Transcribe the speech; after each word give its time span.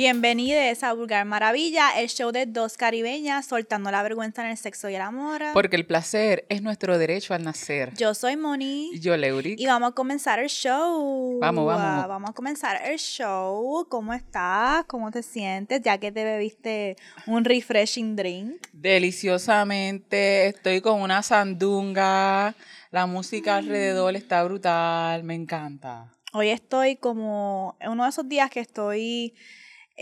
Bienvenidos 0.00 0.82
a 0.82 0.94
Vulgar 0.94 1.26
Maravilla, 1.26 1.90
el 1.90 2.08
show 2.08 2.32
de 2.32 2.46
dos 2.46 2.78
caribeñas 2.78 3.44
soltando 3.44 3.90
la 3.90 4.02
vergüenza 4.02 4.42
en 4.42 4.52
el 4.52 4.56
sexo 4.56 4.88
y 4.88 4.94
el 4.94 5.02
amor. 5.02 5.42
Porque 5.52 5.76
el 5.76 5.84
placer 5.84 6.46
es 6.48 6.62
nuestro 6.62 6.96
derecho 6.96 7.34
al 7.34 7.42
nacer. 7.42 7.92
Yo 7.98 8.14
soy 8.14 8.38
Moni. 8.38 8.98
Yo, 8.98 9.14
Leuric. 9.14 9.60
Y 9.60 9.66
vamos 9.66 9.90
a 9.90 9.94
comenzar 9.94 10.38
el 10.38 10.48
show. 10.48 11.38
Vamos, 11.38 11.66
vamos. 11.66 12.08
Vamos 12.08 12.30
a 12.30 12.32
comenzar 12.32 12.80
el 12.82 12.98
show. 12.98 13.86
¿Cómo 13.90 14.14
estás? 14.14 14.86
¿Cómo 14.86 15.10
te 15.10 15.22
sientes? 15.22 15.82
Ya 15.82 15.98
que 15.98 16.10
te 16.10 16.24
bebiste 16.24 16.96
un 17.26 17.44
refreshing 17.44 18.16
drink. 18.16 18.68
Deliciosamente. 18.72 20.46
Estoy 20.46 20.80
con 20.80 21.02
una 21.02 21.22
sandunga. 21.22 22.54
La 22.90 23.04
música 23.04 23.56
alrededor 23.56 24.16
está 24.16 24.42
brutal. 24.44 25.24
Me 25.24 25.34
encanta. 25.34 26.10
Hoy 26.32 26.48
estoy 26.48 26.96
como 26.96 27.76
en 27.80 27.90
uno 27.90 28.04
de 28.04 28.08
esos 28.08 28.26
días 28.26 28.48
que 28.48 28.60
estoy 28.60 29.34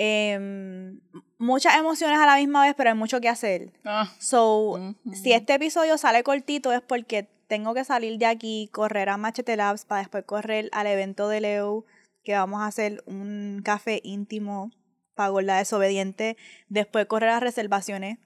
Em, 0.01 1.01
muchas 1.38 1.77
emociones 1.77 2.20
a 2.20 2.27
la 2.27 2.37
misma 2.37 2.62
vez, 2.62 2.75
pero 2.77 2.91
hay 2.91 2.97
mucho 2.97 3.20
que 3.20 3.29
hacer. 3.29 3.73
Ah. 3.84 4.09
So, 4.21 4.95
si 5.12 5.33
este 5.33 5.55
episodio 5.55 5.98
sale 5.98 6.23
cortito 6.23 6.73
es 6.73 6.80
porque 6.80 7.27
tengo 7.48 7.74
que 7.74 7.83
salir 7.83 8.16
de 8.16 8.27
aquí, 8.27 8.71
correr 8.73 9.09
a 9.09 9.16
Machete 9.16 9.57
Labs 9.57 9.84
para 9.84 10.02
después 10.02 10.23
correr 10.24 10.69
al 10.71 10.87
evento 10.87 11.29
de 11.29 11.41
Leo, 11.41 11.84
que 12.23 12.34
vamos 12.34 12.61
a 12.61 12.66
hacer 12.66 13.02
un 13.07 13.61
café 13.65 14.01
íntimo 14.05 14.71
para 15.16 15.33
la 15.43 15.59
desobediente, 15.59 16.37
después 16.69 17.07
correr 17.07 17.30
a 17.30 17.41
reservaciones 17.41 18.19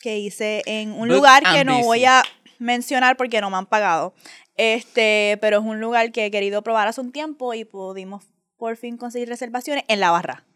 que 0.00 0.18
hice 0.18 0.62
en 0.64 0.92
un 0.92 1.10
lugar 1.10 1.42
que 1.52 1.66
no 1.66 1.82
voy 1.82 2.06
a 2.06 2.22
mencionar 2.58 3.18
porque 3.18 3.42
no 3.42 3.50
me 3.50 3.58
han 3.58 3.66
pagado. 3.66 4.14
Este, 4.56 5.36
pero 5.42 5.58
es 5.58 5.64
un 5.64 5.80
lugar 5.80 6.12
que 6.12 6.24
he 6.24 6.30
querido 6.30 6.62
probar 6.62 6.88
hace 6.88 7.02
un 7.02 7.12
tiempo 7.12 7.52
y 7.52 7.66
pudimos 7.66 8.24
por 8.56 8.78
fin 8.78 8.96
conseguir 8.96 9.28
reservaciones 9.28 9.84
en 9.86 10.00
la 10.00 10.12
barra. 10.12 10.46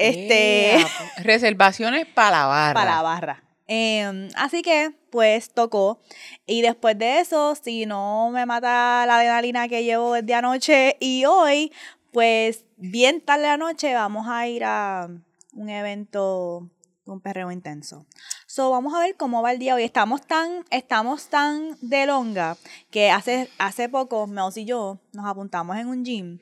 Este. 0.00 0.78
Pues, 0.80 1.24
reservaciones 1.24 2.06
para 2.06 2.38
la 2.38 2.46
barra. 2.46 2.74
Para 2.74 2.96
la 2.96 3.02
barra. 3.02 3.42
Em, 3.72 4.28
así 4.34 4.62
que, 4.62 4.92
pues 5.10 5.50
tocó. 5.52 6.00
Y 6.44 6.62
después 6.62 6.98
de 6.98 7.20
eso, 7.20 7.54
si 7.54 7.86
no 7.86 8.30
me 8.30 8.44
mata 8.44 9.04
la 9.06 9.16
adrenalina 9.16 9.68
que 9.68 9.84
llevo 9.84 10.14
desde 10.14 10.34
anoche 10.34 10.96
y 10.98 11.24
hoy, 11.24 11.72
pues 12.12 12.64
bien 12.76 13.20
tarde 13.20 13.44
la 13.44 13.56
noche 13.56 13.94
vamos 13.94 14.26
a 14.28 14.48
ir 14.48 14.64
a 14.64 15.08
un 15.54 15.68
evento, 15.68 16.68
un 17.04 17.20
perreo 17.20 17.52
intenso. 17.52 18.06
So, 18.46 18.70
vamos 18.72 18.92
a 18.94 19.00
ver 19.00 19.16
cómo 19.16 19.40
va 19.40 19.52
el 19.52 19.60
día 19.60 19.76
hoy. 19.76 19.84
Estamos 19.84 20.26
tan, 20.26 20.64
estamos 20.70 21.28
tan 21.28 21.76
de 21.80 22.06
longa 22.06 22.56
que 22.90 23.12
hace, 23.12 23.48
hace 23.58 23.88
poco, 23.88 24.26
Mels 24.26 24.56
y 24.56 24.64
yo 24.64 24.98
nos 25.12 25.26
apuntamos 25.26 25.76
en 25.76 25.86
un 25.86 26.04
gym 26.04 26.40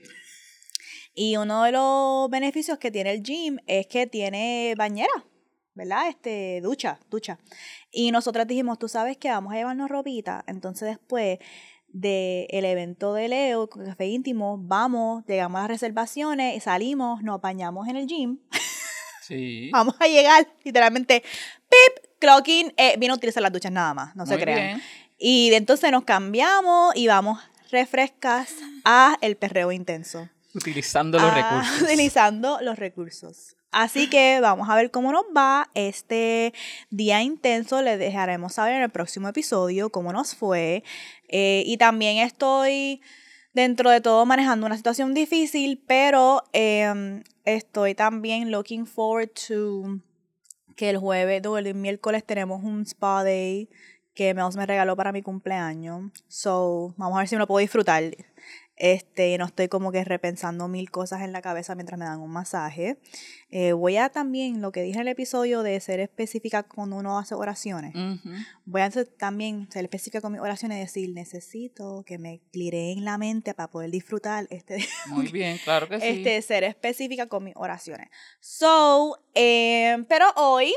y 1.19 1.37
uno 1.37 1.65
de 1.65 1.73
los 1.73 2.31
beneficios 2.31 2.79
que 2.79 2.93
tiene 2.93 3.11
el 3.11 3.25
gym 3.25 3.59
es 3.67 3.89
que 3.89 4.07
tiene 4.07 4.75
bañera, 4.79 5.25
¿verdad? 5.75 6.09
Este, 6.09 6.61
ducha, 6.61 7.01
ducha. 7.11 7.41
Y 7.91 8.13
nosotras 8.13 8.47
dijimos, 8.47 8.79
tú 8.79 8.89
sabes 8.89 9.17
que 9.17 9.29
vamos 9.29 9.53
a 9.53 9.57
llevarnos 9.57 9.91
ropita. 9.91 10.45
Entonces 10.47 10.91
después 10.91 11.41
del 11.89 12.47
el 12.51 12.65
evento 12.65 13.15
de 13.15 13.27
Leo, 13.27 13.69
con 13.69 13.85
café 13.85 14.07
íntimo, 14.07 14.59
vamos, 14.61 15.25
llegamos 15.27 15.59
a 15.59 15.63
las 15.63 15.71
reservaciones, 15.71 16.63
salimos, 16.63 17.21
nos 17.25 17.41
bañamos 17.41 17.89
en 17.89 17.97
el 17.97 18.07
gym. 18.07 18.39
Sí. 19.21 19.69
vamos 19.75 19.95
a 19.99 20.07
llegar, 20.07 20.49
literalmente, 20.65 21.23
pip, 21.69 22.05
clocking, 22.19 22.73
eh, 22.79 22.95
viene 22.99 23.13
a 23.13 23.17
utilizar 23.17 23.43
las 23.43 23.53
duchas 23.53 23.71
nada 23.71 23.93
más, 23.93 24.17
no 24.17 24.25
se 24.25 24.39
crean. 24.39 24.81
Y 25.19 25.53
entonces 25.53 25.91
nos 25.93 26.05
cambiamos 26.05 26.97
y 26.97 27.09
vamos 27.09 27.39
refrescas 27.71 28.55
a 28.87 29.19
el 29.21 29.37
perreo 29.37 29.71
intenso. 29.71 30.31
Utilizando 30.59 31.19
los 31.19 31.31
ah, 31.31 31.35
recursos. 31.35 31.83
Utilizando 31.83 32.59
los 32.61 32.79
recursos. 32.79 33.57
Así 33.71 34.09
que 34.09 34.41
vamos 34.41 34.69
a 34.71 34.75
ver 34.77 34.91
cómo 34.91 35.13
nos 35.13 35.25
va 35.37 35.71
este 35.75 36.55
día 36.91 37.23
intenso. 37.23 37.83
Les 37.83 37.99
dejaremos 37.99 38.55
saber 38.55 38.75
en 38.75 38.83
el 38.83 38.91
próximo 38.91 39.29
episodio 39.29 39.91
cómo 39.91 40.13
nos 40.13 40.35
fue. 40.35 40.83
Eh, 41.29 41.63
y 41.67 41.77
también 41.77 42.19
estoy 42.19 43.03
dentro 43.53 43.91
de 43.91 44.01
todo 44.01 44.25
manejando 44.25 44.67
una 44.67 44.77
situación 44.77 45.15
difícil, 45.15 45.83
pero 45.87 46.45
em, 46.53 47.23
estoy 47.45 47.95
también 47.95 48.51
looking 48.51 48.87
forward 48.87 49.31
to 49.49 50.01
que 50.77 50.91
el 50.91 50.99
jueves 50.99 51.45
o 51.45 51.59
el 51.59 51.75
miércoles 51.75 52.25
tenemos 52.25 52.63
un 52.63 52.87
spa 52.87 53.25
day 53.25 53.69
que 54.15 54.33
Mels 54.33 54.57
me 54.57 54.65
regaló 54.65 54.97
para 54.97 55.13
mi 55.13 55.23
cumpleaños. 55.23 56.11
So, 56.29 56.95
vamos 56.97 57.17
a 57.17 57.19
ver 57.21 57.29
si 57.29 57.35
me 57.35 57.41
lo 57.41 57.47
puedo 57.47 57.59
disfrutar. 57.59 58.03
Este, 58.79 59.37
no 59.39 59.47
estoy 59.47 59.69
como 59.69 59.93
que 59.93 60.05
repensando 60.05 60.69
mil 60.69 60.91
cosas 60.91 61.23
en 61.23 61.33
la 61.33 61.43
cabeza 61.43 61.75
mientras 61.75 61.99
me 61.99 62.05
dan 62.05 62.21
un 62.21 62.31
masaje. 62.31 62.99
Eh, 63.51 63.73
voy 63.73 63.97
a 63.97 64.09
también, 64.09 64.61
lo 64.61 64.73
que 64.73 64.83
dije 64.83 64.97
en 64.97 65.03
el 65.03 65.09
episodio 65.09 65.63
de 65.63 65.79
ser 65.81 66.01
específica 66.01 66.63
cuando 66.63 66.97
uno 66.97 67.19
hace 67.19 67.35
oraciones, 67.35 67.95
voy 68.65 68.83
a 68.83 68.91
también 69.17 69.69
ser 69.71 69.85
específica 69.85 70.21
con 70.21 70.33
mis 70.33 70.41
oraciones 70.41 70.79
y 70.79 70.81
decir, 70.81 71.11
necesito 71.15 72.05
que 72.07 72.19
me 72.19 72.41
en 72.53 73.05
la 73.05 73.19
mente 73.19 73.55
para 73.55 73.71
poder 73.71 73.91
disfrutar 73.91 74.47
este... 74.51 74.79
Muy 75.07 75.29
bien, 75.29 75.59
claro 75.65 75.89
que 75.89 76.01
sí. 76.01 76.07
Este, 76.07 76.43
ser 76.43 76.65
específica 76.65 77.27
con 77.27 77.45
mis 77.45 77.55
oraciones. 77.57 78.09
So, 78.41 79.19
eh, 79.35 80.05
pero 80.09 80.27
hoy 80.37 80.75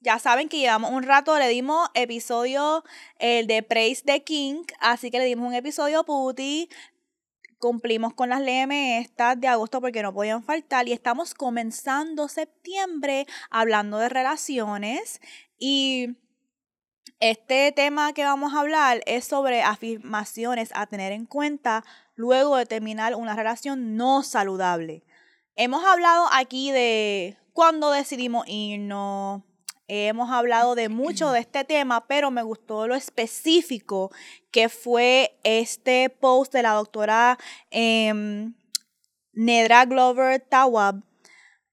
ya 0.00 0.18
saben 0.18 0.48
que 0.48 0.58
llevamos 0.58 0.90
un 0.92 1.02
rato, 1.02 1.38
le 1.38 1.48
dimos 1.48 1.88
episodio 1.94 2.84
el 3.18 3.46
de 3.46 3.62
Praise 3.62 4.02
the 4.04 4.22
King, 4.22 4.64
así 4.80 5.10
que 5.10 5.18
le 5.18 5.24
dimos 5.26 5.46
un 5.46 5.54
episodio 5.54 6.04
puti, 6.04 6.68
cumplimos 7.60 8.14
con 8.14 8.30
las 8.30 8.40
LM 8.40 8.72
estas 8.98 9.38
de 9.40 9.46
agosto 9.46 9.80
porque 9.80 10.02
no 10.02 10.12
podían 10.12 10.42
faltar 10.42 10.88
y 10.88 10.92
estamos 10.92 11.34
comenzando 11.34 12.26
septiembre 12.26 13.26
hablando 13.50 13.98
de 13.98 14.08
relaciones 14.08 15.20
y 15.58 16.16
este 17.20 17.70
tema 17.72 18.14
que 18.14 18.24
vamos 18.24 18.54
a 18.54 18.60
hablar 18.60 19.02
es 19.04 19.26
sobre 19.26 19.62
afirmaciones 19.62 20.70
a 20.74 20.86
tener 20.86 21.12
en 21.12 21.26
cuenta 21.26 21.84
luego 22.14 22.56
de 22.56 22.64
terminar 22.64 23.14
una 23.14 23.36
relación 23.36 23.94
no 23.96 24.22
saludable. 24.22 25.04
Hemos 25.54 25.84
hablado 25.84 26.26
aquí 26.32 26.72
de 26.72 27.36
cuándo 27.52 27.90
decidimos 27.90 28.46
irnos, 28.48 29.42
hemos 29.90 30.30
hablado 30.30 30.74
de 30.74 30.88
mucho 30.88 31.32
de 31.32 31.40
este 31.40 31.64
tema, 31.64 32.06
pero 32.06 32.30
me 32.30 32.42
gustó 32.42 32.86
lo 32.86 32.94
específico 32.94 34.10
que 34.52 34.68
fue 34.68 35.36
este 35.42 36.10
post 36.10 36.52
de 36.52 36.62
la 36.62 36.72
doctora 36.72 37.38
em, 37.70 38.54
Nedra 39.32 39.84
Glover 39.86 40.40
Tawab, 40.40 41.02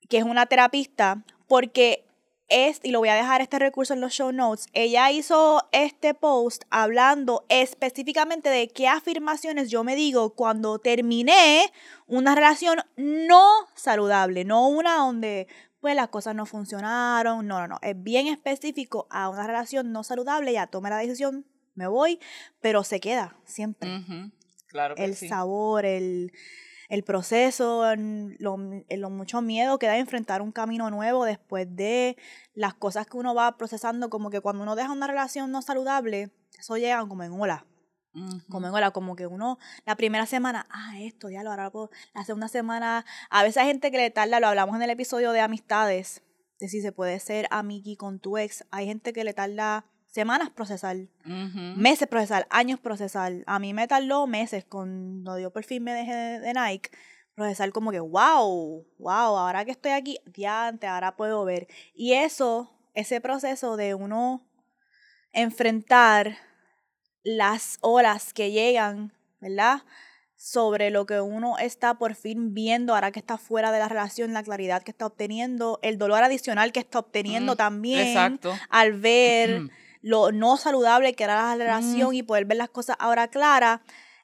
que 0.10 0.18
es 0.18 0.24
una 0.24 0.48
terapista, 0.48 1.24
porque 1.48 2.08
es, 2.50 2.80
y 2.84 2.92
lo 2.92 3.00
voy 3.00 3.10
a 3.10 3.16
dejar 3.16 3.42
este 3.42 3.60
recurso 3.60 3.94
en 3.94 4.02
los 4.02 4.14
show 4.14 4.32
notes, 4.32 4.68
ella 4.74 5.12
hizo 5.12 5.68
este 5.72 6.14
post 6.14 6.64
hablando 6.70 7.46
específicamente 7.50 8.50
de 8.50 8.70
qué 8.70 8.88
afirmaciones 8.88 9.70
yo 9.70 9.84
me 9.84 9.96
digo 9.96 10.34
cuando 10.34 10.80
terminé 10.80 11.72
una 12.08 12.36
relación 12.36 12.80
no 12.96 13.46
saludable, 13.76 14.46
no 14.46 14.70
una 14.70 14.98
donde 14.98 15.48
pues 15.80 15.96
las 15.96 16.10
cosas 16.10 16.36
no 16.36 16.46
funcionaron. 16.46 17.48
No, 17.48 17.60
no, 17.60 17.68
no. 17.68 17.80
Es 17.82 18.02
bien 18.02 18.28
específico 18.28 19.08
a 19.10 19.30
una 19.30 19.46
relación 19.46 19.92
no 19.92 20.04
saludable. 20.04 20.54
Ya 20.54 20.68
tome 20.68 20.90
la 20.90 20.98
decisión, 20.98 21.46
me 21.76 21.88
voy, 21.88 22.20
pero 22.62 22.84
se 22.84 23.00
queda 23.00 23.38
siempre. 23.46 23.90
Claro 24.68 24.96
el 24.98 25.16
sabor, 25.16 25.86
el, 25.86 26.34
el 26.90 27.04
proceso, 27.04 27.84
lo, 27.96 28.58
lo, 28.58 29.10
mucho 29.10 29.42
miedo 29.42 29.80
que 29.80 29.88
da 29.88 29.98
enfrentar 29.98 30.42
un 30.42 30.52
camino 30.52 30.90
nuevo 30.90 31.26
después 31.26 31.68
de 31.76 32.18
las 32.54 32.74
cosas 32.74 33.08
que 33.08 33.18
uno 33.18 33.34
va 33.34 33.58
procesando. 33.58 34.10
Como 34.10 34.30
que 34.30 34.42
cuando 34.42 34.64
uno 34.64 34.76
deja 34.76 34.92
una 34.92 35.08
relación 35.08 35.52
no 35.52 35.62
saludable, 35.62 36.32
eso 36.58 36.78
llega 36.78 37.06
como 37.08 37.24
en 37.24 37.32
ola. 37.32 37.66
Como 38.50 38.68
en 38.68 38.92
como 38.92 39.16
que 39.16 39.28
uno, 39.28 39.60
la 39.86 39.96
primera 39.96 40.26
semana, 40.26 40.68
ah, 40.70 41.00
esto, 41.00 41.30
ya 41.30 41.44
lo 41.44 41.52
hará, 41.52 41.72
la 42.14 42.26
segunda 42.26 42.48
semana, 42.48 43.06
a 43.30 43.44
veces 43.44 43.58
hay 43.58 43.68
gente 43.68 43.92
que 43.92 43.98
le 43.98 44.10
tarda, 44.10 44.40
lo 44.40 44.48
hablamos 44.48 44.76
en 44.76 44.82
el 44.82 44.90
episodio 44.90 45.32
de 45.32 45.42
amistades, 45.42 46.24
de 46.60 46.70
si 46.70 46.82
se 46.82 46.92
puede 46.92 47.20
ser 47.20 47.48
amigui 47.52 47.96
con 47.96 48.20
tu 48.20 48.38
ex, 48.38 48.66
hay 48.72 48.88
gente 48.88 49.14
que 49.14 49.24
le 49.24 49.34
tarda 49.34 49.86
semanas 50.08 50.50
procesar, 50.50 50.98
meses 51.26 52.08
procesar, 52.08 52.48
años 52.50 52.80
procesar. 52.80 53.44
A 53.46 53.60
mí 53.60 53.74
me 53.74 53.88
tardó 53.88 54.26
meses 54.26 54.66
cuando 54.66 55.38
yo 55.38 55.52
por 55.52 55.64
fin 55.64 55.84
me 55.84 55.94
dejé 55.94 56.40
de, 56.40 56.54
Nike, 56.54 56.90
procesar 57.36 57.72
como 57.72 57.92
que, 57.92 58.00
wow, 58.00 58.84
wow, 58.98 59.38
ahora 59.38 59.64
que 59.64 59.72
estoy 59.72 59.92
aquí, 59.92 60.18
ya 60.34 60.68
antes, 60.68 60.90
ahora 60.90 61.16
puedo 61.16 61.46
ver. 61.46 61.68
Y 61.94 62.14
eso, 62.14 62.74
ese 62.96 63.22
proceso 63.22 63.78
de 63.78 63.94
uno 63.94 64.44
enfrentar 65.34 66.38
las 67.28 67.78
horas 67.82 68.32
que 68.32 68.52
llegan, 68.52 69.12
¿verdad? 69.42 69.82
Sobre 70.38 70.92
lo 70.92 71.06
que 71.06 71.20
uno 71.20 71.58
está 71.58 71.96
por 71.96 72.16
fin 72.16 72.54
viendo 72.54 72.96
ahora 72.96 73.12
que 73.12 73.20
está 73.20 73.38
fuera 73.38 73.74
de 73.74 73.80
la 73.80 73.90
relación, 73.90 74.32
la 74.32 74.44
claridad 74.44 74.82
que 74.82 74.92
está 74.92 75.08
obteniendo, 75.08 75.78
el 75.82 75.98
dolor 75.98 76.24
adicional 76.24 76.72
que 76.72 76.80
está 76.80 77.00
obteniendo 77.00 77.56
mm, 77.56 77.58
también 77.58 78.40
al 78.70 78.94
ver 78.94 79.64
lo 80.02 80.32
no 80.32 80.56
saludable 80.56 81.16
que 81.16 81.26
era 81.26 81.54
la 81.54 81.66
relación 81.66 82.16
y 82.16 82.24
poder 82.24 82.46
ver 82.46 82.58
las 82.58 82.70
cosas 82.70 82.96
ahora 82.98 83.28
claras, 83.28 83.82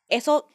eso 0.07 0.47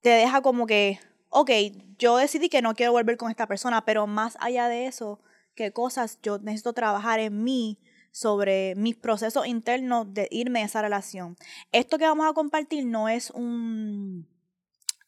te 0.00 0.10
deja 0.10 0.42
como 0.42 0.68
que, 0.68 1.00
ok, 1.30 1.50
yo 1.98 2.18
decidí 2.18 2.48
que 2.48 2.62
no 2.62 2.76
quiero 2.76 2.92
volver 2.92 3.16
con 3.16 3.32
esta 3.32 3.48
persona, 3.48 3.84
pero 3.84 4.06
más 4.06 4.36
allá 4.38 4.68
de 4.68 4.86
eso, 4.86 5.18
qué 5.56 5.72
cosas 5.72 6.20
yo 6.22 6.38
necesito 6.38 6.72
trabajar 6.72 7.18
en 7.18 7.42
mí 7.42 7.80
sobre 8.16 8.74
mis 8.76 8.96
procesos 8.96 9.46
internos 9.46 10.14
de 10.14 10.26
irme 10.30 10.62
a 10.62 10.64
esa 10.64 10.80
relación. 10.80 11.36
Esto 11.70 11.98
que 11.98 12.06
vamos 12.06 12.26
a 12.26 12.32
compartir 12.32 12.86
no 12.86 13.10
es 13.10 13.30
un 13.30 14.26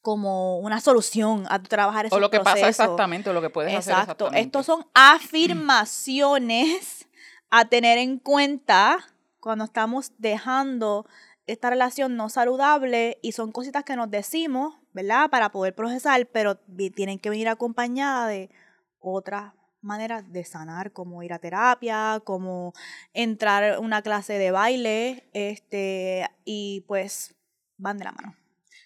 como 0.03 0.59
una 0.59 0.83
solución 0.83 1.47
a 1.49 1.63
trabajar 1.63 2.05
esos 2.05 2.19
O 2.19 2.21
lo 2.21 2.29
que 2.29 2.41
pasa 2.41 2.69
exactamente, 2.69 3.31
o 3.31 3.33
lo 3.33 3.41
que 3.41 3.49
puedes 3.49 3.75
hacer 3.75 3.93
Exacto. 3.93 4.27
exactamente. 4.27 4.47
Estos 4.47 4.67
son 4.67 4.87
afirmaciones 4.95 7.09
a 7.49 7.65
tener 7.65 7.97
en 7.97 8.19
cuenta 8.19 8.99
cuando 9.41 9.65
estamos 9.65 10.13
dejando 10.19 11.07
esta 11.47 11.71
relación 11.71 12.15
no 12.15 12.29
saludable 12.29 13.19
y 13.23 13.33
son 13.33 13.53
cositas 13.53 13.85
que 13.85 13.97
nos 13.97 14.11
decimos, 14.11 14.75
¿verdad? 14.93 15.31
Para 15.31 15.51
poder 15.51 15.75
procesar, 15.75 16.27
pero 16.27 16.59
tienen 16.95 17.19
que 17.19 17.31
venir 17.31 17.49
acompañadas 17.49 18.29
de 18.29 18.51
otras 19.01 19.55
maneras 19.81 20.33
de 20.33 20.45
sanar, 20.45 20.93
como 20.93 21.23
ir 21.23 21.33
a 21.33 21.39
terapia, 21.39 22.21
como 22.25 22.73
entrar 23.13 23.65
a 23.65 23.81
una 23.81 24.03
clase 24.03 24.35
de 24.35 24.51
baile, 24.51 25.29
este, 25.33 26.29
y 26.45 26.85
pues 26.87 27.35
van 27.77 27.99
de 27.99 28.05
la 28.05 28.13
mano. 28.13 28.37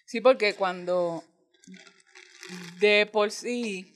Sí, 0.05 0.21
porque 0.21 0.55
cuando 0.55 1.23
de 2.79 3.09
por 3.11 3.31
sí 3.31 3.93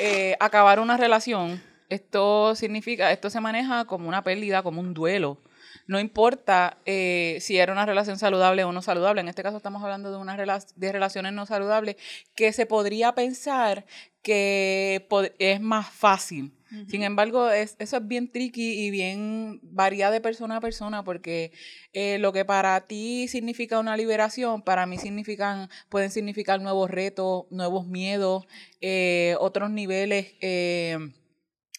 eh, 0.00 0.36
acabar 0.40 0.80
una 0.80 0.96
relación, 0.96 1.62
esto 1.88 2.54
significa, 2.54 3.12
esto 3.12 3.30
se 3.30 3.40
maneja 3.40 3.84
como 3.84 4.08
una 4.08 4.22
pérdida, 4.22 4.62
como 4.62 4.80
un 4.80 4.94
duelo. 4.94 5.38
No 5.86 6.00
importa 6.00 6.78
eh, 6.86 7.38
si 7.40 7.58
era 7.58 7.72
una 7.72 7.86
relación 7.86 8.18
saludable 8.18 8.64
o 8.64 8.72
no 8.72 8.82
saludable. 8.82 9.20
En 9.20 9.28
este 9.28 9.42
caso 9.42 9.56
estamos 9.58 9.82
hablando 9.82 10.10
de 10.10 10.16
una 10.16 10.36
rela- 10.36 10.64
de 10.76 10.92
relaciones 10.92 11.32
no 11.32 11.46
saludables 11.46 11.96
que 12.34 12.52
se 12.52 12.66
podría 12.66 13.14
pensar 13.14 13.84
que 14.22 15.06
es 15.38 15.60
más 15.60 15.90
fácil. 15.90 16.52
Sin 16.88 17.04
embargo, 17.04 17.50
es, 17.50 17.76
eso 17.78 17.98
es 17.98 18.08
bien 18.08 18.32
tricky 18.32 18.72
y 18.86 18.90
bien 18.90 19.60
varía 19.62 20.10
de 20.10 20.20
persona 20.20 20.56
a 20.56 20.60
persona 20.60 21.04
porque 21.04 21.52
eh, 21.92 22.18
lo 22.18 22.32
que 22.32 22.44
para 22.44 22.80
ti 22.88 23.28
significa 23.28 23.78
una 23.78 23.96
liberación, 23.96 24.60
para 24.62 24.84
mí 24.84 24.98
significan, 24.98 25.68
pueden 25.88 26.10
significar 26.10 26.60
nuevos 26.60 26.90
retos, 26.90 27.44
nuevos 27.50 27.86
miedos, 27.86 28.46
eh, 28.80 29.36
otros 29.38 29.70
niveles 29.70 30.34
eh, 30.40 30.98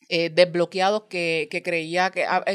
desbloqueados 0.08 1.04
que, 1.10 1.50
que 1.52 1.62
creía 1.62 2.12
que, 2.12 2.24
ah, 2.24 2.46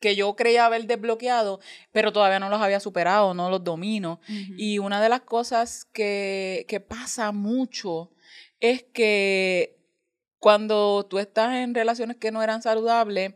que 0.00 0.16
yo 0.16 0.34
creía 0.34 0.66
haber 0.66 0.86
desbloqueado, 0.86 1.60
pero 1.92 2.12
todavía 2.12 2.40
no 2.40 2.48
los 2.48 2.60
había 2.60 2.80
superado, 2.80 3.34
no 3.34 3.50
los 3.50 3.62
domino. 3.62 4.20
Y 4.56 4.78
una 4.78 5.00
de 5.00 5.08
las 5.08 5.20
cosas 5.20 5.84
que, 5.92 6.64
que 6.68 6.80
pasa 6.80 7.32
mucho 7.32 8.10
es 8.58 8.82
que 8.82 9.78
cuando 10.38 11.06
tú 11.08 11.18
estás 11.18 11.54
en 11.56 11.74
relaciones 11.74 12.16
que 12.16 12.32
no 12.32 12.42
eran 12.42 12.62
saludables 12.62 13.34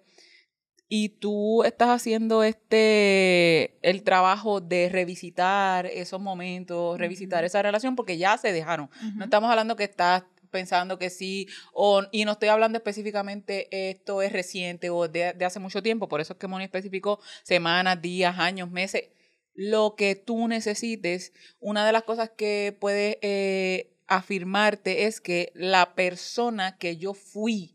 y 0.89 1.11
tú 1.11 1.65
estás 1.65 1.89
haciendo 1.89 2.43
este 2.43 3.77
el 3.83 4.03
trabajo 4.03 4.61
de 4.61 4.89
revisitar 4.89 5.87
esos 5.87 6.21
momentos, 6.21 6.99
revisitar 6.99 7.45
esa 7.45 7.63
relación 7.63 7.97
porque 7.97 8.17
ya 8.17 8.37
se 8.39 8.53
dejaron. 8.53 8.91
No 9.17 9.25
estamos 9.25 9.51
hablando 9.51 9.77
que 9.77 9.85
estás 9.85 10.25
pensando 10.55 11.01
que 11.01 11.11
sí, 11.11 11.49
o, 11.73 12.05
y 12.13 12.25
no 12.25 12.33
estoy 12.33 12.49
hablando 12.49 12.79
específicamente 12.79 13.91
esto 13.91 14.23
es 14.23 14.33
reciente 14.33 14.89
o 14.89 15.09
de, 15.09 15.33
de 15.33 15.45
hace 15.45 15.59
mucho 15.59 15.83
tiempo, 15.83 16.09
por 16.09 16.21
eso 16.21 16.35
es 16.35 16.39
que 16.39 16.47
Moni 16.47 16.63
especificó 16.63 17.19
semanas, 17.43 18.01
días, 18.01 18.39
años, 18.39 18.71
meses, 18.71 19.11
lo 19.55 19.97
que 19.97 20.15
tú 20.15 20.47
necesites. 20.47 21.33
Una 21.61 21.85
de 21.85 21.93
las 21.93 22.05
cosas 22.05 22.31
que 22.31 22.77
puedes 22.79 23.17
eh, 23.23 23.97
afirmarte 24.07 25.07
es 25.07 25.21
que 25.21 25.51
la 25.55 25.97
persona 25.97 26.79
que 26.79 26.97
yo 26.97 27.15
fui 27.15 27.75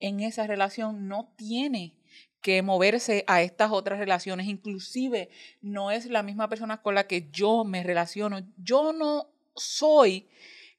en 0.00 0.20
esa 0.20 0.46
relación 0.46 1.08
no 1.08 1.34
tiene 1.36 1.94
que 2.40 2.62
moverse 2.62 3.24
a 3.26 3.42
estas 3.42 3.70
otras 3.70 3.98
relaciones, 3.98 4.46
inclusive 4.46 5.30
no 5.62 5.90
es 5.90 6.06
la 6.06 6.22
misma 6.22 6.48
persona 6.48 6.82
con 6.82 6.94
la 6.94 7.06
que 7.06 7.28
yo 7.30 7.64
me 7.64 7.82
relaciono. 7.82 8.40
Yo 8.58 8.92
no 8.92 9.30
soy 9.56 10.28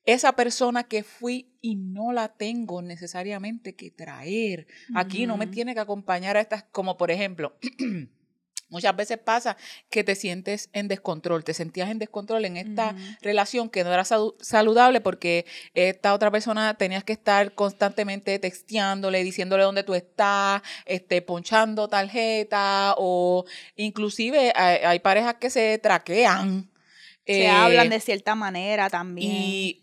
esa 0.05 0.33
persona 0.33 0.83
que 0.83 1.03
fui 1.03 1.49
y 1.61 1.75
no 1.75 2.11
la 2.11 2.29
tengo 2.29 2.81
necesariamente 2.81 3.75
que 3.75 3.91
traer. 3.91 4.67
Aquí 4.93 5.25
no 5.25 5.37
me 5.37 5.47
tiene 5.47 5.73
que 5.73 5.79
acompañar 5.79 6.37
a 6.37 6.41
estas, 6.41 6.63
como 6.63 6.97
por 6.97 7.09
ejemplo, 7.09 7.55
muchas 8.69 8.95
veces 8.95 9.17
pasa 9.17 9.57
que 9.89 10.03
te 10.03 10.15
sientes 10.15 10.69
en 10.73 10.87
descontrol, 10.87 11.43
te 11.43 11.53
sentías 11.53 11.89
en 11.89 11.97
descontrol 11.97 12.45
en 12.45 12.57
esta 12.57 12.95
relación 13.21 13.69
que 13.69 13.83
no 13.83 13.93
era 13.93 14.03
saludable 14.03 15.01
porque 15.01 15.45
esta 15.73 16.13
otra 16.13 16.29
persona 16.29 16.75
tenías 16.75 17.03
que 17.03 17.13
estar 17.13 17.53
constantemente 17.53 18.37
texteándole, 18.37 19.23
diciéndole 19.23 19.63
dónde 19.63 19.83
tú 19.83 19.95
estás, 19.95 20.61
este, 20.85 21.21
ponchando 21.21 21.87
tarjeta 21.87 22.95
o 22.97 23.45
inclusive 23.75 24.51
hay, 24.55 24.77
hay 24.83 24.99
parejas 24.99 25.35
que 25.35 25.49
se 25.49 25.79
traquean. 25.79 26.69
Se 27.25 27.43
eh, 27.43 27.49
hablan 27.49 27.89
de 27.89 27.99
cierta 27.99 28.35
manera 28.35 28.89
también. 28.89 29.31
y 29.31 29.81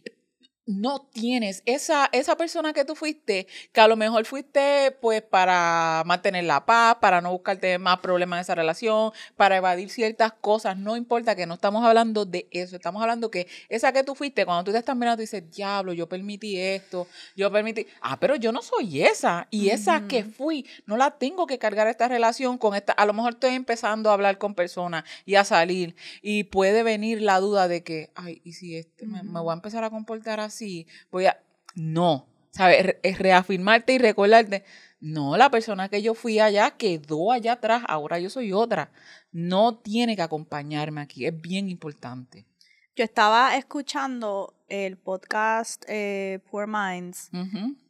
no 0.67 1.09
tienes. 1.13 1.63
Esa, 1.67 2.09
esa 2.13 2.37
persona 2.37 2.73
que 2.73 2.85
tú 2.85 2.95
fuiste, 2.95 3.47
que 3.73 3.81
a 3.81 3.89
lo 3.89 3.97
mejor 3.97 4.25
fuiste 4.25 4.97
pues 5.01 5.23
para 5.23 6.03
mantener 6.07 6.45
la 6.45 6.65
paz, 6.65 6.97
para 7.01 7.21
no 7.21 7.33
buscarte 7.33 7.79
más 7.79 7.99
problemas 7.99 8.39
en 8.39 8.41
esa 8.43 8.55
relación, 8.55 9.13
para 9.37 9.57
evadir 9.57 9.91
ciertas 9.91 10.33
cosas, 10.33 10.79
no 10.79 10.97
importa 10.97 11.35
que 11.35 11.47
no 11.47 11.55
estamos 11.55 11.85
hablando 11.85 12.25
de 12.25 12.47
eso, 12.51 12.77
estamos 12.77 13.03
hablando 13.03 13.31
que 13.31 13.49
esa 13.69 13.93
que 13.93 14.05
tú 14.05 14.15
fuiste, 14.15 14.45
cuando 14.45 14.65
tú 14.65 14.73
te 14.73 14.79
estás 14.79 14.97
mirando, 14.97 15.17
tú 15.17 15.23
dices, 15.23 15.51
diablo, 15.51 15.93
yo 15.93 16.09
permití 16.09 16.59
esto, 16.59 17.09
yo 17.37 17.51
permití, 17.51 17.87
ah, 18.01 18.19
pero 18.21 18.37
yo 18.37 18.53
no 18.53 18.63
soy 18.63 19.03
esa, 19.03 19.49
y 19.51 19.71
esa 19.71 20.07
que 20.07 20.25
fui, 20.25 20.67
no 20.87 20.97
la 20.97 21.11
tengo 21.19 21.47
que 21.47 21.59
cargar 21.59 21.89
esta 21.89 22.09
relación 22.09 22.59
con 22.59 22.75
esta, 22.75 22.93
a 22.93 23.07
lo 23.07 23.13
mejor 23.13 23.35
estoy 23.35 23.55
empezando 23.55 24.11
a 24.11 24.15
hablar 24.15 24.39
con 24.39 24.55
personas 24.55 25.05
y 25.27 25.35
a 25.35 25.45
salir, 25.45 25.97
y 26.23 26.45
puede 26.45 26.83
venir 26.83 27.21
la 27.21 27.41
duda 27.41 27.67
de 27.67 27.83
que, 27.83 28.11
ay, 28.15 28.41
¿y 28.45 28.53
si 28.53 28.77
este 28.77 29.07
me, 29.07 29.23
me 29.23 29.41
voy 29.41 29.51
a 29.51 29.55
empezar 29.55 29.83
a 29.83 29.91
comportar 29.91 30.39
así? 30.41 30.62
Voy 31.11 31.27
a... 31.27 31.39
No, 31.75 32.27
¿sabes? 32.51 32.85
Re- 32.87 33.01
Es 33.03 33.19
reafirmarte 33.19 33.95
y 33.95 33.99
recordarte, 33.99 34.65
no, 35.01 35.37
la 35.37 35.51
persona 35.51 35.89
que 35.89 36.03
yo 36.03 36.15
fui 36.15 36.39
allá 36.39 36.73
quedó 36.73 37.33
allá 37.33 37.55
atrás, 37.55 37.83
ahora 37.89 38.19
yo 38.21 38.31
soy 38.31 38.53
otra. 38.53 38.93
No 39.33 39.79
tiene 39.79 40.15
que 40.17 40.23
acompañarme 40.23 41.01
aquí, 41.01 41.27
es 41.27 41.41
bien 41.41 41.69
importante. 41.69 42.47
Yo 42.95 43.05
estaba 43.05 43.57
escuchando 43.57 44.55
el 44.69 44.99
podcast 44.99 45.83
eh, 45.89 46.41
Poor 46.51 46.67
Minds 46.69 47.31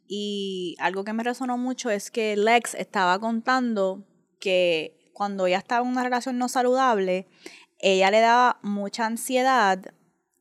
y 0.07 0.75
algo 0.79 1.03
que 1.03 1.13
me 1.13 1.23
resonó 1.23 1.57
mucho 1.57 1.89
es 1.89 2.09
que 2.09 2.35
Lex 2.37 2.73
estaba 2.75 3.19
contando 3.19 4.07
que 4.39 5.11
cuando 5.13 5.45
ella 5.45 5.57
estaba 5.57 5.85
en 5.85 5.91
una 5.91 6.03
relación 6.03 6.37
no 6.37 6.47
saludable, 6.47 7.27
ella 7.79 8.09
le 8.11 8.21
daba 8.21 8.59
mucha 8.63 9.05
ansiedad 9.05 9.93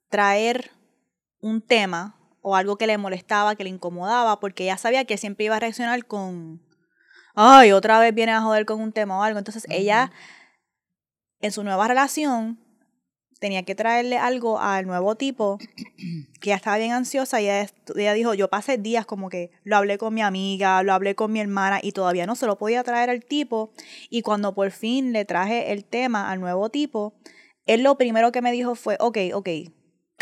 traer 0.09 0.71
un 1.41 1.61
tema 1.61 2.17
o 2.43 2.57
algo 2.57 2.77
que 2.77 2.87
le 2.87 2.99
molestaba, 2.99 3.55
que 3.55 3.65
le 3.65 3.71
incomodaba, 3.71 4.41
porque 4.41 4.65
ella 4.65 4.77
sabía 4.77 5.05
que 5.05 5.17
siempre 5.17 5.47
iba 5.47 5.57
a 5.57 5.61
reaccionar 5.61 6.05
con, 6.05 6.61
ay, 7.35 7.73
otra 7.73 7.99
vez 8.01 8.15
viene 8.15 8.33
a 8.33 8.43
joder 8.43 8.67
con 8.67 8.81
un 8.81 8.93
tema 8.93 9.19
o 9.19 9.23
algo. 9.23 9.39
Entonces 9.39 9.65
ella, 9.71 10.13
en 11.41 11.53
su 11.53 11.63
nueva 11.63 11.89
relación, 11.89 12.59
tenía 13.39 13.65
que 13.65 13.75
traerle 13.75 14.19
algo 14.19 14.61
al 14.61 14.87
nuevo 14.87 15.17
tipo, 15.17 15.59
que 16.41 16.51
ya 16.51 16.57
estaba 16.57 16.79
bien 16.79 16.93
ansiosa 16.93 17.41
y 17.41 17.45
ella, 17.45 17.69
ella 17.97 18.13
dijo, 18.13 18.35
yo 18.35 18.49
pasé 18.49 18.79
días 18.79 19.05
como 19.07 19.29
que 19.29 19.51
lo 19.65 19.77
hablé 19.77 19.99
con 19.99 20.15
mi 20.15 20.23
amiga, 20.23 20.83
lo 20.83 20.93
hablé 20.93 21.15
con 21.15 21.33
mi 21.33 21.41
hermana 21.41 21.81
y 21.83 21.91
todavía 21.91 22.25
no 22.27 22.37
se 22.37 22.47
lo 22.47 22.57
podía 22.57 22.85
traer 22.85 23.11
al 23.11 23.25
tipo. 23.25 23.73
Y 24.11 24.23
cuando 24.23 24.55
por 24.55 24.71
fin 24.71 25.13
le 25.13 25.25
traje 25.25 25.73
el 25.73 25.85
tema 25.85 26.31
al 26.31 26.41
nuevo 26.41 26.71
tipo, 26.71 27.15
él 27.67 27.83
lo 27.83 27.97
primero 27.99 28.31
que 28.31 28.43
me 28.43 28.53
dijo 28.53 28.75
fue, 28.77 28.97
ok, 29.01 29.19
ok, 29.35 29.49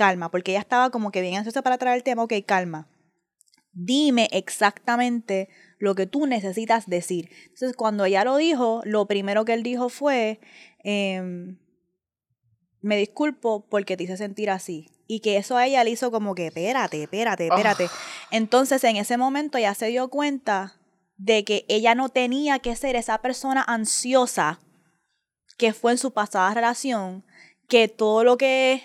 calma, 0.00 0.30
porque 0.30 0.52
ella 0.52 0.60
estaba 0.60 0.88
como 0.88 1.10
que 1.10 1.20
bien 1.20 1.36
ansiosa 1.36 1.60
para 1.60 1.76
traer 1.76 1.98
el 1.98 2.02
tema, 2.02 2.22
ok, 2.22 2.32
calma. 2.46 2.88
Dime 3.74 4.30
exactamente 4.32 5.50
lo 5.78 5.94
que 5.94 6.06
tú 6.06 6.26
necesitas 6.26 6.88
decir. 6.88 7.28
Entonces, 7.48 7.76
cuando 7.76 8.06
ella 8.06 8.24
lo 8.24 8.38
dijo, 8.38 8.80
lo 8.84 9.06
primero 9.06 9.44
que 9.44 9.52
él 9.52 9.62
dijo 9.62 9.90
fue, 9.90 10.40
em, 10.84 11.58
me 12.80 12.96
disculpo 12.96 13.68
porque 13.68 13.98
te 13.98 14.04
hice 14.04 14.16
sentir 14.16 14.48
así. 14.48 14.88
Y 15.06 15.20
que 15.20 15.36
eso 15.36 15.58
a 15.58 15.66
ella 15.66 15.84
le 15.84 15.90
hizo 15.90 16.10
como 16.10 16.34
que, 16.34 16.46
espérate, 16.46 17.02
espérate, 17.02 17.48
espérate. 17.48 17.90
Entonces, 18.30 18.82
en 18.84 18.96
ese 18.96 19.18
momento 19.18 19.58
ella 19.58 19.74
se 19.74 19.88
dio 19.88 20.08
cuenta 20.08 20.80
de 21.18 21.44
que 21.44 21.66
ella 21.68 21.94
no 21.94 22.08
tenía 22.08 22.58
que 22.60 22.74
ser 22.74 22.96
esa 22.96 23.18
persona 23.18 23.62
ansiosa 23.68 24.60
que 25.58 25.74
fue 25.74 25.92
en 25.92 25.98
su 25.98 26.14
pasada 26.14 26.54
relación, 26.54 27.22
que 27.68 27.86
todo 27.88 28.24
lo 28.24 28.38
que, 28.38 28.82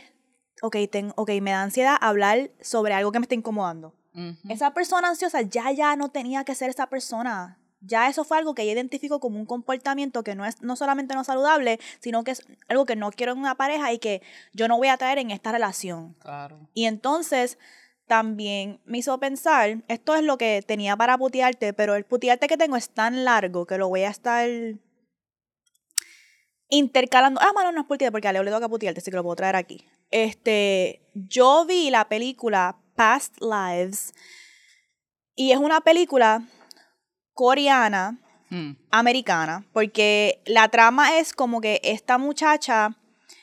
ok, 0.65 0.77
ten, 0.91 1.13
ok, 1.15 1.29
me 1.41 1.51
da 1.51 1.63
ansiedad 1.63 1.98
hablar 2.00 2.51
sobre 2.62 2.93
algo 2.93 3.12
que 3.12 3.19
me 3.19 3.24
está 3.24 3.36
incomodando. 3.36 3.93
Esa 4.48 4.74
persona 4.74 5.10
ansiosa 5.10 5.41
ya, 5.41 5.72
ya 5.72 5.95
no 5.98 6.10
tenía 6.10 6.45
que 6.45 6.55
ser 6.55 6.69
esa 6.69 6.88
persona. 6.88 7.60
Ya 7.81 8.07
eso 8.07 8.24
fue 8.24 8.38
algo 8.38 8.55
que 8.55 8.63
ella 8.63 8.72
identificó 8.72 9.19
como 9.19 9.38
un 9.38 9.45
comportamiento 9.45 10.24
que 10.24 10.36
no 10.36 10.45
es 10.45 10.62
no 10.62 10.77
solamente 10.77 11.15
no 11.15 11.24
saludable, 11.25 11.79
sino 12.00 12.24
que 12.24 12.31
es 12.31 12.41
algo 12.69 12.86
que 12.86 12.95
no 12.95 13.12
quiero 13.12 13.34
en 13.34 13.39
una 13.39 13.55
pareja 13.55 13.91
y 13.91 14.00
que 14.00 14.22
yo 14.53 14.69
no 14.69 14.77
voy 14.77 14.88
a 14.88 14.98
traer 14.98 15.17
en 15.17 15.31
esta 15.31 15.51
relación. 15.51 16.15
Claro. 16.19 16.57
Y 16.74 16.86
entonces, 16.86 17.60
también 18.07 18.79
me 18.86 19.00
hizo 19.00 19.19
pensar, 19.19 19.84
esto 19.88 20.15
es 20.15 20.24
lo 20.24 20.38
que 20.38 20.63
tenía 20.65 20.95
para 20.95 21.17
putearte, 21.17 21.74
pero 21.74 21.95
el 21.95 22.05
putearte 22.05 22.48
que 22.48 22.57
tengo 22.57 22.75
es 22.75 22.89
tan 22.89 23.25
largo 23.25 23.65
que 23.65 23.77
lo 23.77 23.89
voy 23.89 24.03
a 24.03 24.10
estar 24.10 24.48
intercalando. 26.69 27.39
Ah, 27.41 27.51
bueno, 27.53 27.72
no 27.72 27.81
es 27.81 27.88
putearte 27.88 28.12
porque 28.12 28.27
a 28.27 28.34
Leo 28.34 28.43
le 28.43 28.51
toca 28.51 28.69
putearte, 28.69 29.00
así 29.00 29.12
que 29.12 29.17
lo 29.17 29.24
puedo 29.24 29.36
traer 29.36 29.55
aquí. 29.55 29.86
Este, 30.12 31.01
yo 31.13 31.65
vi 31.65 31.89
la 31.89 32.07
película 32.07 32.77
Past 32.95 33.38
Lives 33.41 34.13
y 35.36 35.51
es 35.51 35.57
una 35.57 35.81
película 35.81 36.43
coreana, 37.34 38.19
Mm. 38.51 38.77
americana, 38.91 39.65
porque 39.74 40.41
la 40.45 40.69
trama 40.69 41.17
es 41.17 41.34
como 41.34 41.62
que 41.62 41.81
esta 41.84 42.19
muchacha 42.19 42.95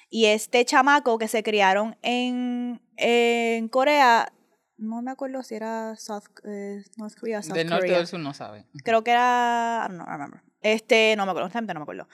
y 0.09 0.27
este 0.27 0.65
chamaco 0.65 1.19
que 1.19 1.27
se 1.27 1.43
criaron 1.43 1.97
en, 2.03 2.81
en 2.97 3.69
Corea, 3.69 4.33
no 4.77 5.03
me 5.03 5.11
acuerdo 5.11 5.43
si 5.43 5.57
era 5.57 5.97
South, 5.97 6.25
eh, 6.45 6.85
North 6.97 7.19
Korea, 7.19 7.43
South 7.43 7.55
Del 7.55 7.69
norte 7.69 7.93
o 7.93 7.97
del 7.97 8.07
sur 8.07 8.21
no 8.21 8.33
sabe. 8.33 8.65
Creo 8.85 9.03
que 9.03 9.11
era, 9.11 9.85
I 9.85 9.89
don't 9.89 10.01
know, 10.01 10.07
I 10.07 10.13
remember. 10.13 10.41
Este, 10.61 11.17
no 11.17 11.25
me 11.27 11.33
acuerdo, 11.33 11.51
no 11.61 11.75
me 11.75 11.83
acuerdo. 11.83 12.09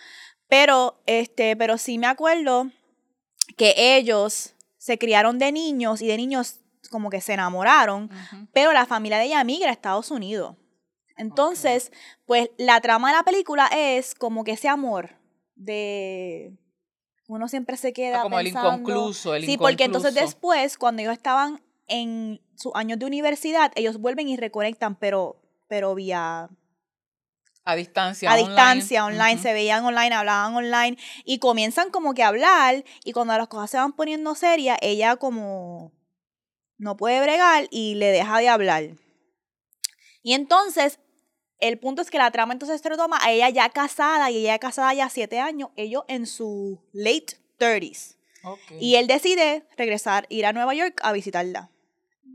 Pero, 0.48 1.00
este, 1.06 1.56
pero 1.56 1.78
sí 1.78 1.98
me 1.98 2.06
acuerdo 2.06 2.70
que 3.56 3.74
ellos 3.96 4.54
se 4.78 4.98
criaron 4.98 5.38
de 5.38 5.52
niños 5.52 6.00
y 6.02 6.06
de 6.06 6.16
niños 6.16 6.60
como 6.90 7.10
que 7.10 7.20
se 7.20 7.34
enamoraron, 7.34 8.10
pero 8.52 8.72
la 8.72 8.86
familia 8.86 9.18
de 9.18 9.26
ella 9.26 9.44
migra 9.44 9.68
a 9.68 9.72
Estados 9.72 10.10
Unidos. 10.10 10.56
Entonces, 11.16 11.92
pues 12.26 12.50
la 12.56 12.80
trama 12.80 13.10
de 13.10 13.16
la 13.16 13.24
película 13.24 13.68
es 13.74 14.14
como 14.14 14.44
que 14.44 14.52
ese 14.52 14.68
amor 14.68 15.16
de 15.56 16.56
uno 17.26 17.48
siempre 17.48 17.76
se 17.76 17.92
queda 17.92 18.20
Ah, 18.20 18.22
como 18.22 18.38
el 18.38 18.46
inconcluso, 18.46 19.34
el 19.34 19.44
Sí, 19.44 19.58
porque 19.58 19.84
entonces 19.84 20.14
después 20.14 20.78
cuando 20.78 21.02
ellos 21.02 21.12
estaban 21.12 21.60
en 21.88 22.40
sus 22.54 22.72
años 22.74 22.98
de 22.98 23.06
universidad, 23.06 23.72
ellos 23.74 23.98
vuelven 23.98 24.28
y 24.28 24.36
reconectan, 24.36 24.94
pero 24.94 25.42
pero 25.68 25.94
vía 25.94 26.48
A 27.70 27.76
distancia. 27.76 28.30
a 28.30 28.32
online. 28.32 28.48
distancia, 28.48 29.04
online, 29.04 29.38
se 29.38 29.52
veían 29.52 29.84
online, 29.84 30.14
hablaban 30.14 30.54
online 30.54 30.96
y 31.26 31.38
comienzan 31.38 31.90
como 31.90 32.14
que 32.14 32.22
a 32.22 32.28
hablar 32.28 32.82
y 33.04 33.12
cuando 33.12 33.36
las 33.36 33.48
cosas 33.48 33.70
se 33.70 33.76
van 33.76 33.92
poniendo 33.92 34.34
serias, 34.34 34.78
ella 34.80 35.16
como 35.16 35.92
no 36.78 36.96
puede 36.96 37.20
bregar 37.20 37.68
y 37.70 37.94
le 37.96 38.06
deja 38.06 38.38
de 38.38 38.48
hablar. 38.48 38.84
Y 40.22 40.32
entonces, 40.32 40.98
el 41.58 41.78
punto 41.78 42.00
es 42.00 42.10
que 42.10 42.16
la 42.16 42.30
trama 42.30 42.54
entonces 42.54 42.80
se 42.80 42.88
retoma 42.88 43.18
a 43.20 43.32
ella 43.32 43.50
ya 43.50 43.68
casada 43.68 44.30
y 44.30 44.38
ella 44.38 44.58
casada 44.58 44.94
ya 44.94 45.10
siete 45.10 45.38
años, 45.38 45.68
ellos 45.76 46.04
en 46.08 46.26
su 46.26 46.80
late 46.94 47.36
30s. 47.58 48.16
Ok. 48.44 48.80
Y 48.80 48.94
él 48.94 49.06
decide 49.06 49.66
regresar, 49.76 50.24
ir 50.30 50.46
a 50.46 50.54
Nueva 50.54 50.72
York 50.72 51.00
a 51.02 51.12
visitarla. 51.12 51.70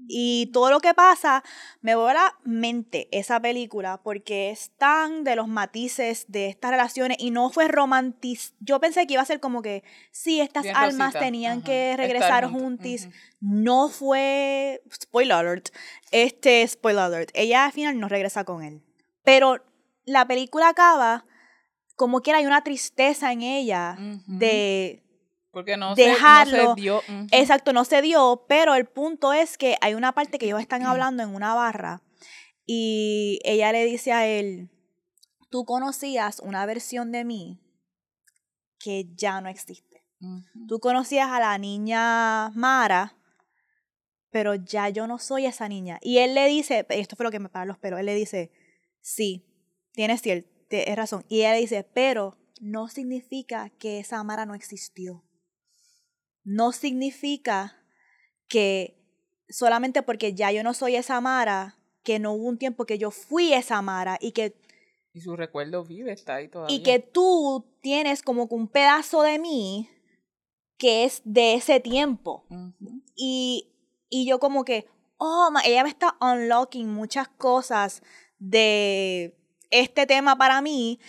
Y 0.08 0.50
todo 0.54 0.70
lo 0.70 0.80
que 0.80 0.94
pasa 0.94 1.44
me 1.82 1.96
vuelve 1.96 2.12
a 2.12 2.24
la 2.24 2.40
mente 2.44 3.08
esa 3.12 3.40
película 3.40 4.02
porque 4.04 4.50
es 4.50 4.72
tan 4.78 5.24
de 5.24 5.36
los 5.36 5.48
matices 5.48 6.26
de 6.28 6.48
estas 6.48 6.72
relaciones 6.72 7.18
y 7.20 7.32
no 7.32 7.50
fue 7.50 7.68
romantiz. 7.68 8.54
Yo 8.60 8.80
pensé 8.80 9.08
que 9.08 9.14
iba 9.14 9.22
a 9.22 9.26
ser 9.26 9.40
como 9.40 9.62
que 9.62 9.84
sí, 10.12 10.42
estas 10.42 10.64
Bien 10.64 10.76
almas 10.76 11.08
rosita, 11.08 11.20
tenían 11.20 11.60
ajá, 11.60 11.66
que 11.66 11.94
regresar 11.98 12.50
juntis. 12.50 13.10
No 13.40 13.90
fue 13.90 14.82
spoiler 14.94 15.34
alert. 15.34 15.70
Este 16.12 16.68
spoiler 16.68 17.04
alert. 17.04 17.32
Ella 17.34 17.66
al 17.66 17.72
final 17.72 18.00
no 18.00 18.08
regresa 18.08 18.44
con 18.44 18.64
él. 18.64 18.82
Pero 19.24 19.64
la 20.06 20.28
película 20.28 20.70
acaba 20.70 21.26
como 21.96 22.22
que 22.22 22.34
hay 22.34 22.46
una 22.46 22.64
tristeza 22.64 23.32
en 23.32 23.42
ella 23.42 23.98
de 24.26 25.03
Porque 25.54 25.78
no 25.78 25.94
dejarlo. 25.94 26.58
Se, 26.58 26.64
no 26.64 26.76
se 26.76 26.82
dio. 26.82 27.02
Exacto, 27.32 27.72
no 27.74 27.86
se 27.86 28.02
dio, 28.02 28.46
pero 28.50 28.74
el 28.74 28.86
punto 28.86 29.32
es 29.32 29.58
que 29.58 29.78
hay 29.82 29.94
una 29.94 30.12
parte 30.12 30.40
que 30.40 30.48
ellos 30.48 30.60
están 30.60 30.84
hablando 30.84 31.22
en 31.22 31.34
una 31.34 31.54
barra 31.54 32.02
y 32.66 33.40
ella 33.44 33.72
le 33.72 33.86
dice 33.86 34.14
a 34.14 34.26
él, 34.26 34.72
tú 35.52 35.64
conocías 35.64 36.40
una 36.40 36.66
versión 36.66 37.12
de 37.12 37.24
mí 37.24 37.62
que 38.80 39.06
ya 39.16 39.40
no 39.42 39.48
existe. 39.48 40.04
Tú 40.68 40.80
conocías 40.80 41.30
a 41.30 41.40
la 41.40 41.58
niña 41.58 42.50
Mara, 42.52 43.18
pero 44.32 44.56
ya 44.56 44.90
yo 44.90 45.06
no 45.06 45.20
soy 45.20 45.46
esa 45.46 45.68
niña. 45.68 46.00
Y 46.02 46.18
él 46.20 46.34
le 46.34 46.48
dice, 46.48 46.86
esto 46.90 47.16
fue 47.16 47.26
lo 47.26 47.32
que 47.32 47.40
me 47.40 47.50
para 47.50 47.66
los 47.66 47.78
pelos, 47.78 48.00
él 48.00 48.06
le 48.08 48.16
dice, 48.16 48.52
sí, 49.02 49.46
tienes 49.92 50.22
cierto, 50.22 50.50
tienes 50.70 50.96
razón. 50.96 51.26
Y 51.28 51.42
ella 51.42 51.52
le 51.52 51.60
dice, 51.60 51.84
pero 51.84 52.38
no 52.62 52.88
significa 52.88 53.70
que 53.78 54.00
esa 54.00 54.24
Mara 54.24 54.46
no 54.46 54.56
existió. 54.56 55.24
No 56.44 56.72
significa 56.72 57.78
que 58.48 58.96
solamente 59.50 60.04
porque 60.04 60.34
ya 60.34 60.52
yo 60.52 60.64
no 60.64 60.74
soy 60.74 60.96
esa 60.96 61.20
Mara, 61.22 61.78
que 62.04 62.20
no 62.20 62.34
hubo 62.34 62.48
un 62.48 62.58
tiempo 62.58 62.86
que 62.86 62.98
yo 62.98 63.12
fui 63.12 63.54
esa 63.54 63.82
Mara 63.82 64.18
y 64.20 64.32
que 64.32 64.56
Y 65.14 65.22
su 65.22 65.36
recuerdo 65.36 65.84
vive, 65.86 66.12
está 66.12 66.36
ahí 66.36 66.48
todavía. 66.50 66.76
y 66.76 66.84
que 66.84 67.00
tú 67.00 67.66
tienes 67.82 68.22
como 68.24 68.48
que 68.50 68.56
un 68.56 68.68
pedazo 68.68 69.22
de 69.22 69.40
mí 69.40 69.90
que 70.78 71.06
es 71.06 71.22
de 71.24 71.54
ese 71.54 71.80
tiempo. 71.80 72.46
Y, 73.16 73.72
y 74.10 74.26
yo 74.28 74.40
como 74.40 74.66
que, 74.66 74.88
oh, 75.18 75.50
ma- 75.52 75.62
ella 75.64 75.84
me 75.84 75.90
está 75.90 76.18
unlocking 76.20 76.92
muchas 76.92 77.28
cosas 77.30 78.02
de 78.40 79.38
este 79.70 80.06
tema 80.06 80.36
para 80.38 80.62
mí. 80.62 81.00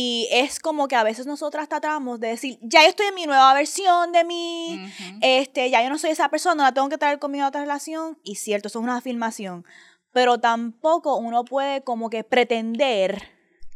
Y 0.00 0.28
es 0.30 0.60
como 0.60 0.86
que 0.86 0.94
a 0.94 1.02
veces 1.02 1.26
nosotras 1.26 1.68
tratamos 1.68 2.20
de 2.20 2.28
decir, 2.28 2.56
ya 2.62 2.82
yo 2.82 2.88
estoy 2.90 3.06
en 3.08 3.16
mi 3.16 3.26
nueva 3.26 3.52
versión 3.52 4.12
de 4.12 4.22
mí, 4.24 4.80
este, 5.20 5.70
ya 5.70 5.82
yo 5.82 5.88
no 5.88 5.98
soy 5.98 6.10
esa 6.10 6.28
persona, 6.28 6.62
la 6.62 6.72
tengo 6.72 6.88
que 6.88 6.98
traer 6.98 7.18
conmigo 7.18 7.44
a 7.44 7.48
otra 7.48 7.62
relación. 7.62 8.16
Y 8.22 8.36
cierto, 8.36 8.68
eso 8.68 8.78
es 8.78 8.84
una 8.84 8.96
afirmación. 8.96 9.64
Pero 10.12 10.38
tampoco 10.38 11.16
uno 11.16 11.44
puede 11.44 11.82
como 11.82 12.10
que 12.10 12.22
pretender 12.22 13.22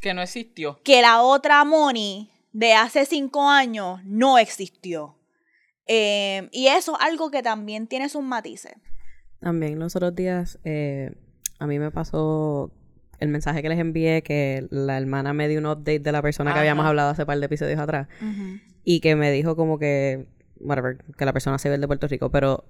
Que 0.00 0.14
no 0.14 0.22
existió. 0.22 0.80
que 0.84 1.02
la 1.02 1.22
otra 1.22 1.64
Moni 1.64 2.30
de 2.52 2.74
hace 2.74 3.04
cinco 3.04 3.48
años 3.48 4.00
no 4.04 4.38
existió. 4.38 5.16
Eh, 5.88 6.48
y 6.52 6.68
eso 6.68 6.94
es 6.94 7.04
algo 7.04 7.32
que 7.32 7.42
también 7.42 7.88
tiene 7.88 8.08
sus 8.08 8.22
matices. 8.22 8.74
También 9.40 9.78
los 9.80 9.96
otros 9.96 10.14
días 10.14 10.60
eh, 10.62 11.10
a 11.58 11.66
mí 11.66 11.80
me 11.80 11.90
pasó 11.90 12.70
el 13.22 13.28
mensaje 13.28 13.62
que 13.62 13.68
les 13.68 13.78
envié 13.78 14.22
que 14.22 14.66
la 14.70 14.98
hermana 14.98 15.32
me 15.32 15.48
dio 15.48 15.60
un 15.60 15.66
update 15.66 16.00
de 16.00 16.12
la 16.12 16.22
persona 16.22 16.52
que 16.52 16.58
habíamos 16.58 16.84
hablado 16.84 17.10
hace 17.10 17.24
par 17.24 17.38
de 17.38 17.46
episodios 17.46 17.78
atrás 17.78 18.08
y 18.84 19.00
que 19.00 19.14
me 19.14 19.30
dijo 19.30 19.54
como 19.54 19.78
que, 19.78 20.26
whatever, 20.58 20.98
que 21.16 21.24
la 21.24 21.32
persona 21.32 21.58
se 21.58 21.70
ve 21.70 21.78
de 21.78 21.86
Puerto 21.86 22.08
Rico, 22.08 22.30
pero 22.30 22.64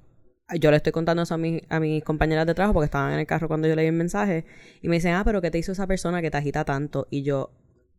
yo 0.60 0.70
le 0.70 0.76
estoy 0.76 0.92
contando 0.92 1.22
eso 1.22 1.34
a, 1.34 1.38
mi, 1.38 1.62
a 1.70 1.80
mis 1.80 2.04
compañeras 2.04 2.46
de 2.46 2.54
trabajo 2.54 2.74
porque 2.74 2.84
estaban 2.84 3.14
en 3.14 3.20
el 3.20 3.26
carro 3.26 3.48
cuando 3.48 3.66
yo 3.66 3.74
leí 3.74 3.86
el 3.86 3.94
mensaje 3.94 4.44
y 4.82 4.88
me 4.88 4.96
dicen, 4.96 5.14
ah, 5.14 5.22
pero 5.24 5.40
¿qué 5.40 5.50
te 5.50 5.58
hizo 5.58 5.72
esa 5.72 5.86
persona 5.86 6.20
que 6.20 6.30
te 6.30 6.36
agita 6.36 6.64
tanto? 6.64 7.06
Y 7.10 7.22
yo, 7.22 7.50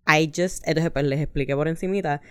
I 0.07 0.27
just, 0.27 0.67
entonces 0.67 0.91
pues 0.91 1.05
les 1.05 1.19
expliqué 1.19 1.55
por 1.55 1.67
encimita. 1.67 2.21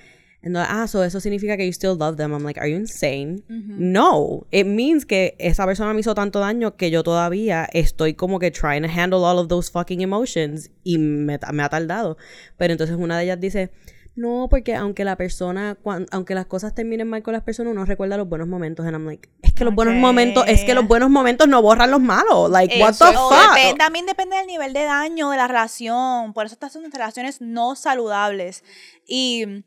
Entonces, 0.44 0.72
ah, 0.74 0.88
so 0.88 1.04
eso 1.04 1.20
significa 1.20 1.56
que 1.56 1.64
you 1.64 1.72
still 1.72 1.96
love 1.96 2.16
them. 2.16 2.32
I'm 2.32 2.42
like, 2.42 2.58
are 2.58 2.68
you 2.68 2.76
insane? 2.76 3.42
No, 3.48 4.46
it 4.50 4.66
means 4.66 5.06
que 5.06 5.36
esa 5.38 5.64
persona 5.66 5.94
me 5.94 6.00
hizo 6.00 6.14
tanto 6.14 6.40
daño 6.40 6.76
que 6.76 6.90
yo 6.90 7.02
todavía 7.04 7.68
estoy 7.72 8.14
como 8.14 8.38
que 8.38 8.50
trying 8.50 8.82
to 8.82 8.88
handle 8.88 9.20
all 9.24 9.38
of 9.38 9.48
those 9.48 9.70
fucking 9.70 10.00
emotions 10.00 10.70
y 10.82 10.98
me, 10.98 11.38
me 11.52 11.62
ha 11.62 11.68
tardado. 11.68 12.16
Pero 12.56 12.72
entonces 12.72 12.96
una 12.98 13.16
de 13.18 13.24
ellas 13.24 13.38
dice, 13.40 13.70
no, 14.16 14.48
porque 14.50 14.74
aunque 14.74 15.04
la 15.04 15.16
persona, 15.16 15.76
cuan- 15.80 16.06
aunque 16.10 16.34
las 16.34 16.46
cosas 16.46 16.74
terminen 16.74 17.08
mal 17.08 17.22
con 17.22 17.32
las 17.32 17.42
personas, 17.44 17.72
uno 17.72 17.84
recuerda 17.84 18.16
los 18.16 18.28
buenos 18.28 18.48
momentos. 18.48 18.84
And 18.84 18.94
I'm 18.96 19.06
like, 19.06 19.28
es 19.42 19.52
que 19.54 19.64
los 19.64 19.74
buenos 19.74 19.94
Ok. 19.94 20.00
momentos, 20.00 20.44
es 20.48 20.64
que 20.64 20.74
los 20.74 20.86
buenos 20.88 21.08
momentos 21.08 21.46
no 21.48 21.62
borran 21.62 21.90
los 21.90 22.00
malos. 22.00 22.50
Like, 22.50 22.80
what 22.82 22.90
Eso 22.90 23.04
the 23.06 23.12
es 23.12 23.16
O 23.16 23.28
fuck? 23.30 23.56
depe- 23.56 23.78
también 23.78 24.06
depende 24.06 24.36
del 24.36 24.46
nivel 24.48 24.72
de 24.72 24.82
daño 24.82 25.30
de 25.30 25.36
la 25.36 25.46
relación. 25.46 26.32
Por 26.34 26.46
eso 26.46 26.54
estas 26.54 26.72
son 26.72 26.90
relaciones 26.90 27.40
no 27.40 27.74
saludables. 27.74 28.64
Y 29.06 29.64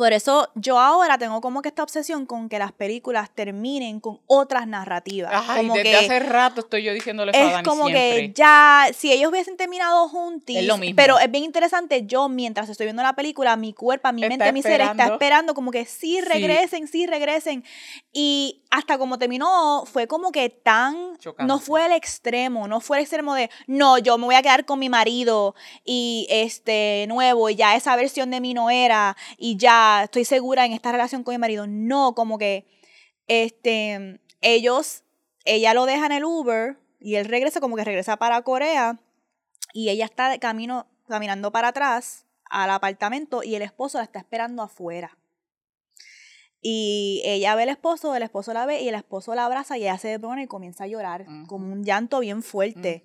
por 0.00 0.14
eso 0.14 0.48
yo 0.54 0.78
ahora 0.80 1.18
tengo 1.18 1.42
como 1.42 1.60
que 1.60 1.68
esta 1.68 1.82
obsesión 1.82 2.24
con 2.24 2.48
que 2.48 2.58
las 2.58 2.72
películas 2.72 3.28
terminen 3.34 4.00
con 4.00 4.18
otras 4.26 4.66
narrativas. 4.66 5.30
Ay, 5.46 5.60
como 5.60 5.74
desde 5.74 5.90
que 5.90 5.96
hace 5.98 6.20
rato 6.20 6.62
estoy 6.62 6.84
yo 6.84 6.94
diciéndole 6.94 7.32
eso 7.32 7.38
a 7.38 7.46
es 7.48 7.52
Dani 7.52 7.68
como 7.68 7.86
siempre. 7.86 8.28
que 8.28 8.32
ya, 8.32 8.86
si 8.96 9.12
ellos 9.12 9.30
hubiesen 9.30 9.58
terminado 9.58 10.08
juntos, 10.08 10.56
Es 10.56 10.64
lo 10.64 10.78
mismo. 10.78 10.96
pero 10.96 11.18
es 11.18 11.30
bien 11.30 11.44
interesante, 11.44 12.06
yo 12.06 12.30
mientras 12.30 12.70
estoy 12.70 12.86
viendo 12.86 13.02
la 13.02 13.12
película, 13.12 13.56
mi 13.56 13.74
cuerpo, 13.74 14.10
mi 14.14 14.22
Está 14.22 14.28
mente, 14.38 14.52
mi 14.54 14.62
ser 14.62 14.80
está 14.80 15.04
esperando. 15.08 15.52
como 15.52 15.70
que 15.70 15.84
sí 15.84 16.22
regresen, 16.22 16.88
sí 16.88 17.06
regresen. 17.06 17.62
Y 18.10 18.62
hasta 18.70 18.96
como 18.96 19.18
terminó, 19.18 19.84
fue 19.84 20.06
como 20.06 20.32
que 20.32 20.48
tan, 20.48 21.18
Chocante. 21.18 21.46
no 21.46 21.58
fue 21.58 21.84
el 21.84 21.92
extremo, 21.92 22.68
no 22.68 22.80
fue 22.80 22.96
el 22.96 23.02
extremo 23.02 23.34
de, 23.34 23.50
no, 23.66 23.98
yo 23.98 24.16
me 24.16 24.24
voy 24.24 24.34
a 24.36 24.40
quedar 24.40 24.64
con 24.64 24.78
mi 24.78 24.88
marido 24.88 25.54
y 25.84 26.26
este 26.30 27.04
nuevo 27.06 27.50
y 27.50 27.56
ya 27.56 27.76
esa 27.76 27.94
versión 27.96 28.30
de 28.30 28.40
mí 28.40 28.54
no 28.54 28.70
era 28.70 29.14
y 29.36 29.58
ya 29.58 29.89
estoy 30.04 30.24
segura 30.24 30.64
en 30.66 30.72
esta 30.72 30.92
relación 30.92 31.22
con 31.24 31.34
mi 31.34 31.38
marido. 31.38 31.66
No, 31.66 32.14
como 32.14 32.38
que 32.38 32.66
este 33.26 34.20
ellos 34.40 35.04
ella 35.44 35.74
lo 35.74 35.86
deja 35.86 36.06
en 36.06 36.12
el 36.12 36.24
Uber 36.24 36.78
y 36.98 37.14
él 37.16 37.26
regresa 37.26 37.60
como 37.60 37.76
que 37.76 37.84
regresa 37.84 38.16
para 38.16 38.42
Corea 38.42 38.98
y 39.72 39.88
ella 39.90 40.04
está 40.04 40.28
de 40.28 40.38
camino 40.38 40.86
caminando 41.08 41.50
para 41.52 41.68
atrás 41.68 42.26
al 42.50 42.70
apartamento 42.70 43.42
y 43.42 43.54
el 43.54 43.62
esposo 43.62 43.98
la 43.98 44.04
está 44.04 44.18
esperando 44.18 44.62
afuera. 44.62 45.16
Y 46.62 47.22
ella 47.24 47.54
ve 47.54 47.62
al 47.62 47.68
esposo, 47.70 48.14
el 48.14 48.22
esposo 48.22 48.52
la 48.52 48.66
ve 48.66 48.82
y 48.82 48.88
el 48.88 48.94
esposo 48.94 49.34
la 49.34 49.46
abraza 49.46 49.78
y 49.78 49.82
ella 49.82 49.96
se 49.96 50.18
pone 50.18 50.42
y 50.42 50.46
comienza 50.46 50.84
a 50.84 50.88
llorar, 50.88 51.22
Ujú. 51.22 51.46
como 51.46 51.72
un 51.72 51.84
llanto 51.84 52.20
bien 52.20 52.42
fuerte. 52.42 53.02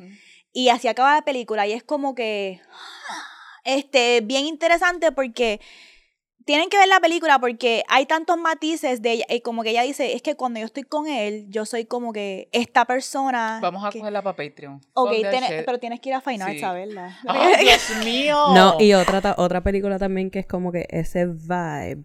Y 0.52 0.70
así 0.70 0.88
acaba 0.90 1.14
la 1.16 1.22
película 1.24 1.66
y 1.68 1.72
es 1.72 1.84
como 1.84 2.16
que 2.16 2.60
este 3.64 4.22
bien 4.22 4.46
interesante 4.46 5.12
porque 5.12 5.62
tienen 6.46 6.70
que 6.70 6.78
ver 6.78 6.88
la 6.88 7.00
película 7.00 7.40
porque 7.40 7.84
hay 7.90 8.06
tantos 8.06 8.38
matices 8.38 9.02
de 9.02 9.12
ella, 9.14 9.26
y 9.30 9.42
como 9.42 9.64
que 9.64 9.72
ella 9.72 9.82
dice, 9.82 10.14
es 10.14 10.22
que 10.22 10.36
cuando 10.36 10.60
yo 10.60 10.66
estoy 10.68 10.84
con 10.84 11.08
él, 11.08 11.46
yo 11.50 11.66
soy 11.66 11.86
como 11.86 12.14
que 12.14 12.48
esta 12.52 12.86
persona. 12.86 13.60
Vamos 13.62 13.84
a 13.84 13.90
que- 13.90 14.00
cogerla 14.00 14.22
para 14.22 14.36
Patreon. 14.36 14.80
Ok, 14.94 15.12
shit. 15.12 15.26
pero 15.66 15.80
tienes 15.80 16.00
que 16.00 16.10
ir 16.10 16.16
a 16.16 16.22
Fine 16.22 16.44
Arts 16.44 16.60
Sí. 16.60 16.64
a 16.64 16.72
verla. 16.72 17.18
¡Ay, 17.28 17.66
Dios 17.66 17.82
mío! 18.06 18.38
No, 18.54 18.76
y 18.80 18.94
otra, 18.94 19.22
ta- 19.22 19.36
otra 19.38 19.62
película 19.62 19.98
también 20.00 20.30
que 20.30 20.40
es 20.40 20.46
como 20.48 20.72
que 20.72 20.86
ese 20.90 21.26
vibe 21.26 22.04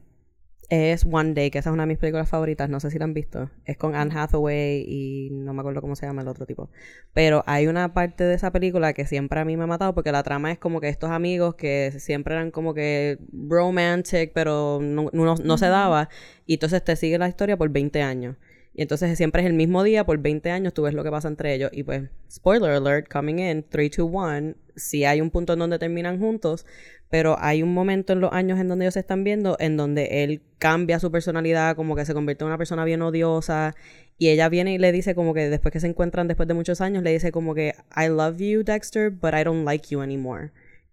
es 0.70 1.04
One 1.04 1.34
Day, 1.34 1.50
que 1.50 1.58
esa 1.58 1.70
es 1.70 1.74
una 1.74 1.82
de 1.82 1.88
mis 1.88 1.98
películas 1.98 2.28
favoritas, 2.28 2.70
no 2.70 2.78
sé 2.78 2.90
si 2.90 2.98
la 2.98 3.04
han 3.04 3.12
visto. 3.12 3.50
Es 3.64 3.76
con 3.76 3.96
Anne 3.96 4.12
Hathaway 4.14 4.84
y 4.86 5.28
no 5.32 5.52
me 5.52 5.60
acuerdo 5.60 5.80
cómo 5.80 5.96
se 5.96 6.06
llama 6.06 6.22
el 6.22 6.28
otro 6.28 6.46
tipo. 6.46 6.70
Pero 7.12 7.42
hay 7.46 7.66
una 7.66 7.92
parte 7.92 8.24
de 8.24 8.34
esa 8.34 8.52
película 8.52 8.92
que 8.92 9.04
siempre 9.04 9.40
a 9.40 9.44
mí 9.44 9.56
me 9.56 9.64
ha 9.64 9.66
matado 9.66 9.94
porque 9.94 10.12
la 10.12 10.22
trama 10.22 10.52
es 10.52 10.58
como 10.58 10.80
que 10.80 10.88
estos 10.88 11.10
amigos 11.10 11.56
que 11.56 11.92
siempre 11.98 12.34
eran 12.34 12.52
como 12.52 12.72
que 12.72 13.18
romantic, 13.32 14.32
pero 14.32 14.78
no, 14.80 15.10
no, 15.12 15.34
no 15.34 15.58
se 15.58 15.66
daba. 15.66 16.08
Y 16.46 16.54
entonces 16.54 16.84
te 16.84 16.94
sigue 16.94 17.18
la 17.18 17.28
historia 17.28 17.56
por 17.56 17.68
20 17.70 18.02
años. 18.02 18.36
Y 18.72 18.82
entonces 18.82 19.16
siempre 19.16 19.42
es 19.42 19.46
el 19.46 19.54
mismo 19.54 19.82
día, 19.82 20.04
por 20.04 20.18
20 20.18 20.50
años 20.50 20.72
tú 20.72 20.82
ves 20.82 20.94
lo 20.94 21.02
que 21.02 21.10
pasa 21.10 21.28
entre 21.28 21.54
ellos. 21.54 21.70
Y 21.72 21.82
pues, 21.82 22.08
spoiler 22.30 22.70
alert, 22.70 23.08
coming 23.08 23.38
in, 23.38 23.64
3, 23.68 23.90
2, 23.96 24.08
1, 24.10 24.54
sí 24.76 25.04
hay 25.04 25.20
un 25.20 25.30
punto 25.30 25.54
en 25.54 25.58
donde 25.58 25.78
terminan 25.78 26.18
juntos, 26.18 26.66
pero 27.08 27.36
hay 27.40 27.62
un 27.62 27.74
momento 27.74 28.12
en 28.12 28.20
los 28.20 28.32
años 28.32 28.60
en 28.60 28.68
donde 28.68 28.84
ellos 28.84 28.94
se 28.94 29.00
están 29.00 29.24
viendo 29.24 29.56
en 29.58 29.76
donde 29.76 30.22
él 30.24 30.42
cambia 30.58 31.00
su 31.00 31.10
personalidad, 31.10 31.74
como 31.74 31.96
que 31.96 32.04
se 32.04 32.14
convierte 32.14 32.44
en 32.44 32.48
una 32.48 32.58
persona 32.58 32.84
bien 32.84 33.02
odiosa. 33.02 33.74
Y 34.16 34.28
ella 34.28 34.48
viene 34.48 34.74
y 34.74 34.78
le 34.78 34.92
dice 34.92 35.14
como 35.14 35.34
que 35.34 35.48
después 35.48 35.72
que 35.72 35.80
se 35.80 35.88
encuentran 35.88 36.28
después 36.28 36.46
de 36.46 36.54
muchos 36.54 36.80
años, 36.80 37.02
le 37.02 37.10
dice 37.12 37.32
como 37.32 37.54
que, 37.54 37.74
I 37.96 38.08
love 38.08 38.36
you, 38.38 38.62
Dexter, 38.62 39.10
but 39.10 39.34
I 39.34 39.42
don't 39.44 39.64
like 39.64 39.88
you 39.88 40.02
anymore. 40.02 40.52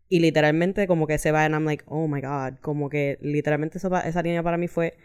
Y 0.09 0.19
literalmente 0.21 0.87
como 0.87 1.05
que 1.05 1.17
se 1.17 1.31
va 1.31 1.45
and 1.45 1.53
I'm 1.53 1.65
like, 1.65 1.83
oh 1.87 2.07
my 2.07 2.21
god, 2.21 2.59
como 2.61 2.89
que 2.89 3.19
literalmente 3.21 3.77
esa, 3.77 3.99
esa 4.07 4.21
línea 4.23 4.41
para 4.41 4.57
mí 4.57 4.67
fue, 4.67 4.95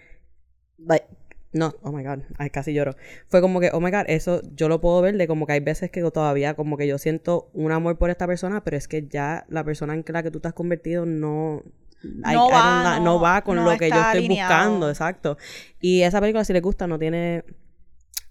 like, 0.79 1.07
no, 1.53 1.75
oh 1.83 1.93
my 1.93 2.03
god, 2.03 2.21
ay, 2.39 2.51
casi 2.51 2.73
lloro. 2.73 2.97
Fue 3.29 3.41
como 3.41 3.61
que, 3.61 3.71
oh 3.73 3.81
my 3.81 3.91
god, 3.91 4.05
eso 4.07 4.41
yo 4.55 4.69
lo 4.69 4.81
puedo 4.81 5.01
ver 5.03 5.17
de 5.17 5.27
como 5.29 5.47
que 5.47 5.53
hay 5.53 5.61
veces 5.61 5.91
que 5.91 6.01
todavía 6.11 6.55
como 6.55 6.77
que 6.79 6.87
yo 6.87 6.97
siento 6.99 7.51
un 7.53 7.73
amor 7.73 7.99
por 7.99 8.09
esta 8.11 8.27
persona, 8.27 8.65
pero 8.65 8.77
es 8.77 8.89
que 8.89 9.07
ya 9.07 9.45
la 9.49 9.63
persona 9.63 9.93
en 9.95 10.05
la 10.07 10.23
que 10.23 10.31
tú 10.31 10.41
te 10.41 10.49
has 10.49 10.55
convertido 10.55 11.05
no... 11.07 11.63
I- 12.05 12.09
No 12.35 12.49
I 12.49 12.53
va, 12.53 12.99
no- 12.99 13.05
no 13.05 13.21
va 13.21 13.43
con 13.43 13.57
no 13.57 13.65
lo 13.71 13.79
que 13.79 13.89
yo 13.91 13.95
estoy 13.97 14.19
alineado. 14.19 14.51
buscando, 14.55 14.89
exacto. 14.89 15.37
Y 15.81 16.03
esa 16.03 16.21
película, 16.21 16.43
si 16.45 16.53
les 16.53 16.61
gusta, 16.63 16.87
no 16.89 16.99
tiene 16.99 17.45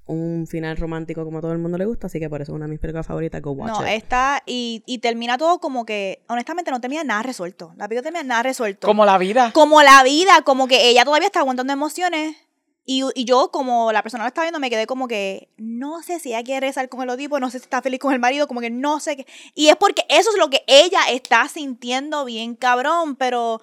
un 0.08 0.46
final 0.46 0.76
romántico 0.76 1.24
como 1.24 1.38
a 1.38 1.42
todo 1.42 1.54
el 1.54 1.58
mundo 1.60 1.78
le 1.78 1.86
gusta, 1.86 2.08
así 2.08 2.20
que 2.20 2.28
por 2.30 2.42
eso 2.42 2.52
es 2.52 2.56
una 2.56 2.66
de 2.66 2.72
mis 2.72 2.80
películas 2.82 3.08
favoritas, 3.08 3.42
go 3.42 3.52
watch 3.52 3.72
No, 3.80 3.82
it. 3.84 3.94
está 3.94 4.42
y, 4.46 4.84
y 4.86 4.98
termina 4.98 5.38
todo 5.38 5.60
como 5.60 5.86
que, 5.86 6.22
honestamente, 6.28 6.70
no 6.72 6.82
termina 6.82 7.04
nada 7.06 7.24
resuelto. 7.24 7.72
La 7.78 7.88
película 7.88 8.12
termina 8.12 8.24
nada 8.28 8.44
resuelto. 8.44 8.88
Como 8.88 9.06
la 9.06 9.18
vida. 9.18 9.52
como 9.54 9.82
la 9.84 10.04
vida, 10.04 10.42
como 10.44 10.68
que 10.68 10.90
ella 10.90 11.06
todavía 11.06 11.28
está 11.28 11.40
aguantando 11.40 11.72
emociones. 11.72 12.36
Y, 12.84 13.04
y 13.14 13.26
yo, 13.26 13.52
como 13.52 13.92
la 13.92 14.02
persona 14.02 14.24
lo 14.24 14.28
está 14.28 14.42
viendo, 14.42 14.60
me 14.60 14.70
quedé 14.70 14.88
como 14.88 15.08
que 15.08 15.50
no 15.58 16.02
sé 16.02 16.20
si 16.20 16.30
ella 16.30 16.44
quiere 16.44 16.68
rezar 16.68 16.90
con 16.90 17.08
el 17.08 17.18
tipo, 17.18 17.40
no 17.40 17.50
sé 17.52 17.60
si 17.60 17.64
está 17.64 17.82
feliz 17.82 18.00
con 18.00 18.14
el 18.14 18.20
marido, 18.20 18.48
como 18.48 18.62
que 18.62 18.70
no 18.70 19.00
sé 19.00 19.18
qué. 19.18 19.28
Y 19.54 19.68
es 19.68 19.76
porque 19.76 20.04
eso 20.10 20.32
es 20.32 20.38
lo 20.38 20.50
que 20.50 20.64
ella 20.68 21.02
está 21.10 21.48
sintiendo 21.48 22.26
bien 22.26 22.56
cabrón, 22.56 23.16
pero 23.16 23.62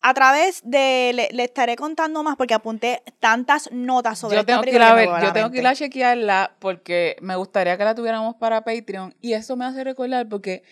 a 0.00 0.14
través 0.14 0.62
de. 0.64 1.12
Le, 1.14 1.28
le 1.32 1.44
estaré 1.44 1.76
contando 1.76 2.22
más 2.22 2.36
porque 2.36 2.54
apunté 2.54 3.02
tantas 3.20 3.70
notas 3.72 4.18
sobre 4.18 4.36
Yo 4.36 4.40
esta 4.40 4.52
tengo 4.52 4.62
que 4.62 4.70
ir 4.70 4.76
película 4.76 4.90
a 4.90 4.94
me 4.94 5.00
ver, 5.00 5.08
voló 5.08 5.22
yo 5.24 5.32
tengo 5.32 5.50
que 5.50 5.58
ir 5.58 5.66
a 5.66 5.74
chequearla 5.74 6.56
porque 6.58 7.16
me 7.20 7.36
gustaría 7.36 7.76
que 7.76 7.84
la 7.84 7.94
tuviéramos 7.94 8.36
para 8.36 8.64
Patreon 8.64 9.14
y 9.20 9.32
eso 9.32 9.56
me 9.56 9.64
hace 9.64 9.84
recordar 9.84 10.28
porque 10.28 10.62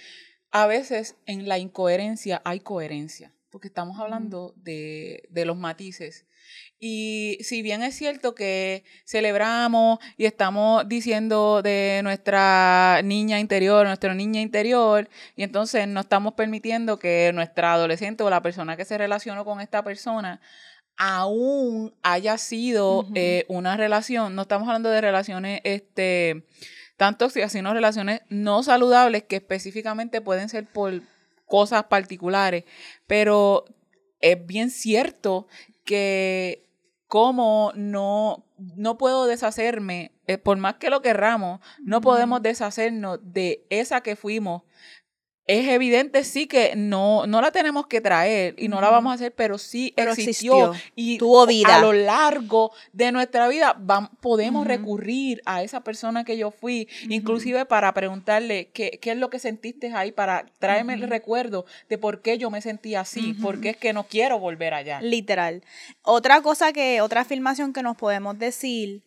a 0.50 0.66
veces 0.66 1.16
en 1.26 1.48
la 1.48 1.58
incoherencia 1.58 2.40
hay 2.44 2.60
coherencia, 2.60 3.34
porque 3.50 3.68
estamos 3.68 3.98
hablando 3.98 4.54
de, 4.56 5.24
de 5.30 5.44
los 5.44 5.56
matices. 5.56 6.25
Y 6.78 7.38
si 7.40 7.62
bien 7.62 7.82
es 7.82 7.96
cierto 7.96 8.34
que 8.34 8.84
celebramos 9.06 9.98
y 10.18 10.26
estamos 10.26 10.86
diciendo 10.86 11.62
de 11.62 12.00
nuestra 12.02 13.00
niña 13.02 13.40
interior, 13.40 13.86
nuestra 13.86 14.14
niña 14.14 14.42
interior, 14.42 15.08
y 15.36 15.42
entonces 15.42 15.88
no 15.88 16.00
estamos 16.00 16.34
permitiendo 16.34 16.98
que 16.98 17.30
nuestra 17.34 17.72
adolescente 17.72 18.22
o 18.24 18.30
la 18.30 18.42
persona 18.42 18.76
que 18.76 18.84
se 18.84 18.98
relacionó 18.98 19.44
con 19.44 19.60
esta 19.60 19.82
persona 19.82 20.40
aún 20.98 21.94
haya 22.02 22.38
sido 22.38 23.06
eh, 23.14 23.44
una 23.48 23.76
relación, 23.76 24.34
no 24.34 24.42
estamos 24.42 24.68
hablando 24.68 24.88
de 24.88 25.00
relaciones 25.00 25.60
este, 25.64 26.46
tan 26.96 27.18
tóxicas, 27.18 27.52
sino 27.52 27.74
relaciones 27.74 28.22
no 28.28 28.62
saludables 28.62 29.24
que 29.24 29.36
específicamente 29.36 30.20
pueden 30.20 30.48
ser 30.48 30.66
por 30.66 31.02
cosas 31.46 31.84
particulares, 31.84 32.64
pero 33.06 33.64
es 34.20 34.46
bien 34.46 34.70
cierto 34.70 35.46
que 35.84 36.65
como 37.08 37.72
no, 37.74 38.46
no 38.56 38.98
puedo 38.98 39.26
deshacerme, 39.26 40.12
eh, 40.26 40.38
por 40.38 40.56
más 40.56 40.74
que 40.74 40.90
lo 40.90 41.02
querramos, 41.02 41.60
no 41.82 42.00
podemos 42.00 42.42
deshacernos 42.42 43.20
de 43.22 43.66
esa 43.70 44.00
que 44.00 44.16
fuimos. 44.16 44.62
Es 45.48 45.68
evidente, 45.68 46.24
sí, 46.24 46.48
que 46.48 46.74
no, 46.74 47.24
no 47.28 47.40
la 47.40 47.52
tenemos 47.52 47.86
que 47.86 48.00
traer 48.00 48.56
y 48.58 48.66
no 48.66 48.80
la 48.80 48.90
vamos 48.90 49.12
a 49.12 49.14
hacer, 49.14 49.32
pero 49.32 49.58
sí 49.58 49.92
Pero 49.94 50.10
existió. 50.10 50.72
existió. 50.72 50.90
Y 50.96 51.18
Tuvo 51.18 51.46
vida. 51.46 51.76
a 51.76 51.80
lo 51.80 51.92
largo 51.92 52.72
de 52.92 53.12
nuestra 53.12 53.46
vida 53.46 53.76
vam- 53.78 54.10
podemos 54.20 54.66
recurrir 54.66 55.40
a 55.46 55.62
esa 55.62 55.82
persona 55.84 56.24
que 56.24 56.36
yo 56.36 56.50
fui, 56.50 56.88
inclusive 57.08 57.64
para 57.64 57.94
preguntarle 57.94 58.70
qué, 58.72 58.98
qué 59.00 59.12
es 59.12 59.18
lo 59.18 59.30
que 59.30 59.38
sentiste 59.38 59.92
ahí, 59.94 60.10
para 60.10 60.46
traerme 60.58 60.94
el 60.94 61.02
recuerdo 61.08 61.64
de 61.88 61.96
por 61.96 62.22
qué 62.22 62.38
yo 62.38 62.50
me 62.50 62.60
sentí 62.60 62.96
así, 62.96 63.34
porque 63.34 63.70
es 63.70 63.76
que 63.76 63.92
no 63.92 64.08
quiero 64.08 64.40
volver 64.40 64.74
allá. 64.74 65.00
Literal. 65.00 65.62
Otra 66.02 66.40
cosa 66.42 66.72
que, 66.72 67.00
otra 67.00 67.20
afirmación 67.20 67.72
que 67.72 67.84
nos 67.84 67.96
podemos 67.96 68.36
decir 68.36 69.04